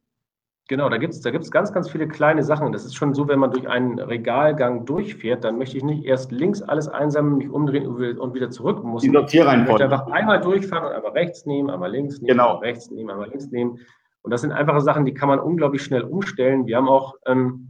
Genau, 0.69 0.87
da 0.87 0.97
gibt 0.97 1.13
es 1.13 1.19
da 1.19 1.29
gibt's 1.29 1.51
ganz, 1.51 1.73
ganz 1.73 1.89
viele 1.89 2.07
kleine 2.07 2.41
Sachen. 2.43 2.71
Das 2.71 2.85
ist 2.85 2.95
schon 2.95 3.13
so, 3.13 3.27
wenn 3.27 3.39
man 3.39 3.51
durch 3.51 3.67
einen 3.67 3.99
Regalgang 3.99 4.85
durchfährt, 4.85 5.43
dann 5.43 5.57
möchte 5.57 5.75
ich 5.75 5.83
nicht 5.83 6.05
erst 6.05 6.31
links 6.31 6.61
alles 6.61 6.87
einsammeln, 6.87 7.37
mich 7.37 7.49
umdrehen 7.49 7.85
und 7.85 8.33
wieder 8.33 8.49
zurück 8.49 8.81
muss. 8.83 9.03
Die 9.03 9.09
Sortierreihenfolge. 9.09 9.83
Ich 9.83 9.89
möchte 9.89 10.01
einfach 10.01 10.13
einmal 10.13 10.39
durchfahren 10.39 10.87
und 10.87 10.93
einmal 10.93 11.11
rechts 11.11 11.45
nehmen, 11.45 11.69
einmal 11.69 11.91
links 11.91 12.19
nehmen, 12.19 12.27
genau. 12.27 12.55
einmal 12.55 12.69
rechts 12.69 12.89
nehmen, 12.91 13.09
einmal 13.09 13.29
links 13.29 13.47
nehmen. 13.51 13.79
Und 14.21 14.31
das 14.31 14.39
sind 14.39 14.53
einfache 14.53 14.79
Sachen, 14.79 15.03
die 15.03 15.13
kann 15.13 15.27
man 15.27 15.39
unglaublich 15.39 15.83
schnell 15.83 16.03
umstellen. 16.03 16.65
Wir 16.65 16.77
haben 16.77 16.87
auch 16.87 17.15
ähm, 17.25 17.69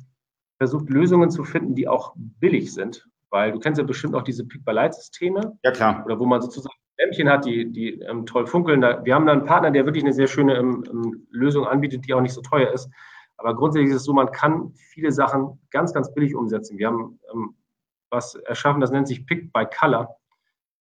versucht, 0.59 0.87
Lösungen 0.89 1.31
zu 1.31 1.43
finden, 1.43 1.73
die 1.73 1.87
auch 1.87 2.13
billig 2.15 2.73
sind. 2.73 3.07
Weil 3.31 3.51
du 3.51 3.59
kennst 3.59 3.79
ja 3.79 3.83
bestimmt 3.83 4.13
auch 4.13 4.21
diese 4.21 4.45
Pick-by-Light-Systeme. 4.45 5.57
Ja, 5.63 5.71
klar. 5.71 6.03
Oder 6.05 6.19
wo 6.19 6.27
man 6.27 6.41
sozusagen 6.43 6.75
Lämpchen 6.97 7.29
hat, 7.29 7.45
die, 7.45 7.71
die 7.71 7.99
ähm, 8.01 8.25
toll 8.25 8.45
funkeln. 8.45 8.81
Da, 8.81 9.03
wir 9.03 9.15
haben 9.15 9.25
da 9.25 9.31
einen 9.31 9.45
Partner, 9.45 9.71
der 9.71 9.85
wirklich 9.85 10.03
eine 10.03 10.13
sehr 10.13 10.27
schöne 10.27 10.55
ähm, 10.55 10.83
ähm, 10.89 11.27
Lösung 11.31 11.65
anbietet, 11.65 12.07
die 12.07 12.13
auch 12.13 12.21
nicht 12.21 12.33
so 12.33 12.41
teuer 12.41 12.71
ist. 12.71 12.89
Aber 13.37 13.55
grundsätzlich 13.55 13.89
ist 13.89 13.97
es 13.97 14.03
so, 14.03 14.13
man 14.13 14.31
kann 14.31 14.71
viele 14.73 15.11
Sachen 15.11 15.59
ganz, 15.71 15.93
ganz 15.93 16.13
billig 16.13 16.35
umsetzen. 16.35 16.77
Wir 16.77 16.87
haben 16.87 17.19
ähm, 17.33 17.55
was 18.09 18.35
erschaffen, 18.35 18.79
das 18.79 18.91
nennt 18.91 19.07
sich 19.07 19.25
Pick 19.25 19.51
by 19.51 19.65
Color. 19.65 20.15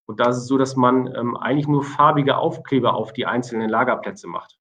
Und 0.07 0.21
da 0.21 0.29
ist 0.29 0.37
es 0.37 0.47
so, 0.47 0.59
dass 0.59 0.77
man 0.77 1.13
ähm, 1.15 1.37
eigentlich 1.37 1.69
nur 1.69 1.83
farbige 1.83 2.37
Aufkleber 2.37 2.95
auf 2.95 3.13
die 3.13 3.25
einzelnen 3.25 3.71
Lagerplätze 3.71 4.29
macht. 4.29 4.59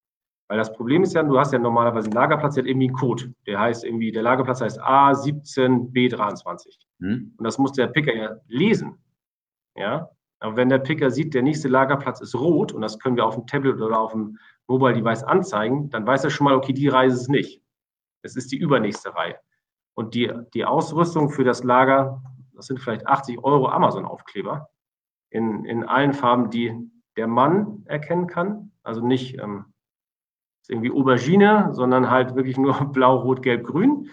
Weil 0.48 0.58
das 0.58 0.72
Problem 0.72 1.02
ist 1.02 1.14
ja, 1.14 1.22
du 1.22 1.38
hast 1.38 1.52
ja 1.52 1.58
normalerweise 1.58 2.06
einen 2.06 2.14
Lagerplatz, 2.14 2.54
der 2.54 2.64
hat 2.64 2.68
irgendwie 2.68 2.88
einen 2.88 2.96
Code. 2.96 3.34
Der 3.46 3.58
heißt 3.60 3.84
irgendwie, 3.84 4.12
der 4.12 4.22
Lagerplatz 4.22 4.60
heißt 4.60 4.80
A17B23. 4.80 6.78
Hm. 7.00 7.34
Und 7.36 7.44
das 7.44 7.58
muss 7.58 7.72
der 7.72 7.88
Picker 7.88 8.14
ja 8.14 8.36
lesen. 8.48 8.98
Ja, 9.76 10.10
aber 10.42 10.56
wenn 10.56 10.68
der 10.68 10.78
Picker 10.78 11.10
sieht, 11.10 11.34
der 11.34 11.42
nächste 11.42 11.68
Lagerplatz 11.68 12.20
ist 12.20 12.34
rot 12.34 12.72
und 12.72 12.82
das 12.82 12.98
können 12.98 13.16
wir 13.16 13.24
auf 13.24 13.36
dem 13.36 13.46
Tablet 13.46 13.80
oder 13.80 14.00
auf 14.00 14.12
dem 14.12 14.38
Mobile 14.66 14.94
Device 14.94 15.22
anzeigen, 15.22 15.88
dann 15.90 16.06
weiß 16.06 16.24
er 16.24 16.30
schon 16.30 16.46
mal, 16.46 16.54
okay, 16.54 16.72
die 16.72 16.88
Reise 16.88 17.16
ist 17.16 17.28
nicht. 17.28 17.62
Es 18.22 18.34
ist 18.36 18.50
die 18.50 18.56
übernächste 18.56 19.14
Reihe. 19.14 19.36
Und 19.94 20.14
die, 20.14 20.32
die 20.54 20.64
Ausrüstung 20.64 21.30
für 21.30 21.44
das 21.44 21.62
Lager, 21.62 22.22
das 22.54 22.66
sind 22.66 22.80
vielleicht 22.80 23.06
80 23.06 23.44
Euro 23.44 23.68
Amazon-Aufkleber 23.68 24.68
in, 25.30 25.64
in 25.64 25.84
allen 25.84 26.12
Farben, 26.12 26.50
die 26.50 26.76
der 27.16 27.28
Mann 27.28 27.82
erkennen 27.84 28.26
kann. 28.26 28.72
Also 28.82 29.04
nicht 29.06 29.38
ähm, 29.38 29.66
irgendwie 30.68 30.90
Aubergine, 30.90 31.70
sondern 31.72 32.10
halt 32.10 32.34
wirklich 32.34 32.58
nur 32.58 32.74
blau, 32.92 33.18
rot, 33.18 33.42
gelb, 33.42 33.64
grün. 33.64 34.10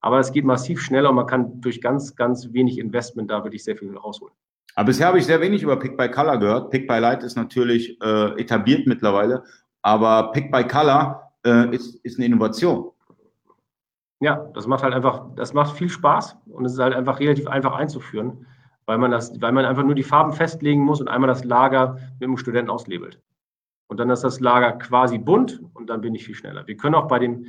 Aber 0.00 0.20
es 0.20 0.32
geht 0.32 0.44
massiv 0.44 0.80
schneller 0.80 1.10
und 1.10 1.16
man 1.16 1.26
kann 1.26 1.60
durch 1.60 1.80
ganz, 1.80 2.14
ganz 2.14 2.52
wenig 2.52 2.78
Investment 2.78 3.30
da 3.30 3.42
wirklich 3.42 3.64
sehr 3.64 3.76
viel 3.76 3.96
rausholen. 3.96 4.34
Aber 4.74 4.86
bisher 4.86 5.08
habe 5.08 5.18
ich 5.18 5.26
sehr 5.26 5.40
wenig 5.40 5.62
über 5.62 5.78
Pick 5.78 5.96
by 5.96 6.10
Color 6.10 6.38
gehört. 6.38 6.70
Pick 6.70 6.88
by 6.88 6.98
Light 6.98 7.22
ist 7.22 7.36
natürlich 7.36 8.00
äh, 8.02 8.40
etabliert 8.40 8.86
mittlerweile, 8.86 9.44
aber 9.82 10.32
Pick 10.32 10.50
by 10.50 10.64
Color 10.64 11.32
äh, 11.44 11.74
ist, 11.74 11.96
ist 12.04 12.18
eine 12.18 12.26
Innovation. 12.26 12.90
Ja, 14.20 14.36
das 14.54 14.66
macht 14.66 14.84
halt 14.84 14.94
einfach, 14.94 15.34
das 15.34 15.52
macht 15.52 15.76
viel 15.76 15.88
Spaß 15.88 16.36
und 16.46 16.64
es 16.64 16.74
ist 16.74 16.78
halt 16.78 16.94
einfach 16.94 17.18
relativ 17.18 17.48
einfach 17.48 17.74
einzuführen, 17.74 18.46
weil 18.86 18.96
man 18.96 19.10
das, 19.10 19.40
weil 19.42 19.52
man 19.52 19.64
einfach 19.64 19.82
nur 19.82 19.96
die 19.96 20.04
Farben 20.04 20.32
festlegen 20.32 20.82
muss 20.82 21.00
und 21.00 21.08
einmal 21.08 21.28
das 21.28 21.44
Lager 21.44 21.98
mit 22.20 22.28
dem 22.28 22.36
Studenten 22.36 22.70
auslabelt. 22.70 23.20
Und 23.88 23.98
dann 23.98 24.08
ist 24.10 24.22
das 24.22 24.40
Lager 24.40 24.72
quasi 24.78 25.18
bunt 25.18 25.60
und 25.74 25.90
dann 25.90 26.00
bin 26.00 26.14
ich 26.14 26.24
viel 26.24 26.36
schneller. 26.36 26.66
Wir 26.66 26.76
können 26.76 26.94
auch 26.94 27.08
bei 27.08 27.18
dem, 27.18 27.46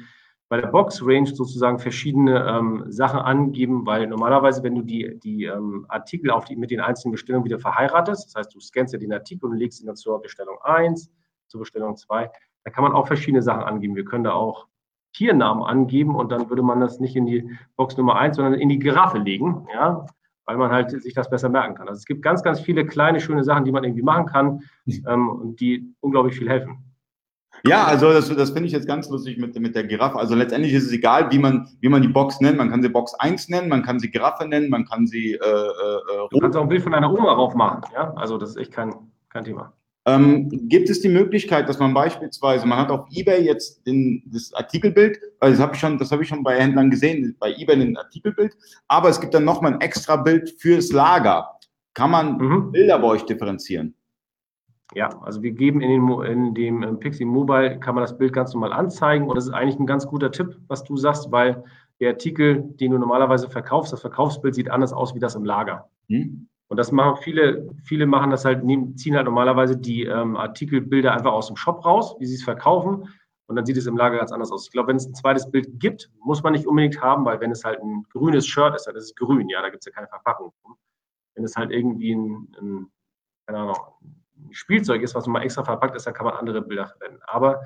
bei 0.50 0.62
der 0.62 0.68
Box 0.68 1.02
Range 1.04 1.28
sozusagen 1.28 1.80
verschiedene 1.80 2.46
ähm, 2.48 2.86
Sachen 2.88 3.20
angeben, 3.20 3.86
weil 3.86 4.08
normalerweise, 4.08 4.62
wenn 4.64 4.76
du 4.76 4.82
die, 4.82 5.20
die 5.20 5.46
ähm, 5.46 5.86
Artikel 5.90 6.30
auf 6.30 6.46
die, 6.46 6.56
mit 6.56 6.70
den 6.70 6.80
einzelnen 6.80 7.14
Bestellungen 7.14 7.46
wieder 7.46 7.60
verheiratest, 7.60 8.28
das 8.28 8.36
heißt, 8.36 8.54
du 8.54 8.60
scannst 8.60 8.94
ja 8.94 9.00
den 9.00 9.14
Artikel 9.14 9.50
und 9.50 9.58
legst 9.58 9.82
ihn 9.82 9.88
dann 9.88 9.96
zur 9.96 10.22
Bestellung 10.22 10.58
1, 10.62 11.10
zur 11.48 11.60
Bestellung 11.60 11.96
2, 11.96 12.30
da 12.66 12.72
kann 12.72 12.84
man 12.84 12.94
auch 12.94 13.08
verschiedene 13.08 13.42
Sachen 13.42 13.64
angeben. 13.64 13.96
Wir 13.96 14.06
können 14.06 14.24
da 14.24 14.34
auch 14.34 14.68
Tiernamen 15.14 15.64
angeben 15.64 16.16
und 16.16 16.32
dann 16.32 16.50
würde 16.50 16.64
man 16.64 16.80
das 16.80 17.00
nicht 17.00 17.16
in 17.16 17.26
die 17.26 17.50
Box 17.76 17.98
Nummer 17.98 18.18
1, 18.18 18.36
sondern 18.36 18.56
in 18.56 18.70
die 18.70 18.80
Giraffe 18.80 19.20
legen, 19.20 19.68
ja, 19.74 20.06
weil 20.46 20.58
man 20.58 20.72
halt 20.72 20.92
sich 20.92 21.14
das 21.14 21.30
besser 21.30 21.50
merken 21.50 21.76
kann. 21.76 21.88
Also 21.88 22.00
es 22.00 22.06
gibt 22.06 22.22
ganz, 22.22 22.44
ganz 22.44 22.60
viele 22.60 22.86
kleine, 22.86 23.20
schöne 23.20 23.44
Sachen, 23.44 23.66
die 23.66 23.72
man 23.72 23.84
irgendwie 23.84 24.02
machen 24.02 24.26
kann 24.26 24.64
ähm, 25.08 25.30
und 25.30 25.60
die 25.60 25.96
unglaublich 26.00 26.36
viel 26.36 26.50
helfen. 26.50 26.93
Ja, 27.66 27.86
also 27.86 28.12
das, 28.12 28.28
das 28.28 28.50
finde 28.50 28.68
ich 28.68 28.74
jetzt 28.74 28.88
ganz 28.88 29.10
lustig 29.10 29.38
mit, 29.38 29.58
mit 29.58 29.74
der 29.74 29.86
Giraffe. 29.86 30.20
Also 30.20 30.36
letztendlich 30.36 30.74
ist 30.74 30.86
es 30.86 30.92
egal, 30.92 31.32
wie 31.32 31.40
man, 31.40 31.70
wie 31.80 31.88
man 31.88 32.02
die 32.02 32.10
Box 32.10 32.42
nennt. 32.42 32.58
Man 32.58 32.70
kann 32.70 32.82
sie 32.82 32.90
Box 32.90 33.14
1 33.16 33.48
nennen, 33.48 33.70
man 33.70 33.84
kann 33.84 34.00
sie 34.00 34.12
Giraffe 34.12 34.46
nennen, 34.46 34.70
man 34.70 34.86
kann 34.86 35.08
sie. 35.08 35.34
Äh, 35.34 35.38
äh, 35.38 36.28
du 36.30 36.40
kannst 36.40 36.58
auch 36.58 36.64
ein 36.64 36.68
Bild 36.68 36.84
von 36.84 36.92
deiner 36.92 37.12
Oma 37.12 37.32
rauf 37.32 37.56
machen. 37.56 37.82
Ja, 37.94 38.14
also 38.16 38.38
das 38.38 38.52
ist 38.52 38.58
echt 38.58 38.74
kein, 38.74 38.94
kein 39.30 39.46
Thema. 39.46 39.72
Ähm, 40.06 40.50
gibt 40.68 40.90
es 40.90 41.00
die 41.00 41.08
Möglichkeit, 41.08 41.70
dass 41.70 41.80
man 41.80 41.94
beispielsweise, 41.94 42.68
man 42.68 42.78
hat 42.78 42.92
auf 42.92 43.08
eBay 43.14 43.42
jetzt 43.42 43.88
den, 43.88 44.22
das 44.26 44.54
Artikelbild, 44.54 45.18
also 45.40 45.56
das 45.56 45.62
habe 45.62 45.76
ich 45.76 45.80
schon, 45.80 45.98
das 45.98 46.12
habe 46.12 46.24
ich 46.24 46.28
schon 46.28 46.44
bei 46.44 46.60
Händlern 46.60 46.90
gesehen, 46.92 47.38
bei 47.40 47.54
eBay 47.54 47.80
ein 47.80 47.96
Artikelbild, 47.96 48.54
aber 48.90 49.08
es 49.08 49.22
gibt 49.22 49.34
dann 49.34 49.46
nochmal 49.46 49.76
ein 49.76 49.82
extra 49.82 50.18
Bild 50.18 50.54
fürs 50.60 50.92
Lager. 50.92 51.48
Kann 51.94 52.12
man 52.12 52.38
mhm. 52.38 52.72
Bilder 52.74 53.00
bei 53.00 53.08
euch 53.08 53.24
differenzieren? 53.24 53.96
Ja, 54.96 55.10
also 55.22 55.42
wir 55.42 55.52
geben 55.52 55.82
in, 55.82 55.90
den, 55.90 56.24
in 56.24 56.54
dem 56.54 56.84
ähm, 56.84 57.00
Pixie 57.00 57.26
Mobile, 57.26 57.80
kann 57.80 57.96
man 57.96 58.04
das 58.04 58.18
Bild 58.18 58.34
ganz 58.34 58.54
normal 58.54 58.74
anzeigen 58.74 59.28
und 59.28 59.36
das 59.36 59.48
ist 59.48 59.54
eigentlich 59.54 59.80
ein 59.80 59.88
ganz 59.88 60.06
guter 60.06 60.32
Tipp, 60.32 60.60
was 60.68 60.84
du 60.84 60.98
sagst, 60.98 61.32
weil 61.32 61.64
der 62.00 62.12
Artikel, 62.12 62.62
den 62.62 62.92
du 62.92 62.98
normalerweise 62.98 63.50
verkaufst, 63.50 63.94
das 63.94 64.02
Verkaufsbild 64.02 64.56
sieht 64.56 64.70
anders 64.70 64.94
aus 64.94 65.16
wie 65.16 65.20
das 65.20 65.36
im 65.36 65.46
Lager. 65.46 65.90
Hm. 66.10 66.48
Und 66.68 66.78
das 66.78 66.92
machen 66.92 67.18
viele, 67.22 67.70
viele 67.84 68.06
machen 68.06 68.32
das 68.32 68.46
halt, 68.46 68.64
ziehen 68.96 69.16
halt 69.16 69.26
normalerweise 69.26 69.78
die 69.78 70.06
ähm, 70.06 70.36
Artikelbilder 70.36 71.14
einfach 71.14 71.32
aus 71.32 71.48
dem 71.48 71.56
Shop 71.56 71.86
raus, 71.86 72.16
wie 72.20 72.26
sie 72.26 72.36
es 72.36 72.44
verkaufen. 72.44 73.08
Und 73.48 73.56
dann 73.56 73.66
sieht 73.66 73.78
es 73.78 73.86
im 73.86 73.98
Lager 73.98 74.18
ganz 74.18 74.32
anders 74.32 74.52
aus. 74.52 74.66
Ich 74.66 74.72
glaube, 74.72 74.88
wenn 74.88 74.96
es 74.96 75.06
ein 75.06 75.14
zweites 75.14 75.52
Bild 75.52 75.80
gibt, 75.80 76.10
muss 76.24 76.42
man 76.42 76.54
nicht 76.54 76.66
unbedingt 76.66 77.02
haben, 77.02 77.26
weil 77.26 77.40
wenn 77.42 77.52
es 77.52 77.64
halt 77.64 77.80
ein 77.82 78.04
grünes 78.12 78.48
Shirt 78.48 78.74
ist, 78.74 78.88
dann 78.88 78.96
ist 78.96 79.04
es 79.04 79.16
grün, 79.16 79.50
ja, 79.50 79.62
da 79.62 79.70
gibt 79.70 79.82
es 79.82 79.86
ja 79.86 79.92
keine 79.92 80.08
Verpackung. 80.08 80.54
Wenn 81.36 81.44
es 81.44 81.56
halt 81.56 81.72
irgendwie 81.72 82.16
ein, 82.16 82.48
ein 82.60 82.92
keine 83.46 83.60
Ahnung, 83.60 83.78
Spielzeug 84.54 85.02
ist, 85.02 85.16
was 85.16 85.26
nochmal 85.26 85.44
extra 85.44 85.64
verpackt 85.64 85.96
ist, 85.96 86.08
dann 86.08 86.14
kann 86.14 86.26
man 86.26 86.36
andere 86.36 86.62
Bilder 86.62 86.88
verwenden. 86.88 87.22
Aber 87.28 87.62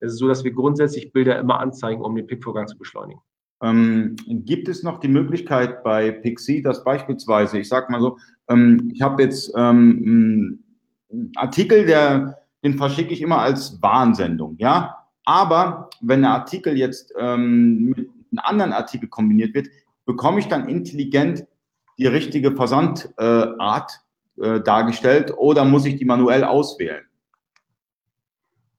es 0.00 0.12
ist 0.12 0.18
so, 0.18 0.28
dass 0.28 0.44
wir 0.44 0.52
grundsätzlich 0.52 1.12
Bilder 1.12 1.38
immer 1.38 1.60
anzeigen, 1.60 2.02
um 2.02 2.16
den 2.16 2.26
Pickvorgang 2.26 2.66
zu 2.66 2.76
beschleunigen. 2.76 3.20
Ähm, 3.62 4.16
gibt 4.26 4.68
es 4.68 4.82
noch 4.82 5.00
die 5.00 5.08
Möglichkeit 5.08 5.82
bei 5.82 6.10
Pixie, 6.10 6.62
dass 6.62 6.82
beispielsweise, 6.82 7.58
ich 7.58 7.68
sage 7.68 7.92
mal 7.92 8.00
so, 8.00 8.16
ähm, 8.48 8.90
ich 8.92 9.02
habe 9.02 9.22
jetzt 9.22 9.52
ähm, 9.54 10.64
einen 11.12 11.32
Artikel, 11.36 11.84
der, 11.84 12.38
den 12.64 12.78
verschicke 12.78 13.12
ich 13.12 13.20
immer 13.20 13.38
als 13.38 13.80
Warnsendung, 13.82 14.56
ja, 14.58 14.96
aber 15.26 15.90
wenn 16.00 16.22
der 16.22 16.30
Artikel 16.30 16.76
jetzt 16.76 17.12
ähm, 17.18 17.90
mit 17.90 17.98
einem 17.98 18.38
anderen 18.42 18.72
Artikel 18.72 19.08
kombiniert 19.08 19.54
wird, 19.54 19.68
bekomme 20.06 20.38
ich 20.38 20.48
dann 20.48 20.68
intelligent 20.68 21.46
die 21.98 22.06
richtige 22.06 22.56
Versandart 22.56 23.12
äh, 23.18 23.99
dargestellt 24.40 25.34
oder 25.36 25.64
muss 25.64 25.84
ich 25.86 25.96
die 25.96 26.04
manuell 26.04 26.44
auswählen? 26.44 27.04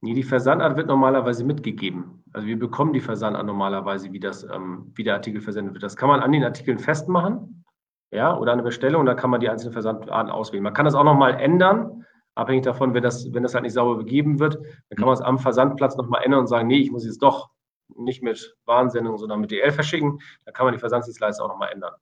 Nee, 0.01 0.15
die 0.15 0.23
Versandart 0.23 0.77
wird 0.77 0.87
normalerweise 0.87 1.43
mitgegeben. 1.43 2.23
Also 2.33 2.47
wir 2.47 2.57
bekommen 2.57 2.91
die 2.91 3.01
Versandart 3.01 3.45
normalerweise, 3.45 4.11
wie, 4.11 4.19
das, 4.19 4.43
ähm, 4.43 4.91
wie 4.95 5.03
der 5.03 5.13
Artikel 5.13 5.41
versendet 5.41 5.75
wird. 5.75 5.83
Das 5.83 5.95
kann 5.95 6.09
man 6.09 6.21
an 6.21 6.31
den 6.31 6.43
Artikeln 6.43 6.79
festmachen, 6.79 7.63
ja, 8.11 8.35
oder 8.35 8.51
eine 8.51 8.63
Bestellung, 8.63 9.05
da 9.05 9.13
kann 9.13 9.29
man 9.29 9.39
die 9.39 9.49
einzelnen 9.49 9.73
Versandarten 9.73 10.31
auswählen. 10.31 10.63
Man 10.63 10.73
kann 10.73 10.85
das 10.85 10.95
auch 10.95 11.03
nochmal 11.03 11.35
ändern, 11.35 12.05
abhängig 12.35 12.63
davon, 12.63 12.93
wenn 12.93 13.03
das, 13.03 13.31
wenn 13.33 13.43
das 13.43 13.53
halt 13.53 13.63
nicht 13.63 13.73
sauber 13.73 13.97
begeben 13.97 14.39
wird, 14.39 14.55
dann 14.55 14.97
kann 14.97 15.05
man 15.05 15.13
es 15.13 15.21
am 15.21 15.37
Versandplatz 15.37 15.95
nochmal 15.95 16.23
ändern 16.23 16.41
und 16.41 16.47
sagen, 16.47 16.67
nee, 16.67 16.79
ich 16.79 16.91
muss 16.91 17.05
jetzt 17.05 17.21
doch 17.21 17.49
nicht 17.95 18.23
mit 18.23 18.55
Warnsendung, 18.65 19.17
sondern 19.17 19.41
mit 19.41 19.51
DL 19.51 19.71
verschicken. 19.71 20.19
Da 20.45 20.51
kann 20.51 20.65
man 20.65 20.73
die 20.73 20.79
Versandsdienstleister 20.79 21.43
auch 21.43 21.49
nochmal 21.49 21.71
ändern. 21.71 21.93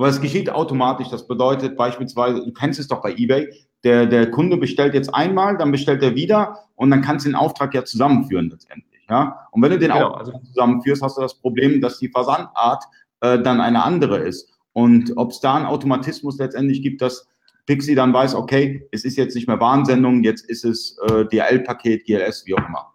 Aber 0.00 0.08
es 0.08 0.18
geschieht 0.18 0.48
automatisch. 0.48 1.10
Das 1.10 1.26
bedeutet 1.26 1.76
beispielsweise, 1.76 2.42
du 2.42 2.50
kennst 2.54 2.80
es 2.80 2.88
doch 2.88 3.02
bei 3.02 3.12
eBay, 3.12 3.52
der, 3.84 4.06
der 4.06 4.30
Kunde 4.30 4.56
bestellt 4.56 4.94
jetzt 4.94 5.14
einmal, 5.14 5.58
dann 5.58 5.70
bestellt 5.70 6.02
er 6.02 6.14
wieder 6.14 6.56
und 6.74 6.90
dann 6.90 7.02
kannst 7.02 7.26
du 7.26 7.28
den 7.28 7.36
Auftrag 7.36 7.74
ja 7.74 7.84
zusammenführen 7.84 8.48
letztendlich. 8.48 9.02
Ja? 9.10 9.46
Und 9.50 9.60
wenn 9.60 9.72
du 9.72 9.78
den 9.78 9.90
genau, 9.90 10.06
Auftrag 10.06 10.36
also, 10.36 10.46
zusammenführst, 10.46 11.02
hast 11.02 11.18
du 11.18 11.20
das 11.20 11.34
Problem, 11.34 11.82
dass 11.82 11.98
die 11.98 12.08
Versandart 12.08 12.82
äh, 13.20 13.42
dann 13.42 13.60
eine 13.60 13.84
andere 13.84 14.20
ist. 14.20 14.50
Und 14.72 15.12
ob 15.18 15.32
es 15.32 15.40
da 15.40 15.56
einen 15.56 15.66
Automatismus 15.66 16.38
letztendlich 16.38 16.80
gibt, 16.80 17.02
dass 17.02 17.28
Pixie 17.66 17.94
dann 17.94 18.14
weiß, 18.14 18.36
okay, 18.36 18.88
es 18.92 19.04
ist 19.04 19.18
jetzt 19.18 19.34
nicht 19.34 19.48
mehr 19.48 19.60
Warnsendung, 19.60 20.24
jetzt 20.24 20.48
ist 20.48 20.64
es 20.64 20.96
äh, 21.10 21.26
DHL-Paket, 21.26 22.06
GLS, 22.06 22.46
wie 22.46 22.54
auch 22.54 22.66
immer. 22.66 22.94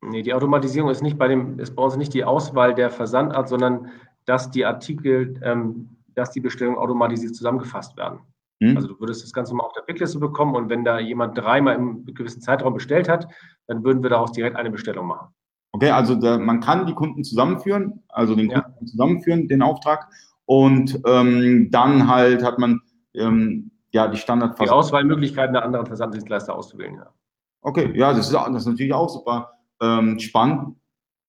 Nee, 0.00 0.22
die 0.22 0.32
Automatisierung 0.32 0.88
ist 0.88 1.02
nicht 1.02 1.18
bei 1.18 1.28
dem, 1.28 1.58
ist 1.58 1.76
bei 1.76 1.82
uns 1.82 1.98
nicht 1.98 2.14
die 2.14 2.24
Auswahl 2.24 2.74
der 2.74 2.88
Versandart, 2.88 3.50
sondern 3.50 3.88
dass 4.24 4.50
die 4.50 4.64
Artikel 4.64 5.38
ähm, 5.42 5.95
dass 6.16 6.32
die 6.32 6.40
Bestellungen 6.40 6.78
automatisiert 6.78 7.36
zusammengefasst 7.36 7.96
werden. 7.96 8.20
Hm. 8.62 8.76
Also 8.76 8.88
du 8.88 9.00
würdest 9.00 9.22
das 9.22 9.32
Ganze 9.32 9.54
mal 9.54 9.64
auf 9.64 9.74
der 9.74 9.82
Pickliste 9.82 10.18
bekommen 10.18 10.56
und 10.56 10.70
wenn 10.70 10.84
da 10.84 10.98
jemand 10.98 11.36
dreimal 11.36 11.76
im 11.76 12.04
gewissen 12.06 12.40
Zeitraum 12.40 12.74
bestellt 12.74 13.08
hat, 13.08 13.28
dann 13.66 13.84
würden 13.84 14.02
wir 14.02 14.10
daraus 14.10 14.32
direkt 14.32 14.56
eine 14.56 14.70
Bestellung 14.70 15.06
machen. 15.06 15.28
Okay, 15.72 15.90
also 15.90 16.14
da, 16.14 16.38
man 16.38 16.60
kann 16.60 16.86
die 16.86 16.94
Kunden 16.94 17.22
zusammenführen, 17.22 18.02
also 18.08 18.34
den 18.34 18.50
ja. 18.50 18.62
Kunden 18.62 18.86
zusammenführen, 18.86 19.46
den 19.46 19.60
Auftrag 19.60 20.08
und 20.46 21.00
ähm, 21.06 21.68
dann 21.70 22.08
halt 22.08 22.42
hat 22.42 22.58
man 22.58 22.80
ähm, 23.14 23.70
ja 23.92 24.08
die 24.08 24.16
Standard. 24.16 24.58
Die 24.58 24.70
Auswahlmöglichkeiten 24.70 25.52
der 25.52 25.64
anderen 25.64 25.84
Versanddienstleister 25.84 26.54
auszuwählen, 26.54 26.94
ja. 26.94 27.12
Okay, 27.60 27.92
ja, 27.94 28.12
das 28.12 28.28
ist, 28.28 28.32
das 28.32 28.48
ist 28.54 28.66
natürlich 28.66 28.94
auch 28.94 29.08
super 29.08 29.50
ähm, 29.82 30.18
spannend. 30.18 30.76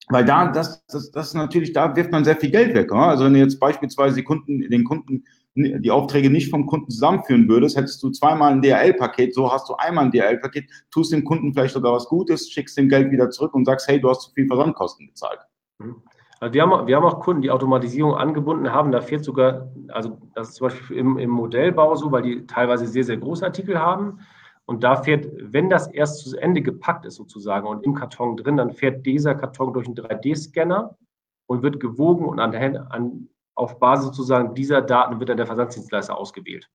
Weil 0.09 0.25
da, 0.25 0.47
das, 0.51 0.85
das, 0.87 1.11
das 1.11 1.27
ist 1.27 1.33
natürlich, 1.33 1.73
da 1.73 1.95
wirft 1.95 2.11
man 2.11 2.23
sehr 2.23 2.37
viel 2.37 2.51
Geld 2.51 2.73
weg. 2.73 2.91
Oder? 2.91 3.07
Also 3.07 3.25
wenn 3.25 3.33
du 3.33 3.39
jetzt 3.39 3.59
beispielsweise 3.59 4.15
die 4.15 4.23
Kunden, 4.23 4.69
den 4.69 4.83
Kunden 4.83 5.23
die 5.57 5.89
Aufträge 5.91 6.29
nicht 6.29 6.51
vom 6.51 6.67
Kunden 6.67 6.91
zusammenführen 6.91 7.49
würdest, 7.49 7.75
hättest 7.75 8.01
du 8.03 8.11
zweimal 8.11 8.51
ein 8.51 8.61
DHL-Paket, 8.61 9.33
so 9.33 9.51
hast 9.51 9.67
du 9.67 9.73
einmal 9.75 10.05
ein 10.05 10.11
DHL-Paket, 10.11 10.69
tust 10.91 11.11
dem 11.11 11.23
Kunden 11.23 11.51
vielleicht 11.53 11.73
sogar 11.73 11.93
was 11.93 12.07
Gutes, 12.07 12.49
schickst 12.51 12.77
dem 12.77 12.89
Geld 12.89 13.11
wieder 13.11 13.31
zurück 13.31 13.55
und 13.55 13.65
sagst, 13.65 13.87
hey, 13.87 13.99
du 13.99 14.09
hast 14.09 14.21
zu 14.21 14.31
viel 14.33 14.47
Versandkosten 14.47 15.07
bezahlt. 15.07 15.39
Mhm. 15.79 15.95
Also 16.39 16.53
wir 16.53 16.61
haben, 16.61 16.87
wir 16.87 16.95
haben 16.95 17.05
auch 17.05 17.19
Kunden, 17.19 17.41
die 17.41 17.49
Automatisierung 17.49 18.13
angebunden 18.13 18.71
haben. 18.71 18.91
Da 18.91 19.01
fehlt 19.01 19.23
sogar, 19.23 19.71
also 19.87 20.19
das 20.35 20.49
ist 20.49 20.55
zum 20.55 20.67
Beispiel 20.67 20.97
im, 20.97 21.17
im 21.17 21.31
Modellbau 21.31 21.95
so, 21.95 22.11
weil 22.11 22.21
die 22.21 22.45
teilweise 22.45 22.85
sehr, 22.85 23.03
sehr 23.03 23.17
große 23.17 23.43
Artikel 23.43 23.79
haben. 23.79 24.19
Und 24.67 24.83
da 24.83 24.97
fährt, 25.01 25.27
wenn 25.39 25.69
das 25.69 25.87
erst 25.87 26.29
zu 26.29 26.37
Ende 26.37 26.61
gepackt 26.61 27.05
ist 27.05 27.15
sozusagen 27.15 27.67
und 27.67 27.85
im 27.85 27.95
Karton 27.95 28.35
drin, 28.35 28.57
dann 28.57 28.73
fährt 28.73 29.05
dieser 29.05 29.33
Karton 29.33 29.71
durch 29.71 29.87
einen 29.87 29.95
3D-Scanner 29.95 30.97
und 31.47 31.63
wird 31.63 31.79
gewogen 31.79 32.25
und 32.25 32.41
an, 32.41 32.53
an, 32.53 33.29
auf 33.55 33.79
Basis 33.79 34.07
sozusagen 34.07 34.53
dieser 34.55 34.81
Daten 34.81 35.19
wird 35.19 35.29
dann 35.29 35.37
der 35.37 35.47
Versandsdienstleister 35.47 36.17
ausgewählt, 36.17 36.69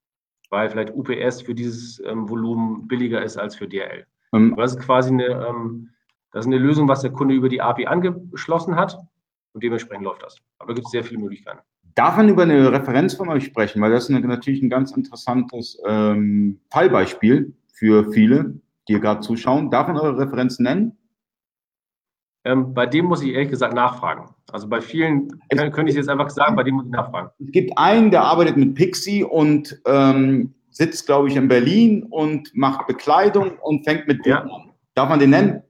weil 0.49 0.71
vielleicht 0.71 0.95
UPS 0.95 1.43
für 1.43 1.55
dieses 1.55 2.03
ähm, 2.07 2.31
Volumen 2.31 2.89
billiger 2.89 3.23
ist 3.23 3.37
als 3.37 3.57
für 3.57 3.69
DRL. 3.69 4.07
Ähm, 4.33 4.57
das 4.57 4.73
ist 4.73 4.81
quasi 4.81 5.11
eine, 5.11 5.27
ähm, 5.27 5.91
das 6.33 6.47
ist 6.47 6.53
eine 6.53 6.59
Lösung, 6.59 6.89
was 6.89 7.03
der 7.03 7.13
Kunde 7.13 7.35
über 7.35 7.51
die 7.51 7.61
API 7.61 7.87
angeschlossen 7.87 8.75
hat 8.75 8.99
und 9.53 9.63
dementsprechend 9.63 10.05
läuft 10.05 10.23
das. 10.23 10.39
Aber 10.59 10.69
da 10.69 10.77
gibt 10.77 10.87
es 10.87 10.93
sehr 10.93 11.05
viele 11.05 11.21
Möglichkeiten. 11.21 11.61
Darf 11.95 12.17
man 12.17 12.31
über 12.31 12.45
eine 12.45 12.73
Referenz 12.73 13.13
von 13.13 13.29
euch 13.29 13.45
sprechen? 13.45 13.83
Weil 13.83 13.91
das 13.91 14.09
ist 14.09 14.19
natürlich 14.19 14.63
ein 14.63 14.71
ganz 14.71 14.93
interessantes 14.93 15.79
ähm, 15.85 16.59
Fallbeispiel 16.71 17.55
für 17.73 18.13
viele, 18.13 18.61
die 18.89 19.01
gerade 19.01 19.21
zuschauen. 19.21 19.71
Darf 19.71 19.89
man 19.89 19.99
eure 19.99 20.19
Referenzen 20.19 20.65
nennen? 20.65 20.97
Ähm, 22.45 22.75
bei 22.75 22.87
dem 22.87 23.07
muss 23.07 23.23
ich 23.23 23.33
ehrlich 23.33 23.51
gesagt 23.51 23.75
nachfragen. 23.75 24.35
Also 24.51 24.69
bei 24.69 24.81
vielen 24.81 25.29
es, 25.49 25.59
könnte 25.73 25.91
ich 25.91 25.97
jetzt 25.97 26.09
einfach 26.09 26.31
sagen, 26.31 26.57
bei 26.57 26.65
dem 26.65 26.75
muss 26.75 26.87
ich 26.87 26.91
nachfragen. 26.91 27.31
Es 27.39 27.53
gibt 27.53 27.77
einen, 27.79 28.11
der 28.11 28.23
arbeitet 28.23 28.57
mit 28.57 28.75
Pixie 28.75 29.23
und 29.23 29.81
ähm, 29.87 30.53
sitzt, 30.71 31.07
glaube 31.07 31.29
ich, 31.29 31.37
in 31.37 31.49
Berlin 31.49 32.05
und 32.11 32.55
macht 32.55 32.87
Bekleidung 32.87 33.59
und 33.61 33.85
fängt 33.85 34.09
mit 34.09 34.27
ja. 34.27 34.41
an. 34.41 34.73
Darf 34.95 35.09
man 35.09 35.21
den 35.21 35.31
nennen? 35.31 35.63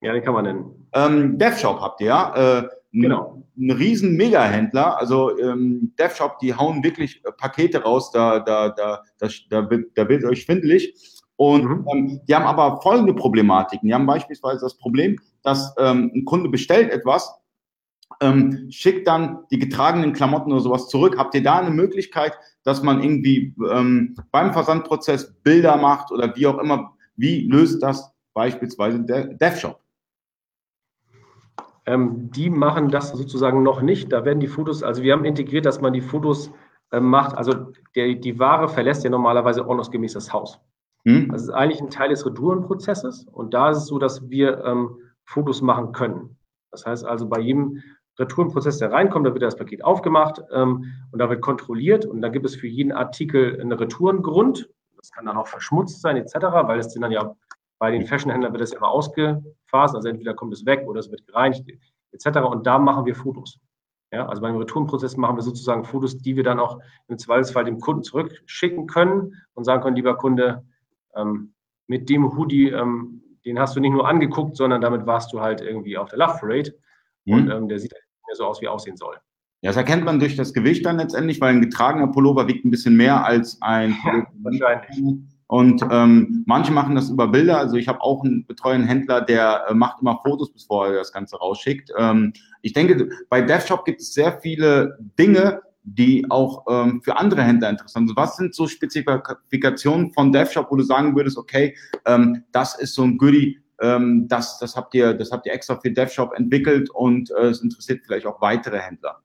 Ja, 0.00 0.12
den 0.12 0.22
kann 0.22 0.34
man 0.34 0.44
nennen. 0.44 0.88
Ähm, 0.94 1.38
DevShop 1.38 1.80
habt 1.80 2.00
ihr, 2.00 2.06
ja? 2.06 2.60
Äh, 2.60 2.68
genau. 2.92 3.42
Ein 3.58 3.72
riesen 3.72 4.16
Mega-Händler, 4.16 4.98
also 4.98 5.36
ähm, 5.38 5.92
DevShop, 5.98 6.38
die 6.38 6.54
hauen 6.54 6.82
wirklich 6.84 7.22
Pakete 7.38 7.82
raus, 7.82 8.12
da, 8.12 8.38
da, 8.38 8.68
da, 8.68 9.02
da, 9.18 9.28
da, 9.50 9.68
da 9.94 10.08
wird 10.08 10.24
euch 10.24 10.42
schwindelig. 10.42 10.94
Und 11.38 11.64
mhm. 11.64 11.86
ähm, 11.92 12.20
die 12.26 12.34
haben 12.34 12.46
aber 12.46 12.82
folgende 12.82 13.14
Problematiken. 13.14 13.86
Die 13.88 13.94
haben 13.94 14.06
beispielsweise 14.06 14.60
das 14.60 14.76
Problem, 14.76 15.20
dass 15.42 15.72
ähm, 15.78 16.10
ein 16.12 16.24
Kunde 16.24 16.48
bestellt 16.48 16.90
etwas, 16.90 17.32
ähm, 18.20 18.66
schickt 18.70 19.06
dann 19.06 19.46
die 19.52 19.60
getragenen 19.60 20.12
Klamotten 20.12 20.50
oder 20.50 20.60
sowas 20.60 20.88
zurück. 20.88 21.16
Habt 21.16 21.36
ihr 21.36 21.42
da 21.44 21.60
eine 21.60 21.70
Möglichkeit, 21.70 22.36
dass 22.64 22.82
man 22.82 23.00
irgendwie 23.04 23.54
ähm, 23.70 24.16
beim 24.32 24.52
Versandprozess 24.52 25.32
Bilder 25.44 25.76
macht 25.76 26.10
oder 26.10 26.34
wie 26.34 26.48
auch 26.48 26.58
immer? 26.58 26.96
Wie 27.14 27.46
löst 27.46 27.84
das 27.84 28.12
beispielsweise 28.34 28.98
der 29.00 29.28
DevShop? 29.34 29.78
Ähm, 31.86 32.32
die 32.32 32.50
machen 32.50 32.88
das 32.88 33.10
sozusagen 33.10 33.62
noch 33.62 33.80
nicht. 33.80 34.12
Da 34.12 34.24
werden 34.24 34.40
die 34.40 34.48
Fotos, 34.48 34.82
also 34.82 35.04
wir 35.04 35.12
haben 35.12 35.24
integriert, 35.24 35.66
dass 35.66 35.80
man 35.80 35.92
die 35.92 36.00
Fotos 36.00 36.50
äh, 36.90 36.98
macht. 36.98 37.36
Also 37.36 37.72
der, 37.94 38.16
die 38.16 38.40
Ware 38.40 38.68
verlässt 38.68 39.04
ja 39.04 39.10
normalerweise 39.10 39.64
ordnungsgemäß 39.64 40.14
das 40.14 40.32
Haus. 40.32 40.58
Hm? 41.04 41.30
Das 41.30 41.42
ist 41.42 41.50
eigentlich 41.50 41.80
ein 41.80 41.90
Teil 41.90 42.08
des 42.10 42.24
Retourenprozesses 42.26 43.26
und 43.30 43.54
da 43.54 43.70
ist 43.70 43.78
es 43.78 43.86
so, 43.86 43.98
dass 43.98 44.28
wir 44.28 44.64
ähm, 44.64 44.96
Fotos 45.24 45.62
machen 45.62 45.92
können. 45.92 46.36
Das 46.70 46.86
heißt 46.86 47.04
also, 47.04 47.28
bei 47.28 47.40
jedem 47.40 47.82
Retourenprozess, 48.18 48.78
der 48.78 48.92
reinkommt, 48.92 49.26
da 49.26 49.32
wird 49.32 49.42
das 49.42 49.56
Paket 49.56 49.84
aufgemacht 49.84 50.42
ähm, 50.52 50.84
und 51.12 51.18
da 51.18 51.30
wird 51.30 51.40
kontrolliert 51.40 52.04
und 52.04 52.20
da 52.20 52.28
gibt 52.28 52.46
es 52.46 52.56
für 52.56 52.66
jeden 52.66 52.92
Artikel 52.92 53.60
einen 53.60 53.72
Retourengrund. 53.72 54.68
Das 54.96 55.10
kann 55.12 55.26
dann 55.26 55.36
auch 55.36 55.46
verschmutzt 55.46 56.00
sein 56.00 56.16
etc., 56.16 56.34
weil 56.64 56.80
es 56.80 56.92
dann 56.92 57.12
ja 57.12 57.34
Bei 57.78 57.92
den 57.92 58.04
Fashionhändlern 58.04 58.52
wird 58.52 58.62
das 58.62 58.72
immer 58.72 58.88
ausgefasst, 58.88 59.94
also 59.94 60.08
entweder 60.08 60.34
kommt 60.34 60.52
es 60.52 60.66
weg 60.66 60.84
oder 60.86 60.98
es 60.98 61.10
wird 61.10 61.26
gereinigt, 61.26 61.64
etc. 62.10 62.38
Und 62.38 62.66
da 62.66 62.78
machen 62.78 63.06
wir 63.06 63.14
Fotos. 63.14 63.60
Ja, 64.10 64.26
also 64.26 64.40
beim 64.40 64.56
Retourenprozess 64.56 65.16
machen 65.16 65.36
wir 65.36 65.42
sozusagen 65.42 65.84
Fotos, 65.84 66.16
die 66.16 66.34
wir 66.34 66.42
dann 66.42 66.58
auch 66.58 66.80
im 67.08 67.18
Zweifelsfall 67.18 67.64
dem 67.64 67.78
Kunden 67.78 68.02
zurückschicken 68.02 68.86
können 68.86 69.34
und 69.52 69.64
sagen 69.64 69.82
können, 69.82 69.96
lieber 69.96 70.16
Kunde, 70.16 70.64
ähm, 71.16 71.54
mit 71.86 72.08
dem 72.08 72.36
Hoodie, 72.36 72.68
ähm, 72.68 73.22
den 73.44 73.58
hast 73.58 73.76
du 73.76 73.80
nicht 73.80 73.92
nur 73.92 74.06
angeguckt, 74.06 74.56
sondern 74.56 74.80
damit 74.80 75.06
warst 75.06 75.32
du 75.32 75.40
halt 75.40 75.60
irgendwie 75.60 75.96
auf 75.96 76.10
der 76.10 76.18
Love 76.18 76.38
Parade. 76.40 76.74
Mhm. 77.24 77.34
Und 77.34 77.50
ähm, 77.50 77.68
der 77.68 77.78
sieht 77.78 77.92
halt 77.92 78.02
nicht 78.02 78.26
mehr 78.26 78.36
so 78.36 78.44
aus, 78.44 78.60
wie 78.60 78.66
er 78.66 78.72
aussehen 78.72 78.96
soll. 78.96 79.16
Ja, 79.60 79.70
das 79.70 79.76
erkennt 79.76 80.04
man 80.04 80.20
durch 80.20 80.36
das 80.36 80.54
Gewicht 80.54 80.86
dann 80.86 80.98
letztendlich, 80.98 81.40
weil 81.40 81.54
ein 81.54 81.62
getragener 81.62 82.06
Pullover 82.08 82.46
wiegt 82.46 82.64
ein 82.64 82.70
bisschen 82.70 82.96
mehr 82.96 83.24
als 83.24 83.60
ein 83.60 83.96
ja, 84.04 84.26
wahrscheinlich. 84.42 85.02
Und 85.48 85.82
ähm, 85.90 86.44
manche 86.46 86.70
machen 86.72 86.94
das 86.94 87.08
über 87.08 87.26
Bilder. 87.26 87.58
Also 87.58 87.76
ich 87.76 87.88
habe 87.88 88.02
auch 88.02 88.22
einen 88.22 88.46
betreuenden 88.46 88.86
Händler, 88.86 89.22
der 89.22 89.64
äh, 89.68 89.74
macht 89.74 90.00
immer 90.02 90.20
Fotos, 90.22 90.52
bevor 90.52 90.88
er 90.88 90.94
das 90.96 91.10
Ganze 91.10 91.38
rausschickt. 91.38 91.90
Ähm, 91.96 92.34
ich 92.60 92.74
denke, 92.74 93.08
bei 93.30 93.40
DevShop 93.40 93.86
gibt 93.86 94.02
es 94.02 94.12
sehr 94.12 94.38
viele 94.40 94.98
Dinge, 95.18 95.62
die 95.82 96.26
auch 96.30 96.64
ähm, 96.68 97.00
für 97.02 97.16
andere 97.16 97.42
Händler 97.42 97.70
interessant 97.70 98.08
sind. 98.08 98.16
Was 98.16 98.36
sind 98.36 98.54
so 98.54 98.66
Spezifikationen 98.66 100.12
von 100.12 100.32
DevShop, 100.32 100.70
wo 100.70 100.76
du 100.76 100.82
sagen 100.82 101.16
würdest, 101.16 101.38
okay, 101.38 101.76
ähm, 102.04 102.44
das 102.52 102.78
ist 102.78 102.94
so 102.94 103.02
ein 103.02 103.16
Goodie, 103.16 103.60
ähm, 103.80 104.26
das, 104.28 104.58
das, 104.58 104.76
habt 104.76 104.94
ihr, 104.94 105.14
das 105.14 105.30
habt 105.30 105.46
ihr 105.46 105.52
extra 105.52 105.76
für 105.76 105.90
DevShop 105.90 106.34
entwickelt 106.34 106.90
und 106.90 107.30
äh, 107.30 107.46
es 107.46 107.62
interessiert 107.62 108.02
vielleicht 108.04 108.26
auch 108.26 108.40
weitere 108.40 108.78
Händler? 108.78 109.22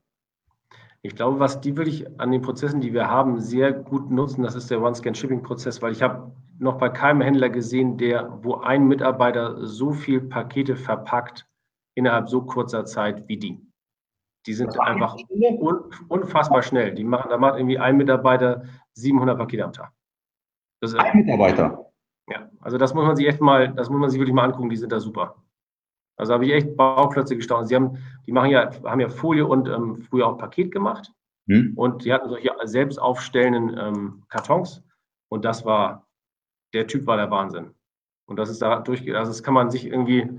Ich 1.02 1.16
glaube, 1.16 1.40
was 1.40 1.60
die 1.60 1.76
wirklich 1.76 2.08
an 2.18 2.32
den 2.32 2.42
Prozessen, 2.42 2.80
die 2.80 2.94
wir 2.94 3.10
haben, 3.10 3.42
sehr 3.42 3.74
gut 3.74 4.10
nutzen, 4.10 4.44
das 4.44 4.56
ist 4.56 4.72
der 4.72 4.82
One-Scan-Shipping-Prozess, 4.82 5.82
weil 5.82 5.92
ich 5.92 6.02
habe 6.02 6.32
noch 6.60 6.78
bei 6.78 6.88
keinem 6.88 7.22
Händler 7.22 7.50
gesehen, 7.50 7.98
der, 7.98 8.40
wo 8.42 8.56
ein 8.56 8.88
Mitarbeiter 8.88 9.66
so 9.66 9.92
viel 9.92 10.22
Pakete 10.22 10.78
verpackt 10.78 11.46
innerhalb 11.96 12.30
so 12.30 12.42
kurzer 12.44 12.86
Zeit 12.86 13.28
wie 13.28 13.38
die. 13.38 13.73
Die 14.46 14.54
sind 14.54 14.80
einfach 14.80 15.16
un, 15.30 15.94
unfassbar 16.10 16.62
schnell. 16.64 16.94
Die 16.94 17.04
machen, 17.04 17.30
da 17.30 17.38
macht 17.38 17.58
irgendwie 17.58 17.80
ein 17.80 17.98
Mitarbeiter 17.98 18.64
700 18.94 19.38
Pakete 19.38 19.64
am 19.64 19.74
Tag. 19.74 19.92
Das 20.82 20.94
ein 20.96 21.18
Mitarbeiter? 21.20 21.92
Ja, 22.30 22.50
also 22.62 22.78
das 22.78 22.94
muss 22.94 23.06
man 23.06 23.16
sich 23.16 23.28
echt 23.28 23.42
mal, 23.42 23.74
das 23.74 23.90
muss 23.90 24.00
man 24.00 24.10
sich 24.10 24.20
wirklich 24.20 24.36
mal 24.36 24.44
angucken. 24.44 24.70
Die 24.70 24.76
sind 24.76 24.92
da 24.92 25.00
super. 25.00 25.36
Also 26.18 26.34
habe 26.34 26.46
ich 26.46 26.52
echt 26.52 26.76
Bauklötze 26.76 27.36
gestaunt. 27.36 27.68
Sie 27.68 27.76
haben, 27.76 27.98
die 28.28 28.32
machen 28.32 28.52
ja, 28.52 28.70
haben 28.84 29.00
ja 29.00 29.10
Folie 29.10 29.46
und 29.46 29.68
ähm, 29.68 29.98
früher 29.98 30.28
auch 30.28 30.38
Paket 30.38 30.72
gemacht. 30.72 31.12
Hm. 31.48 31.74
Und 31.76 32.06
die 32.06 32.14
hatten 32.14 32.30
solche 32.30 32.52
selbst 32.64 32.98
aufstellenden 32.98 33.78
ähm, 33.78 34.24
Kartons. 34.30 34.84
Und 35.30 35.46
das 35.46 35.66
war, 35.66 36.08
der 36.74 36.88
Typ 36.88 37.08
war 37.08 37.18
der 37.18 37.32
Wahnsinn. 37.32 37.74
Und 38.26 38.38
das 38.38 38.50
ist 38.50 38.62
da 38.62 38.80
durchgeht. 38.80 39.16
Also 39.16 39.32
das 39.32 39.44
kann 39.44 39.54
man 39.54 39.70
sich 39.70 39.86
irgendwie, 39.86 40.30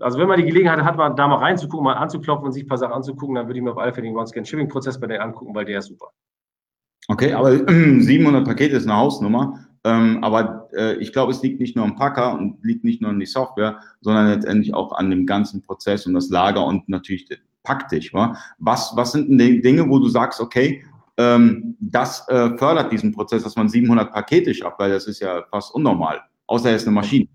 also 0.00 0.18
wenn 0.18 0.28
man 0.28 0.38
die 0.38 0.46
Gelegenheit 0.46 0.82
hat, 0.82 0.96
mal, 0.96 1.10
da 1.10 1.28
mal 1.28 1.36
reinzugucken, 1.36 1.84
mal 1.84 1.94
anzuklopfen 1.94 2.46
und 2.46 2.52
sich 2.52 2.64
ein 2.64 2.68
paar 2.68 2.78
Sachen 2.78 2.94
anzugucken, 2.94 3.36
dann 3.36 3.46
würde 3.46 3.58
ich 3.58 3.64
mir 3.64 3.72
auf 3.72 3.78
alle 3.78 3.92
Fälle 3.92 4.08
den 4.08 4.16
One-Scan-Shipping-Prozess 4.16 4.98
bei 5.00 5.06
der 5.06 5.22
angucken, 5.22 5.54
weil 5.54 5.64
der 5.64 5.78
ist 5.78 5.86
super. 5.86 6.08
Okay, 7.08 7.32
aber 7.32 7.52
700 7.52 8.44
Pakete 8.44 8.76
ist 8.76 8.86
eine 8.86 8.96
Hausnummer. 8.96 9.68
Ähm, 9.84 10.22
aber 10.22 10.68
äh, 10.76 10.96
ich 10.96 11.12
glaube, 11.12 11.32
es 11.32 11.42
liegt 11.42 11.60
nicht 11.60 11.76
nur 11.76 11.84
am 11.84 11.96
Packer 11.96 12.34
und 12.34 12.58
liegt 12.62 12.84
nicht 12.84 13.00
nur 13.00 13.10
an 13.10 13.20
die 13.20 13.26
Software, 13.26 13.80
sondern 14.00 14.28
letztendlich 14.28 14.74
auch 14.74 14.92
an 14.92 15.08
dem 15.08 15.24
ganzen 15.24 15.62
Prozess 15.62 16.06
und 16.06 16.14
das 16.14 16.28
Lager 16.30 16.64
und 16.66 16.88
natürlich 16.88 17.28
praktisch. 17.62 18.12
Wa? 18.12 18.36
Was, 18.58 18.92
was 18.96 19.12
sind 19.12 19.28
denn 19.28 19.38
die 19.38 19.60
Dinge, 19.60 19.88
wo 19.88 19.98
du 19.98 20.08
sagst, 20.08 20.40
okay, 20.40 20.84
ähm, 21.16 21.76
das 21.80 22.28
äh, 22.28 22.56
fördert 22.56 22.92
diesen 22.92 23.12
Prozess, 23.12 23.44
dass 23.44 23.56
man 23.56 23.68
700 23.68 24.12
Pakete 24.12 24.52
schafft, 24.52 24.78
weil 24.78 24.90
das 24.90 25.06
ist 25.06 25.20
ja 25.20 25.42
fast 25.50 25.74
unnormal, 25.74 26.20
außer 26.46 26.70
er 26.70 26.76
ist 26.76 26.86
eine 26.86 26.94
Maschine. 26.94 27.28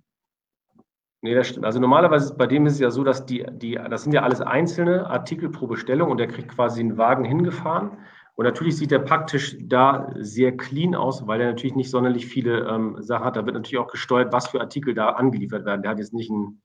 Nee, 1.24 1.36
das 1.36 1.48
stimmt. 1.48 1.66
Also 1.66 1.80
normalerweise 1.80 2.36
bei 2.36 2.48
dem 2.48 2.66
ist 2.66 2.74
es 2.74 2.80
ja 2.80 2.92
so, 2.92 3.04
dass 3.04 3.26
die, 3.26 3.46
die, 3.54 3.80
das 3.90 4.04
sind 4.04 4.12
ja 4.12 4.24
alles 4.24 4.42
einzelne 4.42 5.08
Artikel 5.08 5.50
pro 5.50 5.68
Bestellung 5.68 6.12
und 6.12 6.18
der 6.18 6.28
kriegt 6.28 6.50
quasi 6.50 6.82
einen 6.82 6.98
Wagen 6.98 7.24
hingefahren 7.24 7.98
und 8.36 8.46
natürlich 8.46 8.78
sieht 8.78 8.92
der 8.92 9.00
praktisch 9.00 9.56
da 9.60 10.12
sehr 10.16 10.58
clean 10.58 10.96
aus, 10.96 11.28
weil 11.28 11.40
er 11.40 11.48
natürlich 11.48 11.76
nicht 11.76 11.92
sonderlich 11.92 12.26
viele 12.26 12.68
ähm, 12.68 12.98
Sachen 13.00 13.26
hat. 13.26 13.36
Da 13.36 13.46
wird 13.46 13.56
natürlich 13.56 13.78
auch 13.78 13.92
gesteuert, 13.92 14.34
was 14.34 14.48
für 14.48 14.60
Artikel 14.60 14.96
da 14.96 15.12
angeliefert 15.12 15.66
werden. 15.66 15.84
Der 15.84 15.92
hat 15.92 16.00
jetzt 16.00 16.14
nicht 16.14 16.32
einen, 16.32 16.62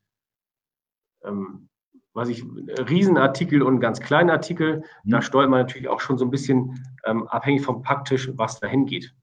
ähm, 1.25 1.69
was 2.15 2.31
ich, 2.31 2.43
Riesenartikel 2.43 3.63
und 3.63 3.75
einen 3.75 3.81
ganz 3.81 4.01
kleinen 4.01 4.31
Artikel. 4.31 4.83
Mhm. 5.05 5.11
Da 5.11 5.23
steuert 5.23 5.51
man 5.51 5.61
natürlich 5.61 5.89
auch 5.89 6.01
schon 6.01 6.17
so 6.17 6.25
ein 6.25 6.31
bisschen 6.31 6.83
ähm, 7.05 7.29
abhängig 7.29 7.63
vom 7.63 7.83
Packtisch, 7.83 8.31
was 8.35 8.61
dahin 8.61 8.87
geht. 8.87 9.15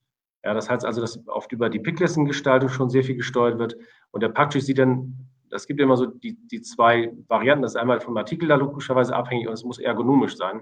Ja, 0.46 0.54
das 0.54 0.70
heißt 0.70 0.86
also, 0.86 1.02
dass 1.02 1.28
oft 1.28 1.52
über 1.52 1.70
die 1.70 1.80
Picklistengestaltung 1.80 2.70
schon 2.70 2.92
sehr 2.92 3.04
viel 3.04 3.16
gesteuert 3.16 3.58
wird. 3.58 3.76
Und 4.12 4.22
der 4.22 4.30
Packtisch 4.30 4.64
sieht 4.64 4.78
dann, 4.78 5.28
das 5.50 5.66
gibt 5.66 5.82
immer 5.82 5.98
so 5.98 6.06
die, 6.06 6.38
die 6.48 6.62
zwei 6.62 7.12
Varianten. 7.28 7.64
Das 7.64 7.72
ist 7.72 7.82
einmal 7.82 8.00
vom 8.00 8.16
Artikel 8.16 8.48
da 8.48 8.56
logischerweise 8.56 9.16
abhängig 9.16 9.48
und 9.48 9.54
es 9.54 9.64
muss 9.64 9.80
ergonomisch 9.80 10.36
sein. 10.36 10.62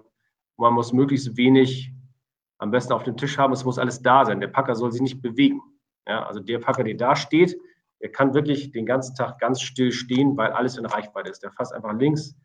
Man 0.56 0.74
muss 0.74 0.94
möglichst 0.94 1.36
wenig 1.36 1.92
am 2.60 2.72
besten 2.72 2.94
auf 2.94 3.04
dem 3.04 3.18
Tisch 3.18 3.38
haben. 3.38 3.52
Es 3.52 3.66
muss 3.66 3.78
alles 3.78 4.02
da 4.02 4.24
sein. 4.24 4.40
Der 4.40 4.48
Packer 4.48 4.74
soll 4.74 4.94
sich 4.94 5.02
nicht 5.02 5.22
bewegen. 5.22 5.62
Ja, 6.08 6.26
also 6.26 6.40
der 6.40 6.60
Packer, 6.60 6.86
der 6.86 6.96
da 6.96 7.18
steht, 7.18 7.58
der 8.02 8.10
kann 8.10 8.34
wirklich 8.34 8.72
den 8.72 8.86
ganzen 8.86 9.16
Tag 9.16 9.38
ganz 9.40 9.62
still 9.62 9.92
stehen, 9.92 10.38
weil 10.38 10.52
alles 10.52 10.78
in 10.78 10.86
Reichweite 10.86 11.30
ist. 11.30 11.44
Der 11.44 11.52
fasst 11.52 11.74
einfach 11.74 11.94
links 11.94 12.36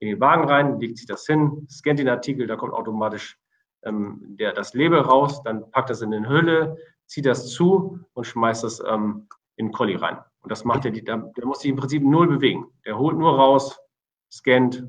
in 0.00 0.08
den 0.08 0.20
Wagen 0.20 0.48
rein, 0.48 0.80
legt 0.80 0.98
sich 0.98 1.06
das 1.06 1.26
hin, 1.26 1.64
scannt 1.70 2.00
den 2.00 2.08
Artikel, 2.08 2.48
da 2.48 2.56
kommt 2.56 2.72
automatisch 2.72 3.38
ähm, 3.84 4.36
der, 4.38 4.52
das 4.52 4.74
Label 4.74 5.00
raus, 5.00 5.42
dann 5.42 5.70
packt 5.70 5.90
das 5.90 6.02
in 6.02 6.12
eine 6.12 6.28
Hülle, 6.28 6.76
zieht 7.06 7.26
das 7.26 7.48
zu 7.48 8.00
und 8.12 8.26
schmeißt 8.26 8.64
das 8.64 8.82
ähm, 8.88 9.28
in 9.56 9.66
den 9.66 9.72
Colli 9.72 9.96
rein. 9.96 10.18
Und 10.40 10.52
das 10.52 10.64
macht 10.64 10.84
der, 10.84 10.92
der, 10.92 11.16
der 11.18 11.46
muss 11.46 11.60
sich 11.60 11.70
im 11.70 11.76
Prinzip 11.76 12.02
null 12.02 12.28
bewegen. 12.28 12.66
Der 12.84 12.98
holt 12.98 13.18
nur 13.18 13.36
raus, 13.36 13.78
scannt, 14.30 14.84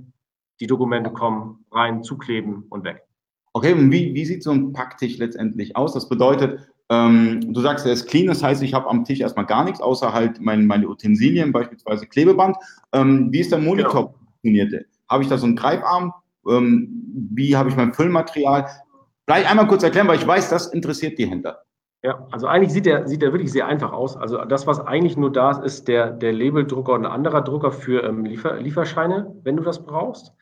die 0.60 0.68
Dokumente 0.68 1.12
kommen, 1.12 1.66
rein, 1.72 2.04
zukleben 2.04 2.66
und 2.70 2.84
weg. 2.84 3.04
Okay, 3.54 3.74
und 3.74 3.92
wie, 3.92 4.14
wie 4.14 4.26
sieht 4.26 4.44
so 4.44 4.52
ein 4.52 4.74
Packtisch 4.74 5.18
letztendlich 5.18 5.76
aus? 5.76 5.94
Das 5.94 6.08
bedeutet, 6.08 6.60
ähm, 6.90 7.54
du 7.54 7.62
sagst, 7.62 7.86
er 7.86 7.94
ist 7.94 8.08
clean, 8.08 8.28
das 8.28 8.44
heißt, 8.44 8.62
ich 8.64 8.74
habe 8.74 8.90
am 8.90 9.06
Tisch 9.06 9.20
erstmal 9.20 9.46
gar 9.46 9.64
nichts, 9.64 9.82
außer 9.82 10.14
halt 10.14 10.40
mein, 10.40 10.66
meine 10.66 10.88
Utensilien, 10.88 11.52
beispielsweise 11.52 12.08
Klebeband. 12.08 12.58
Ähm, 12.94 13.32
wie 13.32 13.40
ist 13.40 13.52
der 13.52 13.60
Monitor 13.60 14.16
genau. 14.44 14.80
Habe 15.10 15.24
ich 15.24 15.30
da 15.30 15.38
so 15.38 15.46
einen 15.46 15.56
Greifarm? 15.56 16.14
Ähm, 16.48 17.30
wie 17.32 17.56
habe 17.56 17.70
ich 17.70 17.76
mein 17.76 17.94
Füllmaterial? 17.94 18.68
Vielleicht 19.26 19.50
einmal 19.50 19.68
kurz 19.68 19.84
erklären, 19.84 20.08
weil 20.08 20.18
ich 20.18 20.28
weiß, 20.28 20.50
das 20.50 20.68
interessiert 20.68 21.18
die 21.20 21.28
Händler. 21.28 21.64
Ja, 22.02 22.26
also 22.32 22.48
eigentlich 22.48 22.72
sieht 22.72 22.86
der, 22.86 23.08
sieht 23.08 23.22
der 23.22 23.34
wirklich 23.34 23.52
sehr 23.52 23.68
einfach 23.68 23.92
aus. 23.92 24.16
Also 24.16 24.46
das, 24.46 24.66
was 24.66 24.80
eigentlich 24.80 25.18
nur 25.18 25.32
da 25.32 25.52
ist, 25.52 25.64
ist 25.64 25.88
der, 25.90 26.12
der 26.12 26.32
Labeldrucker 26.32 26.94
und 26.94 27.06
ein 27.06 27.12
anderer 27.12 27.42
Drucker 27.42 27.72
für 27.74 28.04
ähm, 28.04 28.24
Liefer, 28.24 28.56
Lieferscheine, 28.56 29.36
wenn 29.44 29.58
du 29.58 29.64
das 29.64 29.86
brauchst. 29.86 30.34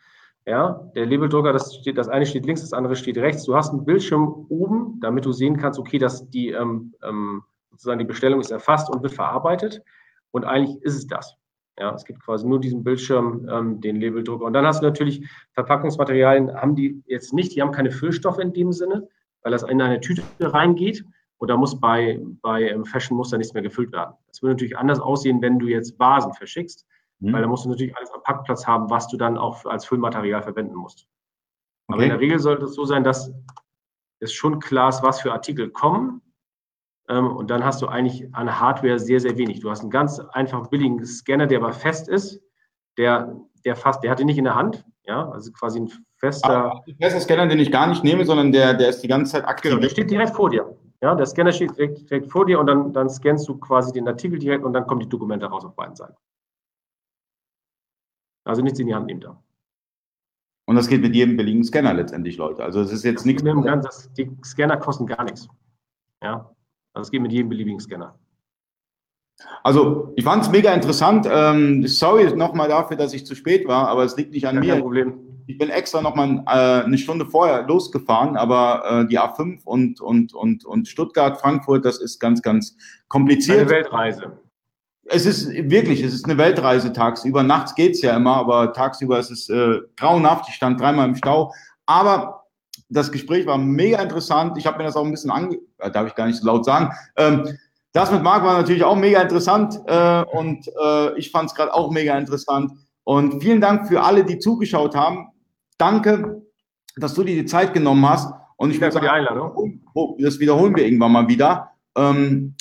Ja, 0.46 0.90
der 0.96 1.08
Labeldrucker, 1.08 1.52
das 1.52 1.76
steht, 1.76 1.98
das 1.98 2.08
eine 2.08 2.26
steht 2.26 2.46
links, 2.46 2.62
das 2.62 2.74
andere 2.74 2.96
steht 2.96 3.18
rechts. 3.18 3.44
Du 3.44 3.56
hast 3.56 3.72
einen 3.72 3.86
Bildschirm 3.86 4.46
oben, 4.50 5.00
damit 5.02 5.26
du 5.26 5.32
sehen 5.32 5.58
kannst, 5.58 5.80
okay, 5.80 5.98
dass 5.98 6.30
die 6.30 6.52
ähm, 6.52 6.94
ähm, 7.04 7.44
sozusagen 7.72 8.00
die 8.00 8.06
Bestellung 8.06 8.40
ist 8.40 8.52
erfasst 8.52 8.90
und 8.90 9.02
wird 9.02 9.14
verarbeitet. 9.14 9.82
Und 10.32 10.46
eigentlich 10.46 10.82
ist 10.84 10.96
es 10.96 11.08
das. 11.08 11.36
Ja, 11.80 11.94
es 11.94 12.06
gibt 12.06 12.24
quasi 12.24 12.48
nur 12.48 12.60
diesen 12.60 12.84
Bildschirm, 12.84 13.48
ähm, 13.50 13.82
den 13.82 14.02
Labeldrucker. 14.02 14.46
Und 14.46 14.54
dann 14.54 14.66
hast 14.66 14.82
du 14.82 14.86
natürlich 14.86 15.28
Verpackungsmaterialien, 15.54 16.54
haben 16.56 16.76
die 16.76 17.04
jetzt 17.06 17.34
nicht, 17.34 17.56
die 17.56 17.62
haben 17.62 17.72
keine 17.72 17.92
Füllstoffe 17.92 18.40
in 18.40 18.52
dem 18.54 18.72
Sinne, 18.72 19.08
weil 19.44 19.52
das 19.52 19.64
in 19.64 19.82
eine 19.82 20.00
Tüte 20.00 20.24
reingeht. 20.40 21.06
Und 21.38 21.50
da 21.50 21.58
muss 21.58 21.80
bei, 21.80 22.20
bei 22.42 22.70
ähm, 22.70 22.84
Fashion 22.84 23.16
muss 23.16 23.30
da 23.30 23.38
nichts 23.38 23.54
mehr 23.54 23.62
gefüllt 23.62 23.92
werden. 23.92 24.16
Das 24.28 24.42
würde 24.42 24.54
natürlich 24.54 24.78
anders 24.78 25.00
aussehen, 25.00 25.42
wenn 25.42 25.60
du 25.60 25.68
jetzt 25.68 26.00
Vasen 26.00 26.34
verschickst. 26.34 26.88
Mhm. 27.20 27.34
Weil 27.34 27.42
da 27.42 27.48
musst 27.48 27.66
du 27.66 27.70
natürlich 27.70 27.96
alles 27.96 28.12
am 28.12 28.24
Packplatz 28.24 28.66
haben, 28.66 28.90
was 28.90 29.08
du 29.08 29.18
dann 29.18 29.38
auch 29.38 29.66
als 29.66 29.86
Füllmaterial 29.86 30.42
verwenden 30.42 30.76
musst. 30.76 31.08
Okay. 31.88 31.94
Aber 31.94 32.04
in 32.04 32.10
der 32.10 32.20
Regel 32.20 32.40
sollte 32.40 32.66
es 32.66 32.74
so 32.74 32.86
sein, 32.86 33.04
dass 33.04 33.32
es 34.20 34.34
schon 34.34 34.60
klar 34.60 34.90
ist, 34.90 35.04
was 35.04 35.22
für 35.22 35.32
Artikel 35.32 35.70
kommen. 35.70 36.22
Ähm, 37.10 37.36
und 37.36 37.50
dann 37.50 37.64
hast 37.64 37.82
du 37.82 37.88
eigentlich 37.88 38.34
an 38.34 38.60
Hardware 38.60 39.00
sehr, 39.00 39.20
sehr 39.20 39.38
wenig. 39.38 39.62
Du 39.62 39.70
hast 39.70 39.82
einen 39.82 39.90
ganz 39.90 40.20
einfach 40.20 40.68
billigen 40.68 41.06
Scanner, 41.06 41.48
der 41.48 41.60
aber 41.60 41.74
fest 41.74 42.08
ist. 42.08 42.42
Der, 42.98 43.36
der 43.64 43.76
fast, 43.76 44.04
der 44.04 44.12
hat 44.12 44.20
ihn 44.20 44.26
nicht 44.26 44.38
in 44.38 44.44
der 44.44 44.56
Hand. 44.56 44.86
Ja, 45.06 45.30
also 45.30 45.52
quasi 45.52 45.80
ein 45.80 45.92
fester. 46.18 46.84
Ein 46.86 46.96
fester 47.00 47.22
Scanner, 47.22 47.48
den 47.48 47.60
ich 47.60 47.72
gar 47.72 47.88
nicht 47.88 48.04
nehme, 48.04 48.26
sondern 48.26 48.52
der, 48.52 48.74
der 48.74 48.90
ist 48.90 49.02
die 49.02 49.08
ganze 49.08 49.34
Zeit 49.34 49.46
aktiv. 49.48 49.72
Genau, 49.72 49.82
der 49.82 49.90
steht 49.90 50.12
direkt 50.12 50.36
vor 50.36 50.50
dir. 50.50 50.76
Ja, 51.02 51.16
der 51.16 51.26
Scanner 51.26 51.52
steht 51.52 51.78
direkt, 51.78 52.10
direkt 52.10 52.32
vor 52.32 52.46
dir 52.46 52.60
und 52.60 52.68
dann, 52.68 52.92
dann 52.92 53.10
scannst 53.10 53.48
du 53.48 53.58
quasi 53.58 53.94
den 53.94 54.08
Artikel 54.08 54.40
direkt 54.40 54.66
und 54.66 54.74
dann 54.74 54.86
kommen 54.88 55.00
die 55.00 55.10
Dokumente 55.10 55.46
raus 55.46 55.64
auf 55.64 55.76
beiden 55.76 55.96
Seiten. 55.96 56.16
Also 58.44 58.62
nichts 58.62 58.80
in 58.80 58.88
die 58.88 58.96
Hand 58.96 59.06
nimmt 59.06 59.24
er. 59.24 59.42
Und 60.66 60.76
das 60.76 60.88
geht 60.88 61.02
mit 61.02 61.16
jedem 61.16 61.38
billigen 61.38 61.64
Scanner 61.64 61.94
letztendlich, 61.94 62.38
Leute. 62.38 62.64
Also 62.64 62.82
es 62.82 62.92
ist 62.92 63.04
jetzt 63.04 63.26
nichts. 63.26 63.44
Das, 63.44 64.12
die 64.14 64.36
Scanner 64.44 64.78
kosten 64.78 65.06
gar 65.06 65.24
nichts. 65.24 65.48
Ja. 66.22 66.54
Also 66.98 67.10
es 67.10 67.12
geht 67.12 67.22
mit 67.22 67.32
jedem 67.32 67.50
beliebigen 67.50 67.80
Scanner. 67.80 68.16
Also 69.64 70.14
ich 70.16 70.24
fand 70.24 70.44
es 70.44 70.50
mega 70.50 70.74
interessant. 70.74 71.28
Ähm, 71.32 71.86
sorry 71.86 72.36
nochmal 72.36 72.70
dafür, 72.70 72.98
dass 72.98 73.14
ich 73.14 73.24
zu 73.26 73.36
spät 73.36 73.68
war, 73.68 73.88
aber 73.88 74.04
es 74.04 74.18
liegt 74.18 74.32
nicht 74.32 74.48
an 74.48 74.56
ja, 74.56 74.62
mir. 74.62 74.74
Kein 74.74 74.82
Problem. 74.82 75.20
Ich 75.46 75.58
bin 75.60 75.70
extra 75.70 76.02
nochmal 76.02 76.44
äh, 76.48 76.86
eine 76.86 76.98
Stunde 76.98 77.26
vorher 77.26 77.68
losgefahren, 77.68 78.36
aber 78.36 79.04
äh, 79.04 79.08
die 79.08 79.20
A5 79.20 79.64
und, 79.64 80.02
und, 80.02 80.34
und, 80.34 80.66
und 80.66 80.88
Stuttgart, 80.88 81.40
Frankfurt, 81.40 81.86
das 81.86 82.00
ist 82.00 82.20
ganz, 82.20 82.42
ganz 82.42 82.76
kompliziert. 83.08 83.60
Eine 83.60 83.70
Weltreise. 83.70 84.40
es 85.06 85.26
ist 85.26 85.50
wirklich, 85.50 86.02
es 86.02 86.16
ist 86.16 86.26
eine 86.26 86.38
Weltreise 86.38 86.92
tagsüber. 86.92 87.44
Nachts 87.44 87.76
geht's 87.76 88.02
ja 88.02 88.18
immer, 88.18 88.38
aber 88.38 88.74
tagsüber 88.74 89.20
ist 89.20 89.30
es 89.30 89.48
äh, 89.50 89.82
grauenhaft. 89.96 90.50
Ich 90.50 90.56
stand 90.56 90.82
dreimal 90.82 91.08
im 91.08 91.16
Stau. 91.16 91.54
Aber 91.86 92.48
das 92.90 93.12
Gespräch 93.12 93.46
war 93.46 93.58
mega 93.58 94.02
interessant. 94.02 94.58
Ich 94.58 94.66
habe 94.66 94.80
mir 94.80 94.86
das 94.86 94.96
auch 94.96 95.06
ein 95.06 95.12
bisschen 95.12 95.32
ange... 95.32 95.60
Äh, 95.80 95.92
darf 95.92 96.08
ich 96.08 96.16
gar 96.16 96.28
nicht 96.28 96.40
so 96.40 96.46
laut 96.46 96.66
sagen. 96.66 96.92
Ähm, 97.16 97.58
das 97.94 98.12
mit 98.12 98.22
Marc 98.22 98.44
war 98.44 98.58
natürlich 98.58 98.84
auch 98.84 98.96
mega 98.96 99.22
interessant 99.22 99.80
äh, 99.88 100.24
und 100.24 100.68
äh, 100.68 101.18
ich 101.18 101.32
fand 101.32 101.50
es 101.50 101.56
gerade 101.56 101.74
auch 101.74 101.92
mega 101.92 102.18
interessant. 102.18 102.72
Und 103.04 103.42
vielen 103.42 103.62
Dank 103.62 103.88
für 103.88 104.04
alle, 104.04 104.26
die 104.26 104.38
zugeschaut 104.38 104.96
haben. 104.96 105.30
Danke, 105.78 106.42
dass 106.98 107.14
du 107.14 107.24
dir 107.24 107.36
die 107.36 107.46
Zeit 107.46 107.74
genommen 107.74 108.08
hast. 108.08 108.34
Und 108.58 108.72
ich 108.72 108.82
würde 108.82 108.92
sagen, 108.92 109.08
Einladung. 109.08 109.82
Oh, 109.94 110.18
das 110.20 110.40
wiederholen 110.40 110.76
wir 110.76 110.86
irgendwann 110.86 111.12
mal 111.12 111.28
wieder. 111.28 111.72
Ähm, 111.96 112.56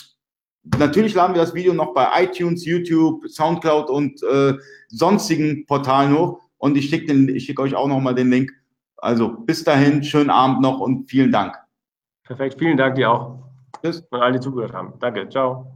natürlich 0.78 1.14
laden 1.14 1.34
wir 1.34 1.42
das 1.42 1.54
Video 1.54 1.74
noch 1.74 1.94
bei 1.94 2.08
iTunes, 2.22 2.64
YouTube, 2.64 3.28
Soundcloud 3.28 3.90
und 3.90 4.22
äh, 4.22 4.54
sonstigen 4.88 5.66
Portalen 5.66 6.16
hoch. 6.16 6.40
Und 6.58 6.76
ich 6.76 6.88
schicke 6.88 7.40
schick 7.40 7.58
euch 7.58 7.74
auch 7.74 7.88
nochmal 7.88 8.14
den 8.14 8.30
Link. 8.30 8.52
Also 8.98 9.28
bis 9.28 9.64
dahin, 9.64 10.02
schönen 10.02 10.30
Abend 10.30 10.60
noch 10.60 10.80
und 10.80 11.10
vielen 11.10 11.32
Dank. 11.32 11.56
Perfekt, 12.26 12.58
vielen 12.58 12.76
Dank 12.76 12.96
dir 12.96 13.10
auch. 13.10 13.38
Tschüss. 13.82 14.00
Und 14.10 14.20
alle, 14.20 14.34
die 14.34 14.40
zugehört 14.40 14.72
haben. 14.72 14.94
Danke, 14.98 15.28
ciao. 15.28 15.75